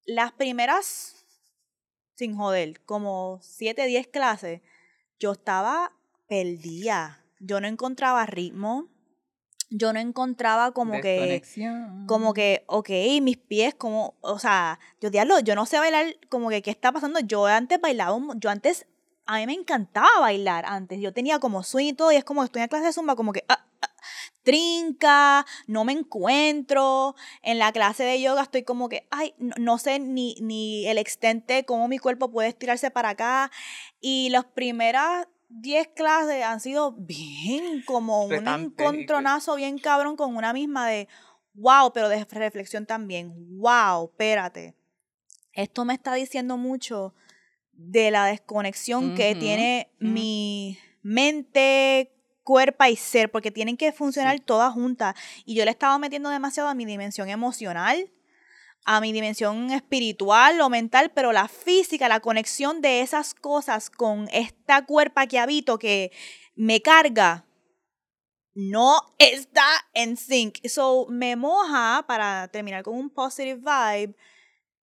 Las 0.06 0.32
primeras, 0.32 1.26
sin 2.16 2.36
joder, 2.36 2.82
como 2.86 3.40
7, 3.42 3.86
10 3.86 4.08
clases, 4.08 4.62
yo 5.20 5.34
estaba 5.34 5.93
perdida. 6.28 7.24
Yo 7.39 7.61
no 7.61 7.67
encontraba 7.67 8.26
ritmo. 8.26 8.88
Yo 9.72 9.93
no 9.93 9.99
encontraba 9.99 10.72
como 10.72 10.99
que 10.99 11.43
como 12.07 12.34
que, 12.34 12.63
ok, 12.65 12.89
mis 13.22 13.38
pies, 13.38 13.76
como, 13.76 14.15
o 14.22 14.39
sea, 14.39 14.80
yo 14.99 15.11
diablo, 15.11 15.39
yo 15.41 15.53
no 15.53 15.67
sé 15.67 15.78
bailar, 15.78 16.15
como 16.30 16.49
que, 16.49 16.63
¿qué 16.63 16.72
está 16.72 16.91
pasando? 16.91 17.20
Yo 17.20 17.45
antes 17.45 17.80
bailaba, 17.80 18.17
yo 18.38 18.49
antes, 18.49 18.88
a 19.30 19.38
mí 19.38 19.45
me 19.45 19.53
encantaba 19.53 20.09
bailar 20.21 20.65
antes, 20.65 20.99
yo 20.99 21.13
tenía 21.13 21.38
como 21.38 21.61
swing 21.61 21.89
y 21.89 21.93
todo, 21.93 22.11
y 22.11 22.15
es 22.15 22.23
como 22.23 22.41
que 22.41 22.45
estoy 22.45 22.63
en 22.63 22.67
clase 22.67 22.88
de 22.88 22.93
zumba, 22.93 23.15
como 23.15 23.32
que, 23.32 23.45
ah, 23.47 23.63
ah, 23.84 23.91
trinca, 24.41 25.45
no 25.67 25.86
me 25.86 25.93
encuentro, 25.93 27.15
en 27.43 27.59
la 27.59 27.71
clase 27.71 28.03
de 28.03 28.19
yoga 28.19 28.41
estoy 28.41 28.63
como 28.63 28.89
que, 28.89 29.07
ay, 29.11 29.36
no, 29.38 29.53
no 29.59 29.77
sé 29.77 29.99
ni, 29.99 30.34
ni 30.41 30.88
el 30.88 30.97
extente, 30.97 31.63
cómo 31.63 31.88
mi 31.88 31.99
cuerpo 31.99 32.32
puede 32.32 32.49
estirarse 32.49 32.89
para 32.89 33.09
acá, 33.09 33.51
y 34.01 34.30
las 34.30 34.45
primeras 34.45 35.27
10 35.49 35.89
clases 35.89 36.43
han 36.43 36.59
sido 36.59 36.93
bien 36.93 37.84
como 37.86 38.23
un 38.23 38.47
encontronazo 38.47 39.57
bien 39.57 39.77
cabrón 39.77 40.15
con 40.15 40.36
una 40.36 40.53
misma 40.53 40.88
de, 40.88 41.07
wow, 41.53 41.93
pero 41.93 42.09
de 42.09 42.25
reflexión 42.25 42.88
también, 42.88 43.59
wow, 43.59 44.05
espérate. 44.05 44.73
Esto 45.53 45.86
me 45.86 45.93
está 45.93 46.15
diciendo 46.15 46.57
mucho 46.57 47.13
de 47.82 48.11
la 48.11 48.25
desconexión 48.25 49.15
que 49.15 49.36
tiene 49.36 49.89
mi 49.99 50.77
mente, 51.01 52.11
cuerpo 52.43 52.84
y 52.86 52.95
ser, 52.97 53.32
porque 53.32 53.51
tienen 53.51 53.77
que 53.77 53.93
funcionar 53.93 54.36
Sí. 54.36 54.43
todas 54.45 54.73
juntas. 54.73 55.15
Y 55.45 55.55
yo 55.55 55.63
le 55.63 55.71
estaba 55.71 55.97
metiendo 55.97 56.30
demasiado 56.30 56.67
a 56.67 56.73
mi 56.73 56.84
dimensión 56.86 57.30
emocional, 57.30 58.11
a 58.86 58.99
mi 58.99 59.13
dimensión 59.13 59.71
espiritual 59.71 60.59
o 60.59 60.69
mental, 60.69 61.11
pero 61.13 61.32
la 61.32 61.47
física, 61.47 62.09
la 62.09 62.19
conexión 62.19 62.82
de 62.82 63.01
esas 63.01 63.34
cosas 63.34 63.89
con 63.89 64.27
esta 64.34 64.86
cuerpa 64.86 65.27
que 65.27 65.39
habito 65.39 65.80
que 65.80 66.11
me 66.55 66.82
carga, 66.82 67.45
no 68.53 68.99
está 69.19 69.67
en 69.93 70.17
sync. 70.17 70.57
So, 70.67 71.05
me 71.09 71.38
moja, 71.38 72.03
para 72.07 72.49
terminar 72.49 72.84
con 72.84 72.95
un 72.95 73.09
positive 73.09 73.59
vibe, 73.59 74.15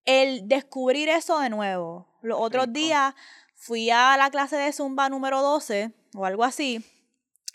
el 0.07 0.49
descubrir 0.49 1.09
eso 1.11 1.41
de 1.41 1.51
nuevo. 1.51 2.09
Los 2.27 2.41
otros 2.41 2.67
Rico. 2.67 2.79
días 2.79 3.15
fui 3.55 3.91
a 3.91 4.17
la 4.17 4.31
clase 4.31 4.57
de 4.57 4.73
Zumba 4.73 5.09
número 5.09 5.43
12 5.43 5.93
o 6.15 6.25
algo 6.25 6.45
así 6.45 6.85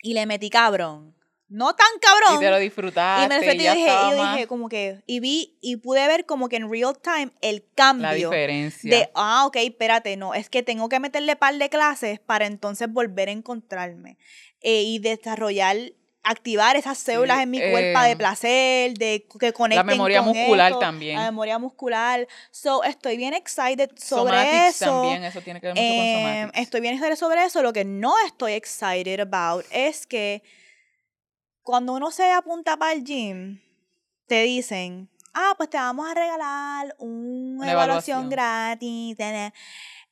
y 0.01 0.13
le 0.13 0.25
metí 0.25 0.49
cabrón. 0.49 1.15
No 1.47 1.75
tan 1.75 1.87
cabrón. 1.99 2.37
Y 2.37 2.45
te 2.45 2.49
lo 2.49 2.59
disfrutaste. 2.59 3.25
Y 3.25 3.27
me 3.27 3.45
y 3.45 3.57
y 3.57 3.63
ya 3.63 3.73
dije, 3.75 3.89
y 3.89 4.11
yo 4.11 4.31
dije 4.31 4.47
como 4.47 4.69
que, 4.69 5.03
y 5.05 5.19
vi, 5.19 5.57
y 5.59 5.75
pude 5.75 6.07
ver 6.07 6.25
como 6.25 6.47
que 6.47 6.55
en 6.55 6.71
real 6.71 6.97
time 6.97 7.31
el 7.41 7.65
cambio. 7.75 8.07
la 8.07 8.13
diferencia. 8.13 8.89
De, 8.89 9.11
ah, 9.15 9.45
ok, 9.45 9.57
espérate, 9.57 10.15
no, 10.15 10.33
es 10.33 10.49
que 10.49 10.63
tengo 10.63 10.87
que 10.87 11.01
meterle 11.01 11.35
par 11.35 11.53
de 11.55 11.69
clases 11.69 12.21
para 12.21 12.45
entonces 12.45 12.89
volver 12.89 13.27
a 13.27 13.33
encontrarme 13.33 14.17
eh, 14.61 14.83
y 14.83 14.99
desarrollar, 14.99 15.75
activar 16.23 16.75
esas 16.75 16.97
células 16.97 17.39
en 17.41 17.49
mi 17.49 17.59
cuerpo 17.59 17.99
de 18.01 18.11
eh, 18.11 18.15
placer, 18.15 18.93
de 18.93 19.25
que 19.39 19.53
conecten 19.53 19.85
memoria 19.87 20.19
con 20.23 20.27
muscular 20.35 20.71
esto, 20.71 20.79
también. 20.79 21.17
La 21.17 21.25
memoria 21.25 21.57
muscular. 21.57 22.27
So, 22.51 22.83
estoy 22.83 23.17
bien 23.17 23.33
excited 23.33 23.89
sobre 23.97 24.33
Somatics 24.37 24.81
eso. 24.81 24.85
también, 24.85 25.23
eso 25.23 25.41
tiene 25.41 25.59
que 25.59 25.67
ver 25.67 25.75
mucho 25.75 25.87
con 25.87 26.05
Eh, 26.05 26.41
somatics. 26.41 26.59
estoy 26.61 26.81
bien 26.81 26.93
excited 26.93 27.15
sobre 27.15 27.43
eso. 27.43 27.61
Lo 27.63 27.73
que 27.73 27.85
no 27.85 28.13
estoy 28.25 28.53
excited 28.53 29.19
about 29.19 29.65
es 29.71 30.05
que 30.05 30.43
cuando 31.63 31.93
uno 31.93 32.11
se 32.11 32.31
apunta 32.31 32.77
para 32.77 32.93
el 32.93 33.03
gym, 33.03 33.59
te 34.27 34.43
dicen, 34.43 35.09
ah, 35.33 35.53
pues 35.57 35.69
te 35.69 35.77
vamos 35.77 36.07
a 36.09 36.13
regalar 36.13 36.95
una, 36.99 37.63
Una 37.63 37.71
evaluación 37.71 38.19
evaluación. 38.25 38.29
gratis. 38.29 39.17
tene". 39.17 39.53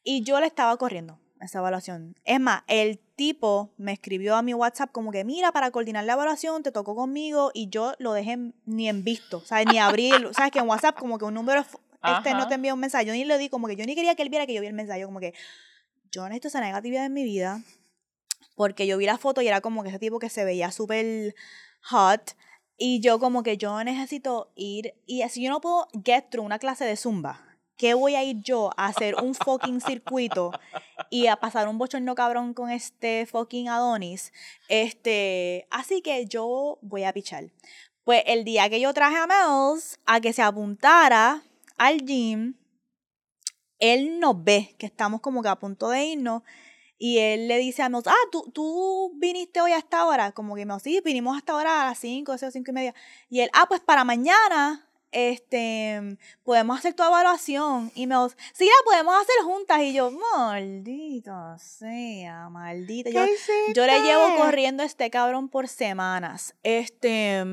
Y 0.04 0.24
yo 0.24 0.40
le 0.40 0.48
estaba 0.48 0.76
corriendo 0.78 1.20
esa 1.40 1.60
evaluación. 1.60 2.16
Es 2.26 2.40
más, 2.40 2.64
el 2.68 3.00
tipo 3.16 3.72
me 3.78 3.94
escribió 3.94 4.36
a 4.36 4.42
mi 4.42 4.54
WhatsApp 4.54 4.92
como 4.92 5.12
que, 5.12 5.24
mira, 5.24 5.52
para 5.52 5.72
coordinar 5.72 6.04
la 6.06 6.14
evaluación 6.14 6.64
te 6.64 6.72
tocó 6.72 6.96
conmigo 6.96 7.52
y 7.54 7.70
yo 7.70 7.94
lo 8.00 8.14
dejé 8.14 8.54
ni 8.66 8.90
en 8.90 9.04
visto, 9.04 9.42
sea, 9.42 9.64
ni 9.64 9.80
abrir, 9.80 10.14
sabes 10.34 10.52
que 10.52 10.60
en 10.60 10.68
WhatsApp 10.68 10.98
como 10.98 11.18
que 11.18 11.26
un 11.26 11.34
número, 11.34 11.62
este 11.62 12.32
no 12.32 12.40
Ajá. 12.40 12.48
te 12.48 12.56
envía 12.56 12.74
un 12.74 12.80
mensaje, 12.80 13.06
yo 13.06 13.14
ni 13.14 13.26
le 13.26 13.38
di 13.38 13.50
como 13.50 13.68
que 13.68 13.76
yo 13.76 13.86
ni 13.86 13.96
quería 13.96 14.16
que 14.16 14.24
él 14.24 14.30
viera 14.30 14.46
que 14.46 14.54
yo 14.54 14.62
vi 14.62 14.68
el 14.68 14.74
mensaje, 14.74 15.02
yo 15.02 15.08
como 15.08 15.20
que 15.20 15.34
yo 16.12 16.24
necesito 16.24 16.48
esa 16.48 16.62
negatividad 16.62 17.06
en 17.06 17.14
mi 17.14 17.24
vida 17.24 17.62
porque 18.56 18.88
yo 18.88 18.98
vi 18.98 19.06
la 19.06 19.18
foto 19.18 19.42
y 19.42 19.48
era 19.48 19.62
como 19.62 19.84
que 19.84 19.90
ese 19.90 20.00
tipo 20.00 20.20
que 20.20 20.30
se 20.30 20.44
veía 20.44 20.72
súper 20.72 21.36
hot 21.82 22.36
y 22.78 23.00
yo 23.02 23.20
como 23.20 23.44
que 23.44 23.58
yo 23.58 23.84
necesito 23.84 24.52
ir 24.56 24.96
y 25.06 25.22
así 25.22 25.44
yo 25.44 25.50
no 25.50 25.62
puedo 25.62 25.88
get 26.04 26.30
through 26.30 26.46
una 26.46 26.60
clase 26.60 26.86
de 26.86 26.96
zumba 26.96 27.49
¿qué 27.80 27.94
voy 27.94 28.16
a 28.16 28.24
ir 28.24 28.42
yo 28.42 28.72
a 28.76 28.88
hacer 28.88 29.16
un 29.16 29.34
fucking 29.34 29.80
circuito 29.80 30.52
y 31.10 31.28
a 31.28 31.38
pasar 31.38 31.70
un 31.70 31.78
bochorno 31.78 32.14
cabrón 32.14 32.54
con 32.54 32.70
este 32.70 33.26
fucking 33.26 33.70
Adonis? 33.70 34.34
Este, 34.68 35.66
así 35.72 36.02
que 36.02 36.28
yo 36.28 36.78
voy 36.82 37.06
a 37.06 37.14
pichar. 37.14 37.46
Pues 38.04 38.22
el 38.28 38.44
día 38.44 38.70
que 38.70 38.82
yo 38.82 38.94
traje 38.94 39.16
a 39.16 39.28
Mels 39.28 39.98
a 40.06 40.20
que 40.20 40.34
se 40.34 40.42
apuntara 40.42 41.42
al 41.78 42.06
gym, 42.06 42.56
él 43.80 44.20
nos 44.20 44.44
ve 44.44 44.76
que 44.78 44.86
estamos 44.86 45.22
como 45.22 45.42
que 45.42 45.48
a 45.48 45.56
punto 45.56 45.90
de 45.90 46.04
irnos 46.04 46.44
y 46.98 47.20
él 47.20 47.48
le 47.48 47.58
dice 47.60 47.82
a 47.82 47.88
Mels, 47.88 48.08
ah, 48.08 48.28
¿tú, 48.30 48.52
tú 48.54 49.14
viniste 49.16 49.62
hoy 49.62 49.72
a 49.72 49.78
esta 49.78 50.06
hora. 50.06 50.34
Como 50.34 50.56
que 50.56 50.66
Mels, 50.66 50.84
sí, 50.84 51.02
vinimos 51.06 51.38
hasta 51.38 51.54
ahora 51.54 51.84
a 51.84 51.86
las 51.86 52.00
5, 52.00 52.30
o 52.30 52.38
5 52.38 52.52
y 52.58 52.74
media. 52.74 52.94
Y 53.30 53.40
él, 53.40 53.50
ah, 53.54 53.68
pues 53.70 53.80
para 53.80 54.04
mañana 54.04 54.89
este, 55.12 56.18
podemos 56.44 56.80
hacer 56.80 56.94
tu 56.94 57.04
evaluación. 57.04 57.92
Y 57.96 58.08
me 58.08 58.16
dijo, 58.16 58.30
sí, 58.54 58.66
la 58.66 58.84
podemos 58.86 59.16
hacer 59.16 59.36
juntas. 59.44 59.82
Y 59.82 59.94
yo, 59.94 60.12
maldita 60.12 61.58
sea, 61.60 62.50
maldita. 62.50 63.10
Yo, 63.10 63.26
yo 63.74 63.86
le 63.86 64.02
llevo 64.02 64.36
corriendo 64.38 64.84
a 64.84 64.86
este 64.86 65.10
cabrón 65.10 65.50
por 65.50 65.68
semanas. 65.68 66.56
Este, 66.64 67.44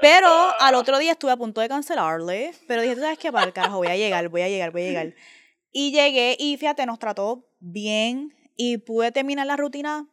pero 0.00 0.28
al 0.60 0.74
otro 0.74 0.98
día 0.98 1.12
estuve 1.12 1.32
a 1.32 1.36
punto 1.36 1.60
de 1.60 1.68
cancelarle. 1.68 2.52
Pero 2.66 2.82
dije, 2.82 2.94
tú 2.94 3.00
sabes 3.00 3.18
qué, 3.18 3.32
para 3.32 3.46
el 3.46 3.52
carajo, 3.52 3.78
voy 3.78 3.88
a 3.88 3.96
llegar, 3.96 4.28
voy 4.28 4.42
a 4.42 4.48
llegar, 4.48 4.70
voy 4.70 4.82
a 4.82 4.86
llegar. 4.86 5.14
Y 5.72 5.92
llegué 5.92 6.36
y 6.38 6.56
fíjate, 6.56 6.86
nos 6.86 6.98
trató 6.98 7.46
bien 7.60 8.34
y 8.56 8.78
pude 8.78 9.12
terminar 9.12 9.46
la 9.46 9.56
rutina 9.56 10.08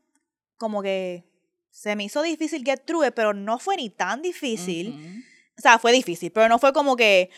como 0.57 0.81
que 0.81 1.25
se 1.69 1.95
me 1.95 2.05
hizo 2.05 2.21
difícil 2.21 2.63
get 2.63 2.85
through 2.85 3.05
it, 3.05 3.13
pero 3.13 3.33
no 3.33 3.59
fue 3.59 3.75
ni 3.75 3.89
tan 3.89 4.21
difícil. 4.21 5.23
O 5.57 5.61
sea, 5.61 5.79
fue 5.79 5.91
difícil, 5.91 6.31
pero 6.31 6.49
no 6.49 6.59
fue 6.59 6.73
como 6.73 6.95
que 6.95 7.29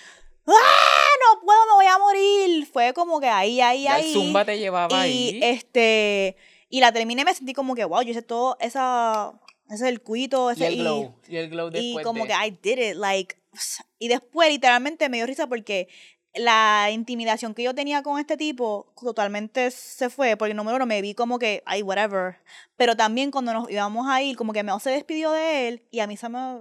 ¡Ah! 0.48 1.08
No 1.20 1.42
puedo, 1.42 1.60
me 1.68 1.74
voy 1.74 1.86
a 1.86 1.98
morir. 1.98 2.68
Fue 2.72 2.94
como 2.94 3.20
que 3.20 3.28
ahí, 3.28 3.60
ahí, 3.60 3.84
Ya 3.84 3.96
ahí. 3.96 4.08
el 4.08 4.14
zumba 4.14 4.46
te 4.46 4.58
llevaba 4.58 5.08
y 5.08 5.30
ahí. 5.30 5.40
este 5.44 6.38
y 6.70 6.80
la 6.80 6.92
terminé 6.92 7.22
y 7.22 7.26
me 7.26 7.34
sentí 7.34 7.54
como 7.54 7.76
que 7.76 7.86
wow, 7.86 8.02
yo 8.02 8.12
hice 8.12 8.22
todo 8.22 8.58
esa 8.60 9.34
ese 9.70 9.88
circuito, 9.90 10.50
y 10.52 10.54
ese 10.54 10.68
el 10.68 10.78
glow. 10.78 11.16
Y, 11.28 11.36
el 11.36 11.50
glow 11.50 11.70
y 11.70 11.72
después 11.72 12.06
como 12.06 12.24
de... 12.24 12.30
que 12.30 12.34
I 12.34 12.52
did 12.62 12.92
it, 12.92 12.96
like, 12.96 13.36
y 14.00 14.08
después 14.08 14.50
literalmente 14.50 15.10
me 15.10 15.18
dio 15.18 15.26
risa 15.26 15.48
porque 15.48 15.90
la 16.34 16.90
intimidación 16.92 17.54
que 17.54 17.64
yo 17.64 17.74
tenía 17.74 18.04
con 18.04 18.20
este 18.20 18.38
tipo 18.38 18.94
totalmente 19.02 19.72
se 19.72 20.10
fue, 20.10 20.38
porque 20.38 20.54
número 20.54 20.78
uno 20.78 20.86
me 20.86 21.02
vi 21.02 21.14
como 21.16 21.40
que, 21.40 21.64
ay, 21.66 21.82
whatever, 21.82 22.38
pero 22.76 22.96
también 22.96 23.32
cuando 23.32 23.54
nos 23.54 23.70
íbamos 23.70 24.08
a 24.08 24.22
ir, 24.22 24.38
como 24.38 24.54
que 24.54 24.64
Mel 24.64 24.80
se 24.80 24.92
despidió 24.92 25.32
de 25.32 25.68
él 25.68 25.84
y 25.92 26.00
a 26.00 26.08
mí 26.08 26.16
se 26.16 26.30
me, 26.30 26.60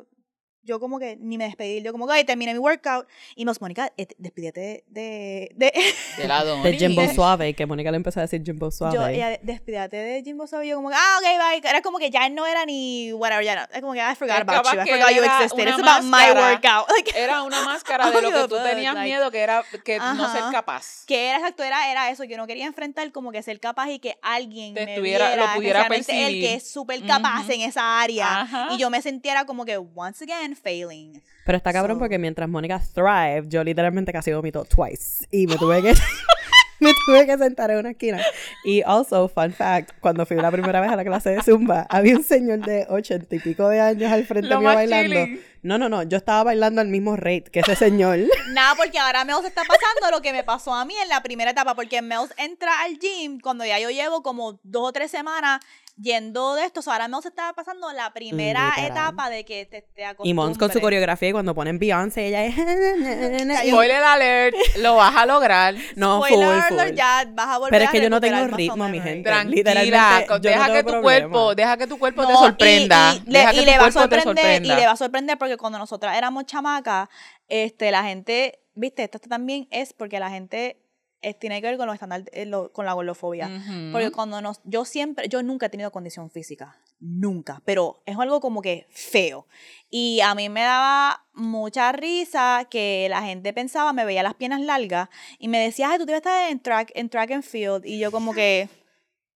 yo 0.66 0.80
como 0.80 0.98
que 0.98 1.16
ni 1.16 1.38
me 1.38 1.44
despedí, 1.44 1.80
yo 1.82 1.92
como 1.92 2.06
que, 2.06 2.12
ay, 2.14 2.24
terminé 2.24 2.52
mi 2.52 2.58
workout 2.58 3.06
y 3.36 3.44
me 3.44 3.52
dijo, 3.52 3.58
Mónica, 3.62 3.92
eh, 3.96 4.06
despídete 4.18 4.84
de, 4.88 5.50
de, 5.54 5.72
de 6.18 6.28
lado. 6.28 6.62
De 6.62 6.76
Jimbo 6.76 7.06
Suave, 7.14 7.54
que 7.54 7.64
Mónica 7.66 7.90
le 7.90 7.96
empezó 7.98 8.20
a 8.20 8.22
decir 8.22 8.42
Jimbo 8.44 8.70
Suave. 8.70 8.94
yo, 8.96 9.06
ella, 9.06 9.38
despídate 9.42 9.96
de 9.96 10.22
Jimbo 10.22 10.46
Suave, 10.46 10.66
y 10.66 10.70
yo 10.70 10.76
como 10.76 10.90
que, 10.90 10.96
ah, 10.98 11.18
ok, 11.18 11.60
bye, 11.62 11.70
era 11.70 11.80
como 11.82 11.98
que 11.98 12.10
ya 12.10 12.28
no 12.28 12.44
era 12.46 12.66
ni, 12.66 13.12
whatever, 13.12 13.44
ya 13.44 13.54
no, 13.54 13.62
es 13.72 13.80
como 13.80 13.92
que, 13.92 14.00
I 14.00 14.14
forgot 14.16 14.40
about 14.40 14.64
you, 14.64 14.80
I 14.80 14.88
forgot 14.88 15.10
you 15.10 15.22
era 15.22 15.36
existed, 15.44 15.68
it's 15.68 15.78
about 15.78 16.02
my 16.02 16.32
workout, 16.34 16.88
like, 16.96 17.12
Era 17.16 17.42
una 17.42 17.62
máscara 17.64 18.10
de 18.10 18.20
lo 18.22 18.30
que 18.30 18.48
tú 18.48 18.62
tenías 18.62 18.94
like- 18.94 19.04
miedo, 19.08 19.30
que 19.30 19.38
era 19.40 19.64
que 19.84 19.98
no 19.98 20.32
ser 20.32 20.42
capaz. 20.50 21.04
que 21.06 21.28
era 21.28 21.38
exacto, 21.38 21.62
era, 21.62 21.90
era 21.90 22.10
eso, 22.10 22.24
yo 22.24 22.36
no 22.36 22.46
quería 22.46 22.66
enfrentar 22.66 23.10
como 23.12 23.30
que 23.30 23.42
ser 23.42 23.60
capaz 23.60 23.90
y 23.90 23.98
que 24.00 24.18
alguien 24.22 24.74
Te 24.74 24.84
me 24.84 24.92
estuviera- 24.94 25.28
viera, 25.28 25.46
lo 25.46 25.54
pudiera 25.54 25.82
especialmente 25.82 26.12
él 26.12 26.24
percibir. 26.26 26.42
que 26.44 26.54
es 26.54 26.70
súper 26.70 27.06
capaz 27.06 27.42
Ujú. 27.44 27.52
en 27.52 27.60
esa 27.62 28.00
área 28.00 28.40
Ajá. 28.40 28.68
y 28.72 28.78
yo 28.78 28.90
me 28.90 29.00
sintiera 29.00 29.44
como 29.46 29.64
que 29.64 29.76
once 29.76 30.24
again 30.24 30.55
failing. 30.56 31.20
Pero 31.44 31.58
está 31.58 31.72
cabrón 31.72 31.96
So- 31.96 32.00
porque 32.00 32.18
mientras 32.18 32.48
Mónica 32.48 32.80
thrive, 32.92 33.44
yo 33.48 33.62
literalmente 33.62 34.12
casi 34.12 34.32
vomito 34.32 34.64
twice. 34.64 35.26
Y 35.30 35.46
me 35.46 35.56
tuve 35.56 35.82
que... 35.82 35.94
me 36.80 36.90
tuve 37.06 37.24
que 37.26 37.38
sentar 37.38 37.70
en 37.70 37.78
una 37.78 37.90
esquina. 37.92 38.20
Y 38.64 38.82
also, 38.82 39.28
fun 39.28 39.52
fact, 39.52 39.92
cuando 40.00 40.26
fui 40.26 40.36
la 40.36 40.50
primera 40.50 40.80
vez 40.80 40.90
a 40.90 40.96
la 40.96 41.04
clase 41.04 41.30
de 41.30 41.42
Zumba, 41.42 41.86
había 41.88 42.16
un 42.16 42.24
señor 42.24 42.60
de 42.66 42.86
ochenta 42.88 43.34
y 43.34 43.38
pico 43.38 43.68
de 43.68 43.80
años 43.80 44.10
al 44.12 44.24
frente 44.26 44.48
Lo 44.48 44.60
mío 44.60 44.68
bailando. 44.74 45.14
chilling. 45.14 45.40
No, 45.66 45.78
no, 45.78 45.88
no, 45.88 46.04
yo 46.04 46.16
estaba 46.16 46.44
bailando 46.44 46.80
al 46.80 46.86
mismo 46.86 47.16
rate 47.16 47.50
que 47.50 47.58
ese 47.58 47.74
señor. 47.74 48.20
Nada, 48.50 48.76
porque 48.76 49.00
ahora 49.00 49.24
Mels 49.24 49.44
está 49.44 49.62
pasando 49.62 50.12
lo 50.12 50.22
que 50.22 50.32
me 50.32 50.44
pasó 50.44 50.72
a 50.72 50.84
mí 50.84 50.94
en 51.02 51.08
la 51.08 51.22
primera 51.24 51.50
etapa, 51.50 51.74
porque 51.74 52.02
Mels 52.02 52.32
entra 52.36 52.82
al 52.82 52.96
gym 53.00 53.40
cuando 53.40 53.64
ya 53.64 53.80
yo 53.80 53.90
llevo 53.90 54.22
como 54.22 54.60
dos 54.62 54.90
o 54.90 54.92
tres 54.92 55.10
semanas 55.10 55.60
yendo 56.00 56.54
de 56.54 56.64
esto, 56.64 56.82
so 56.82 56.92
ahora 56.92 57.08
Mels 57.08 57.24
está 57.24 57.52
pasando 57.54 57.90
la 57.92 58.12
primera 58.12 58.68
Literal. 58.76 58.90
etapa 58.90 59.30
de 59.30 59.44
que 59.44 59.64
te, 59.64 59.80
te 59.82 60.04
Y 60.24 60.34
Mons 60.34 60.58
con 60.58 60.70
su 60.70 60.80
coreografía 60.80 61.30
y 61.30 61.32
cuando 61.32 61.54
ponen 61.54 61.78
Beyoncé, 61.78 62.26
ella 62.26 62.44
es... 62.44 62.54
Spoiler 63.68 64.02
alert, 64.04 64.54
lo 64.78 64.96
vas 64.96 65.16
a 65.16 65.24
lograr. 65.26 65.74
No, 65.96 66.18
full, 66.22 66.28
Spoiler 66.28 66.62
full. 66.64 66.78
alert, 66.80 66.96
ya 66.96 67.24
vas 67.32 67.48
a 67.48 67.58
volver 67.58 67.70
Pero 67.70 67.84
es 67.84 67.88
a 67.88 67.92
que 67.92 68.02
yo 68.02 68.10
no 68.10 68.20
tengo 68.20 68.42
o 68.42 68.46
ritmo, 68.48 68.88
mi 68.88 69.00
gente. 69.00 69.28
Tranquila, 69.28 70.24
no 70.28 70.38
deja 70.38 70.66
que 70.66 70.82
tu 70.82 70.90
problema. 70.90 71.02
cuerpo, 71.02 71.54
deja 71.54 71.76
que 71.78 71.86
tu 71.86 71.98
cuerpo 71.98 72.22
No, 72.22 72.28
te 72.28 72.34
sorprenda. 72.34 73.14
Y, 73.14 73.16
y 73.16 73.30
le, 73.30 73.38
deja 73.38 73.52
y 73.54 73.56
que 73.56 73.64
le 73.64 73.72
tu 73.72 73.80
va 73.80 73.86
a 73.86 73.92
cuerpo 73.92 74.08
te 74.08 74.22
sorprender, 74.22 74.64
y 74.64 74.68
le 74.68 74.86
va 74.86 74.92
a 74.92 74.96
sorprender 74.96 75.38
porque 75.38 75.55
cuando 75.56 75.78
nosotras 75.78 76.16
éramos 76.16 76.46
chamacas, 76.46 77.08
este, 77.48 77.90
la 77.90 78.04
gente, 78.04 78.60
viste, 78.74 79.04
esto 79.04 79.18
también 79.20 79.68
es 79.70 79.92
porque 79.92 80.18
la 80.20 80.30
gente 80.30 80.82
eh, 81.22 81.34
tiene 81.34 81.60
que 81.60 81.66
ver 81.68 81.76
con 81.78 81.86
los 81.88 81.98
eh, 82.32 82.46
lo- 82.46 82.72
con 82.72 82.84
la 82.86 82.92
gordofobia. 82.92 83.48
Ujú. 83.48 83.92
Porque 83.92 84.12
cuando 84.12 84.40
nos, 84.40 84.60
yo 84.64 84.84
siempre, 84.84 85.28
yo 85.28 85.42
nunca 85.42 85.66
he 85.66 85.68
tenido 85.70 85.90
condición 85.90 86.30
física, 86.30 86.76
nunca, 87.00 87.62
pero 87.64 88.02
es 88.06 88.16
algo 88.18 88.40
como 88.40 88.60
que 88.62 88.86
feo. 88.90 89.46
Y 89.90 90.20
a 90.20 90.34
mí 90.34 90.48
me 90.48 90.60
daba 90.62 91.24
mucha 91.32 91.90
risa 91.92 92.66
que 92.70 93.06
la 93.10 93.22
gente 93.22 93.52
pensaba, 93.52 93.92
me 93.92 94.04
veía 94.04 94.22
las 94.22 94.34
piernas 94.34 94.60
largas 94.60 95.08
y 95.38 95.48
me 95.48 95.58
decía, 95.58 95.90
ay, 95.90 95.98
tú 95.98 96.04
debes 96.06 96.18
estar 96.20 96.50
en 96.50 96.60
track, 96.60 96.92
en 96.94 97.08
track 97.08 97.30
and 97.32 97.42
field. 97.44 97.84
Y 97.86 97.98
yo 97.98 98.10
como 98.12 98.34
que, 98.34 98.68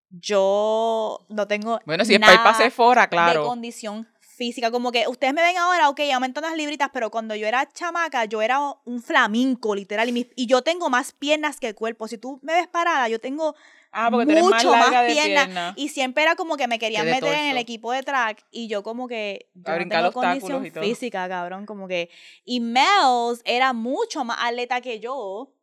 yo 0.09 1.25
no 1.29 1.47
tengo 1.47 1.79
Bueno, 1.85 2.05
si 2.05 2.13
es 2.15 2.19
para 2.19 2.33
ir 2.33 2.37
para 2.39 2.51
nada 2.51 2.63
Sephora, 2.63 3.01
de 3.03 3.09
claro. 3.09 3.45
condición 3.45 4.07
física. 4.41 4.71
Como 4.71 4.91
que 4.91 5.07
ustedes 5.07 5.33
me 5.35 5.43
ven 5.43 5.57
ahora, 5.57 5.87
ok, 5.89 5.99
aumentan 6.13 6.43
las 6.43 6.55
libritas, 6.55 6.89
pero 6.91 7.11
cuando 7.11 7.35
yo 7.35 7.45
era 7.45 7.69
chamaca, 7.71 8.25
yo 8.25 8.41
era 8.41 8.59
un 8.85 9.01
flamenco, 9.03 9.75
literal. 9.75 10.09
Y, 10.09 10.11
mis- 10.13 10.27
y 10.35 10.47
yo 10.47 10.63
tengo 10.63 10.89
más 10.89 11.11
piernas 11.11 11.59
que 11.59 11.75
cuerpo. 11.75 12.07
Si 12.07 12.17
tú 12.17 12.39
me 12.41 12.53
ves 12.53 12.67
parada, 12.67 13.07
yo 13.07 13.19
tengo 13.19 13.53
Ah, 13.91 14.09
porque 14.09 14.25
tú 14.25 14.31
eres 14.31 14.45
más 14.45 14.63
mucho 14.63 14.71
de 14.71 15.13
piernas. 15.13 15.45
pierna. 15.45 15.73
Y 15.75 15.89
siempre 15.89 16.23
era 16.23 16.35
como 16.35 16.55
que 16.57 16.65
me 16.67 16.79
querían 16.79 17.05
meter 17.05 17.33
en 17.35 17.45
el 17.51 17.57
equipo 17.57 17.91
de 17.91 18.01
track. 18.03 18.43
Y 18.49 18.67
yo 18.67 18.81
como 18.83 19.07
que 19.07 19.49
yo 19.53 19.73
A 19.73 19.77
no 19.77 19.87
tengo 19.89 20.11
condición 20.11 20.65
y 20.65 20.71
todo. 20.71 20.83
física, 20.83 21.27
cabrón. 21.29 21.65
Como 21.65 21.87
que... 21.87 22.09
Y 22.45 22.61
Mels 22.61 23.41
era 23.45 23.73
mucho 23.73 24.23
más 24.23 24.37
atleta 24.41 24.81
que 24.81 24.99
yo. 25.01 25.53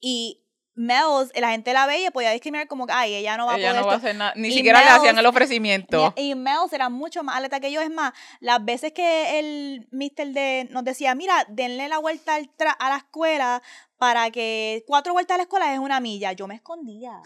Y 0.00 0.41
Mels, 0.74 1.30
la 1.34 1.50
gente 1.50 1.72
la 1.72 1.86
veía 1.86 2.08
y 2.08 2.10
podía 2.10 2.30
discriminar 2.30 2.66
como 2.66 2.86
que, 2.86 2.92
ay, 2.94 3.14
ella 3.14 3.36
no 3.36 3.46
va 3.46 3.54
a 3.54 3.56
Ella 3.58 3.68
poder 3.70 3.80
no 3.82 3.86
va 3.86 3.92
a 3.92 3.96
esto". 3.96 4.06
hacer 4.06 4.16
nada. 4.18 4.32
Ni 4.36 4.48
Y 4.48 4.52
siquiera 4.52 4.80
le 4.80 4.86
hacían 4.88 5.16
Mels- 5.16 5.20
el 5.20 5.26
ofrecimiento. 5.26 6.14
Y, 6.16 6.30
y 6.30 6.34
Mels 6.34 6.72
era 6.72 6.88
mucho 6.88 7.22
más 7.22 7.36
atleta 7.36 7.60
que 7.60 7.70
yo. 7.70 7.80
Es 7.80 7.90
más, 7.90 8.12
las 8.40 8.64
veces 8.64 8.92
que 8.92 9.38
el 9.38 9.86
mister 9.90 10.28
de, 10.28 10.68
nos 10.70 10.84
decía, 10.84 11.14
mira, 11.14 11.44
denle 11.48 11.88
la 11.88 11.98
vuelta 11.98 12.34
al 12.36 12.50
tra- 12.56 12.76
a 12.78 12.88
la 12.88 12.96
escuela 12.96 13.62
para 13.98 14.30
que 14.30 14.82
cuatro 14.86 15.12
vueltas 15.12 15.34
a 15.34 15.38
la 15.38 15.42
escuela 15.44 15.72
es 15.72 15.78
una 15.78 16.00
milla. 16.00 16.32
Yo 16.32 16.46
me 16.46 16.54
escondía. 16.54 17.20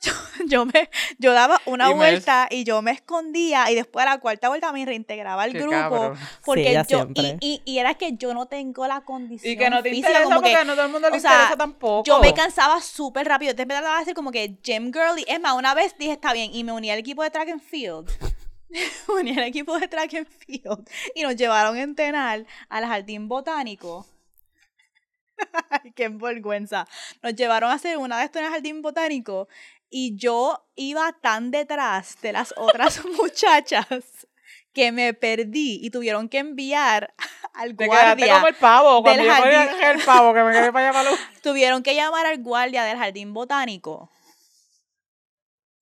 Yo, 0.02 0.12
yo 0.46 0.64
me, 0.64 0.88
yo 1.18 1.34
daba 1.34 1.60
una 1.66 1.90
Y 1.90 1.92
vuelta 1.94 2.48
y 2.50 2.64
yo 2.64 2.80
me 2.80 2.90
escondía 2.92 3.70
y 3.70 3.74
después 3.74 4.06
a 4.06 4.08
la 4.10 4.18
cuarta 4.18 4.48
vuelta 4.48 4.72
me 4.72 4.86
reintegraba 4.86 5.42
al 5.42 5.52
Qué 5.52 5.58
grupo. 5.58 5.76
cabrón. 5.76 6.18
Porque 6.42 6.82
yo, 6.88 7.06
y, 7.14 7.36
y, 7.40 7.62
y 7.66 7.78
era 7.80 7.92
que 7.94 8.16
yo 8.16 8.32
no 8.32 8.46
tengo 8.46 8.86
la 8.86 9.02
condición 9.02 9.52
Y 9.52 9.58
que 9.58 9.68
no 9.68 9.82
te 9.82 9.90
física, 9.90 10.08
interesa 10.08 10.34
porque 10.34 10.54
que, 10.54 10.64
no 10.64 10.72
todo 10.74 10.86
el 10.86 10.92
mundo 10.92 11.10
le 11.10 11.18
o 11.18 11.20
sea, 11.20 11.32
interesa 11.32 11.56
tampoco. 11.58 12.04
yo 12.06 12.18
me 12.20 12.32
cansaba 12.32 12.80
súper 12.80 13.28
rápido. 13.28 13.54
Te 13.54 13.62
empezaba 13.62 13.98
a 13.98 14.00
hacer 14.00 14.14
como 14.14 14.32
que 14.32 14.56
gym 14.62 14.90
girl. 14.90 15.18
Y 15.18 15.24
es 15.28 15.38
más, 15.38 15.52
una 15.54 15.74
vez 15.74 15.94
dije, 15.98 16.12
está 16.12 16.32
bien. 16.32 16.50
Y 16.54 16.64
me 16.64 16.72
uní 16.72 16.90
al 16.90 16.98
equipo 16.98 17.22
de 17.22 17.30
track 17.30 17.50
and 17.50 17.60
field. 17.62 18.08
me 18.70 18.80
uní 19.20 19.32
al 19.36 19.44
equipo 19.44 19.78
de 19.78 19.86
track 19.86 20.14
and 20.14 20.26
field. 20.28 20.88
Y 21.14 21.24
nos 21.24 21.36
llevaron 21.36 21.76
a 21.76 21.82
entrenar 21.82 22.46
al 22.70 22.86
jardín 22.86 23.28
botánico. 23.28 24.06
Ay, 25.70 25.92
qué 25.94 26.08
vergüenza. 26.08 26.86
Nos 27.22 27.34
llevaron 27.34 27.70
a 27.70 27.74
hacer 27.74 27.96
una 27.98 28.18
de 28.18 28.24
estas 28.24 28.40
en 28.40 28.46
el 28.46 28.52
jardín 28.52 28.82
botánico. 28.82 29.48
Y 29.90 30.16
yo 30.16 30.64
iba 30.76 31.12
tan 31.20 31.50
detrás 31.50 32.20
de 32.22 32.32
las 32.32 32.54
otras 32.56 33.04
muchachas 33.18 33.86
que 34.72 34.92
me 34.92 35.14
perdí 35.14 35.80
y 35.82 35.90
tuvieron 35.90 36.28
que 36.28 36.38
enviar 36.38 37.12
al 37.54 37.76
Te 37.76 37.86
guardia 37.86 38.34
como 38.34 38.46
el 38.48 38.54
pavo. 38.54 39.02
Cuando 39.02 39.22
del 39.22 39.32
jardín. 39.32 39.72
cogí 39.72 39.84
el 39.84 40.00
pavo, 40.04 40.32
que 40.32 40.42
me 40.42 40.52
quedé 40.52 40.72
para 40.72 40.88
allá 40.88 40.98
para 40.98 41.10
los... 41.10 41.20
tuvieron 41.42 41.82
que 41.82 41.94
llamar 41.94 42.26
al 42.26 42.42
guardia 42.42 42.84
del 42.84 42.98
jardín 42.98 43.34
botánico 43.34 44.10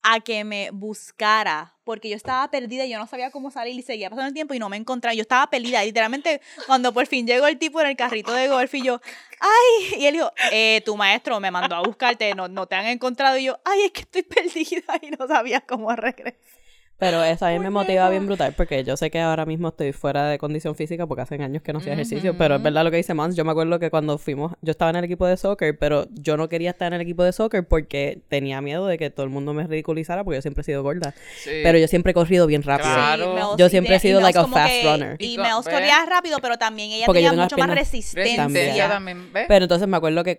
a 0.02 0.20
que 0.20 0.44
me 0.44 0.70
buscara 0.72 1.77
porque 1.88 2.10
yo 2.10 2.16
estaba 2.16 2.50
perdida 2.50 2.84
y 2.84 2.90
yo 2.90 2.98
no 2.98 3.06
sabía 3.06 3.30
cómo 3.30 3.50
salir 3.50 3.74
y 3.74 3.80
seguía 3.80 4.10
pasando 4.10 4.28
el 4.28 4.34
tiempo 4.34 4.52
y 4.52 4.58
no 4.58 4.68
me 4.68 4.76
encontraba. 4.76 5.14
Yo 5.14 5.22
estaba 5.22 5.48
perdida. 5.48 5.82
Literalmente, 5.82 6.42
cuando 6.66 6.92
por 6.92 7.06
fin 7.06 7.26
llegó 7.26 7.46
el 7.46 7.56
tipo 7.56 7.80
en 7.80 7.86
el 7.86 7.96
carrito 7.96 8.30
de 8.34 8.46
golf 8.46 8.74
y 8.74 8.82
yo, 8.82 9.00
¡ay! 9.40 10.02
Y 10.02 10.04
él 10.04 10.12
dijo, 10.12 10.30
eh, 10.52 10.82
tu 10.84 10.98
maestro 10.98 11.40
me 11.40 11.50
mandó 11.50 11.76
a 11.76 11.80
buscarte, 11.80 12.34
no, 12.34 12.46
no 12.46 12.66
te 12.66 12.74
han 12.74 12.84
encontrado. 12.88 13.38
Y 13.38 13.44
yo, 13.44 13.58
¡ay, 13.64 13.84
es 13.84 13.92
que 13.92 14.02
estoy 14.02 14.22
perdida 14.22 14.98
y 15.00 15.12
no 15.12 15.26
sabía 15.26 15.62
cómo 15.62 15.90
regresar! 15.96 16.57
Pero 16.98 17.22
eso 17.22 17.46
a 17.46 17.50
mí 17.50 17.60
me 17.60 17.70
motiva 17.70 18.10
bien 18.10 18.26
brutal 18.26 18.54
porque 18.56 18.82
yo 18.82 18.96
sé 18.96 19.08
que 19.10 19.20
ahora 19.20 19.46
mismo 19.46 19.68
estoy 19.68 19.92
fuera 19.92 20.26
de 20.28 20.36
condición 20.38 20.74
física 20.74 21.06
porque 21.06 21.22
hace 21.22 21.36
años 21.36 21.62
que 21.62 21.72
no 21.72 21.78
hacía 21.78 21.92
ejercicio, 21.92 22.36
pero 22.36 22.56
es 22.56 22.62
verdad 22.62 22.82
lo 22.82 22.90
que 22.90 22.96
dice 22.96 23.14
Mons. 23.14 23.36
Yo 23.36 23.44
me 23.44 23.52
acuerdo 23.52 23.78
que 23.78 23.88
cuando 23.88 24.18
fuimos, 24.18 24.52
yo 24.62 24.72
estaba 24.72 24.90
en 24.90 24.96
el 24.96 25.04
equipo 25.04 25.24
de 25.24 25.36
soccer, 25.36 25.78
pero 25.78 26.08
yo 26.12 26.36
no 26.36 26.48
quería 26.48 26.70
estar 26.70 26.88
en 26.88 26.94
el 26.94 27.00
equipo 27.00 27.22
de 27.22 27.32
soccer 27.32 27.64
porque 27.64 28.18
tenía 28.28 28.60
miedo 28.60 28.86
de 28.88 28.98
que 28.98 29.10
todo 29.10 29.22
el 29.22 29.30
mundo 29.30 29.54
me 29.54 29.64
ridiculizara 29.66 30.24
porque 30.24 30.38
yo 30.38 30.42
siempre 30.42 30.62
he 30.62 30.64
sido 30.64 30.82
gorda. 30.82 31.14
Sí. 31.40 31.50
Pero 31.62 31.78
yo 31.78 31.86
siempre 31.86 32.10
he 32.10 32.14
corrido 32.14 32.48
bien 32.48 32.64
rápido. 32.64 32.92
Claro. 32.92 33.56
Yo 33.56 33.68
siempre 33.68 33.94
he 33.94 34.00
sido 34.00 34.20
like 34.20 34.36
a 34.36 34.46
fast 34.48 34.72
que- 34.72 34.82
runner. 34.82 35.16
Y 35.20 35.36
ve. 35.36 35.44
corría 35.62 36.04
rápido, 36.04 36.38
pero 36.42 36.58
también 36.58 36.90
ella 36.90 37.06
Porque 37.06 37.20
tenía 37.22 37.40
mucho 37.40 37.56
más 37.56 37.70
resistencia. 37.70 38.44
Resistencia 38.44 38.88
también. 38.88 39.30
Pero 39.32 39.64
entonces 39.64 39.86
me 39.86 39.96
acuerdo 39.96 40.24
que 40.24 40.38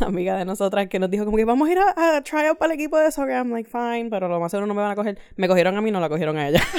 la 0.00 0.06
amiga 0.08 0.36
de 0.36 0.44
nosotras 0.44 0.88
que 0.88 0.98
nos 0.98 1.10
dijo 1.10 1.24
como 1.24 1.36
que 1.36 1.44
vamos 1.44 1.68
a 1.68 1.72
ir 1.72 1.78
a, 1.78 2.16
a 2.16 2.22
try 2.22 2.46
out 2.46 2.58
para 2.58 2.72
el 2.74 2.78
equipo 2.80 2.98
de 2.98 3.10
soccer. 3.12 3.34
I'm 3.36 3.50
like, 3.52 3.68
fine, 3.70 4.08
pero 4.10 4.28
lo 4.28 4.38
más 4.40 4.50
seguro 4.50 4.66
no 4.66 4.74
me 4.74 4.82
van 4.82 4.92
a 4.92 4.96
coger. 4.96 5.18
Me 5.36 5.48
cogieron 5.48 5.76
a 5.76 5.80
mí, 5.80 5.90
no 5.90 6.00
la 6.00 6.08
cogieron 6.08 6.36
a 6.38 6.48
ella. 6.48 6.62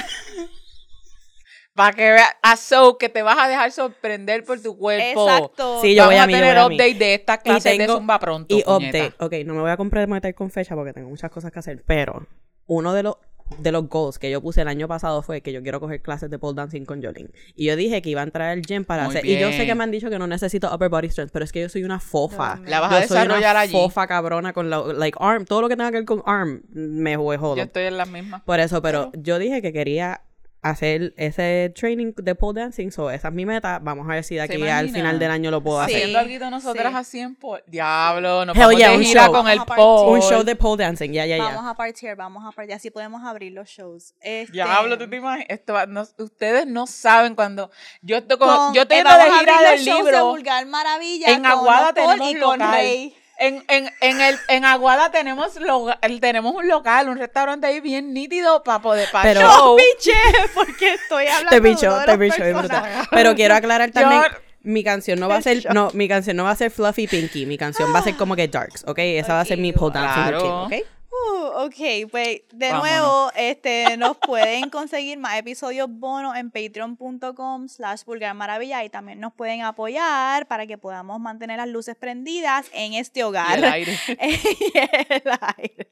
Para 1.74 1.94
que 1.96 2.12
veas, 2.12 2.30
a 2.42 2.56
So, 2.58 2.98
que 2.98 3.08
te 3.08 3.22
vas 3.22 3.38
a 3.40 3.48
dejar 3.48 3.72
sorprender 3.72 4.44
por 4.44 4.60
tu 4.60 4.76
cuerpo. 4.78 5.30
Exacto. 5.30 5.80
Sí, 5.82 5.94
yo 5.94 6.02
Vamos 6.04 6.14
voy 6.16 6.20
a 6.20 6.24
a 6.24 6.28
mí, 6.28 6.34
yo 6.34 6.40
tener 6.40 6.56
voy 6.56 6.66
a 6.66 6.70
mí. 6.70 6.76
update 6.76 6.96
de 6.96 7.14
estas 7.14 7.38
Y 7.38 7.44
clases 7.44 7.72
de 7.74 7.78
tengo- 7.78 7.98
Zumba 7.98 8.18
pronto, 8.20 8.56
y 8.58 8.64
puñeta. 8.64 8.98
update. 8.98 9.24
Ok, 9.24 9.46
no 9.46 9.54
me 9.54 9.62
voy 9.62 9.70
a 9.70 9.78
comprometer 9.78 10.34
con 10.34 10.50
fecha 10.50 10.74
porque 10.74 10.92
tengo 10.94 11.08
muchas 11.10 11.30
cosas 11.30 11.52
que 11.52 11.60
hacer, 11.60 11.84
pero 11.86 12.26
uno 12.66 12.94
de 12.96 13.04
los 13.04 13.18
de 13.60 13.72
los 13.72 13.88
goals 13.90 14.20
que 14.20 14.30
yo 14.30 14.42
puse 14.42 14.62
el 14.62 14.68
año 14.68 14.88
pasado 14.88 15.22
fue 15.22 15.42
que 15.42 15.54
yo 15.54 15.62
quiero 15.62 15.80
coger 15.80 16.02
clases 16.02 16.30
de 16.30 16.38
pole 16.40 16.56
dancing 16.56 16.86
con 16.86 17.02
Jolene. 17.02 17.30
Y 17.56 17.66
yo 17.66 17.76
dije 17.76 18.02
que 18.02 18.10
iba 18.10 18.22
a 18.22 18.24
entrar 18.24 18.50
al 18.50 18.62
gym 18.62 18.84
para 18.86 19.04
Muy 19.06 19.16
hacer. 19.16 19.26
Y 19.26 19.40
yo 19.40 19.52
sé 19.52 19.66
que 19.66 19.76
me 19.76 19.84
han 19.84 19.92
dicho 19.92 20.10
que 20.10 20.20
no 20.20 20.28
necesito 20.28 20.74
upper 20.74 20.90
body 20.90 21.10
strength, 21.10 21.32
pero 21.32 21.46
es 21.46 21.52
que 21.52 21.62
yo 21.62 21.70
soy 21.70 21.84
una 21.84 22.00
fofa. 22.00 22.60
La 22.66 22.80
vas 22.80 22.92
a 22.92 23.02
yo 23.02 23.08
soy 23.08 23.18
desarrollar 23.18 23.56
una 23.56 23.60
allí. 23.62 23.72
fofa 23.72 24.08
cabrona 24.08 24.54
con 24.54 24.70
la 24.70 24.80
like 24.94 25.18
arm, 25.22 25.46
todo 25.46 25.62
lo 25.62 25.70
que 25.70 25.76
tenga 25.76 25.92
que 25.92 25.98
ver 25.98 26.06
con 26.06 26.24
arm 26.26 26.62
me 26.74 27.16
jodo. 27.16 27.56
Yo 27.56 27.64
estoy 27.64 27.84
en 27.84 27.98
la 27.98 28.06
misma. 28.06 28.44
Por 28.46 28.60
eso, 28.60 28.82
pero 28.82 29.12
yo 29.14 29.40
dije 29.40 29.62
que 29.62 29.74
quería 29.74 30.22
hacer 30.62 31.14
ese 31.18 31.72
training 31.76 32.14
de 32.18 32.36
pole 32.36 32.62
dancing, 32.62 32.90
so 32.92 33.10
esa 33.12 33.28
es 33.30 33.34
mi 33.34 33.46
meta. 33.46 33.80
Vamos 33.82 34.06
a 34.10 34.14
ver 34.14 34.24
si 34.24 34.36
de 34.36 34.46
¿Se 34.48 34.54
aquí 34.54 34.68
al 34.68 34.90
final 34.90 35.18
del 35.20 35.32
año 35.32 35.52
lo 35.52 35.62
puedo 35.62 35.78
Sí. 35.80 35.84
hacer. 35.86 35.96
Haciendo 36.16 36.20
algo 36.20 36.50
nosotras 36.50 36.92
sí. 36.92 36.98
así 36.98 37.20
en 37.20 37.36
po- 37.36 37.60
Diablo, 37.68 38.46
nos 38.46 38.58
vamos 38.58 38.76
yeah, 38.76 38.90
de 38.92 38.98
un 38.98 39.04
gira 39.04 39.24
show. 39.26 39.34
con 39.34 39.48
el 39.48 39.60
Vamos 39.60 39.64
a 39.64 39.66
partir. 39.68 39.84
pole. 39.86 40.12
Un 40.12 40.22
show 40.22 40.44
de 40.44 40.56
pole 40.56 40.84
dancing, 40.84 41.12
ya, 41.12 41.26
ya, 41.26 41.38
ya. 41.38 41.44
Vamos 41.44 41.66
a 41.66 41.74
partir, 41.76 42.16
vamos 42.16 42.44
a 42.46 42.52
partir. 42.52 42.74
Así 42.76 42.90
podemos 42.92 43.24
abrir 43.24 43.54
los 43.54 43.70
shows. 43.70 44.14
Este, 44.20 44.52
Diablo, 44.52 44.98
tú 44.98 45.08
te 45.10 45.16
imaginas. 45.16 45.46
Esto 45.50 45.74
va- 45.74 45.86
no- 45.86 46.06
ustedes 46.18 46.66
no 46.68 46.88
saben 46.88 47.36
cuando 47.36 47.70
yo 48.02 48.18
estoy 48.18 48.38
con, 48.38 48.74
yo 48.74 48.82
estoy 48.82 48.98
eh, 48.98 49.00
de 49.00 49.04
vamos 49.04 49.26
a 49.28 49.40
gira 49.40 49.54
abrir 49.56 49.68
del 49.70 49.76
los 49.78 49.86
shows 49.86 50.06
de 50.06 50.12
libro. 50.12 50.26
Vulgar 50.30 50.66
Maravilla 50.66 51.28
En 51.28 51.44
con 51.44 51.46
Aguada 51.52 51.94
tenemos 51.94 52.30
y 52.32 52.36
con 52.40 52.60
local. 52.60 52.72
Rey. 52.76 53.16
En, 53.40 53.64
en, 53.68 53.90
en, 54.02 54.20
el, 54.22 54.40
en 54.48 54.66
Aguada 54.66 55.12
tenemos, 55.12 55.56
lo- 55.58 55.94
el- 56.02 56.20
tenemos 56.20 56.56
un 56.56 56.68
local, 56.68 57.08
un 57.10 57.18
restaurante 57.18 57.68
ahí 57.68 57.80
bien 57.82 58.14
nítido 58.14 58.64
para 58.64 58.80
poder 58.82 59.08
para 59.12 59.24
Pero-. 59.32 59.76
Piche, 59.78 60.12
porque 60.56 60.96
estoy 60.96 61.28
hablando 61.28 61.50
Te 61.50 61.56
de 61.62 61.70
bicho, 61.70 62.00
de 62.00 62.06
te 62.06 62.18
bicho, 62.18 62.44
brutal. 62.58 62.84
Pero 63.12 63.36
quiero 63.36 63.56
aclarar 63.56 63.92
también, 63.94 64.22
Yo- 64.24 64.38
mi 64.64 64.84
canción 64.84 65.20
no 65.20 65.30
va 65.30 65.36
a 65.38 65.42
ser, 65.42 65.66
no, 65.74 65.92
mi 65.94 66.08
canción 66.08 66.36
no 66.36 66.44
va 66.44 66.52
a 66.52 66.56
ser 66.56 66.72
fluffy 66.72 67.08
pinky, 67.08 67.46
mi 67.46 67.58
canción 67.58 67.94
va 67.94 68.00
a 68.00 68.04
ser 68.04 68.16
como 68.18 68.36
que 68.36 68.48
darks, 68.48 68.84
¿ok? 68.88 68.98
Esa 69.00 69.36
va 69.36 69.42
a 69.42 69.46
ser 69.46 69.60
mi 69.60 69.72
pole 69.72 69.94
dancing 69.94 70.22
Claro. 70.24 70.40
routine, 70.66 70.82
¿ok? 70.82 70.88
Uh, 71.10 71.66
ok, 71.66 72.10
pues 72.12 72.42
de 72.52 72.70
Vámonos. 72.70 72.82
nuevo, 72.82 73.32
este, 73.36 73.96
nos 73.98 74.18
pueden 74.18 74.70
conseguir 74.70 75.18
más 75.18 75.38
episodios 75.38 75.88
bonos 75.90 76.36
en 76.36 76.52
patreon.com 76.52 77.68
slash 77.70 78.02
maravilla 78.36 78.84
y 78.84 78.90
también 78.90 79.20
nos 79.20 79.34
pueden 79.34 79.62
apoyar 79.62 80.48
para 80.48 80.68
que 80.68 80.78
podamos 80.78 81.20
mantener 81.20 81.58
las 81.58 81.70
luces 81.70 81.96
prendidas 81.96 82.68
en 82.74 82.94
este 82.94 83.22
Y 83.22 83.24
hogar. 83.24 83.58
el 83.58 83.64
aire. 83.64 83.98
y 84.08 84.78
el 84.78 85.24
aire. 85.58 85.92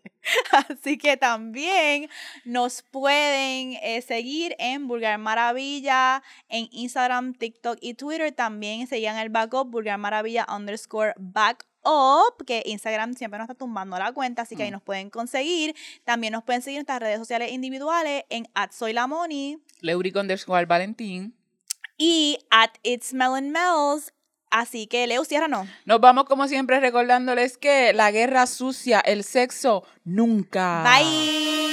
Así 0.52 0.98
que 0.98 1.18
también 1.18 2.10
nos 2.44 2.82
pueden 2.82 3.78
eh, 3.82 4.02
seguir 4.02 4.56
en 4.60 4.88
Vulgar 4.88 5.18
Maravilla, 5.20 6.24
en 6.50 6.68
Instagram, 6.72 7.34
TikTok 7.34 7.78
y 7.82 7.94
Twitter. 7.94 8.32
También 8.32 8.88
sigan 8.88 9.18
el 9.18 9.30
backup 9.30 9.70
Vulgar 9.70 9.98
Maravilla 9.98 10.46
underscore 10.54 11.14
backup, 11.18 11.68
que 12.46 12.64
Instagram 12.66 13.14
siempre 13.14 13.38
nos 13.38 13.46
está 13.46 13.56
tumbando 13.56 13.98
la 13.98 14.12
cuenta, 14.12 14.42
así 14.44 14.56
que 14.56 14.64
ahí 14.64 14.72
nos 14.72 14.82
pueden 14.82 15.10
conseguir. 15.10 15.76
También 16.04 16.34
nos 16.34 16.44
pueden 16.44 16.62
seguir 16.62 16.78
en 16.78 16.82
nuestras 16.82 17.00
redes 17.00 17.20
sociales 17.20 17.52
individuales 17.52 18.24
en 18.30 18.48
at 18.54 18.72
soy 18.72 18.94
la 18.94 19.08
Moni 19.08 19.58
Leuric 19.82 20.16
underscore 20.16 20.66
Valentín. 20.66 21.34
y 21.98 22.38
at 22.52 22.72
it's 22.84 23.14
melon 23.14 23.52
mel's. 23.52 24.12
Así 24.52 24.88
que 24.88 25.06
Leo, 25.08 25.26
cierra 25.26 25.48
no. 25.48 25.68
Nos 25.86 26.00
vamos 26.00 26.26
como 26.26 26.48
siempre 26.48 26.80
recordándoles 26.80 27.58
que 27.58 27.92
la 27.94 28.12
guerra 28.12 28.46
sucia, 28.48 29.00
el 29.02 29.24
sexo, 29.24 29.84
nunca. 30.06 30.84
Bye. 30.84 31.65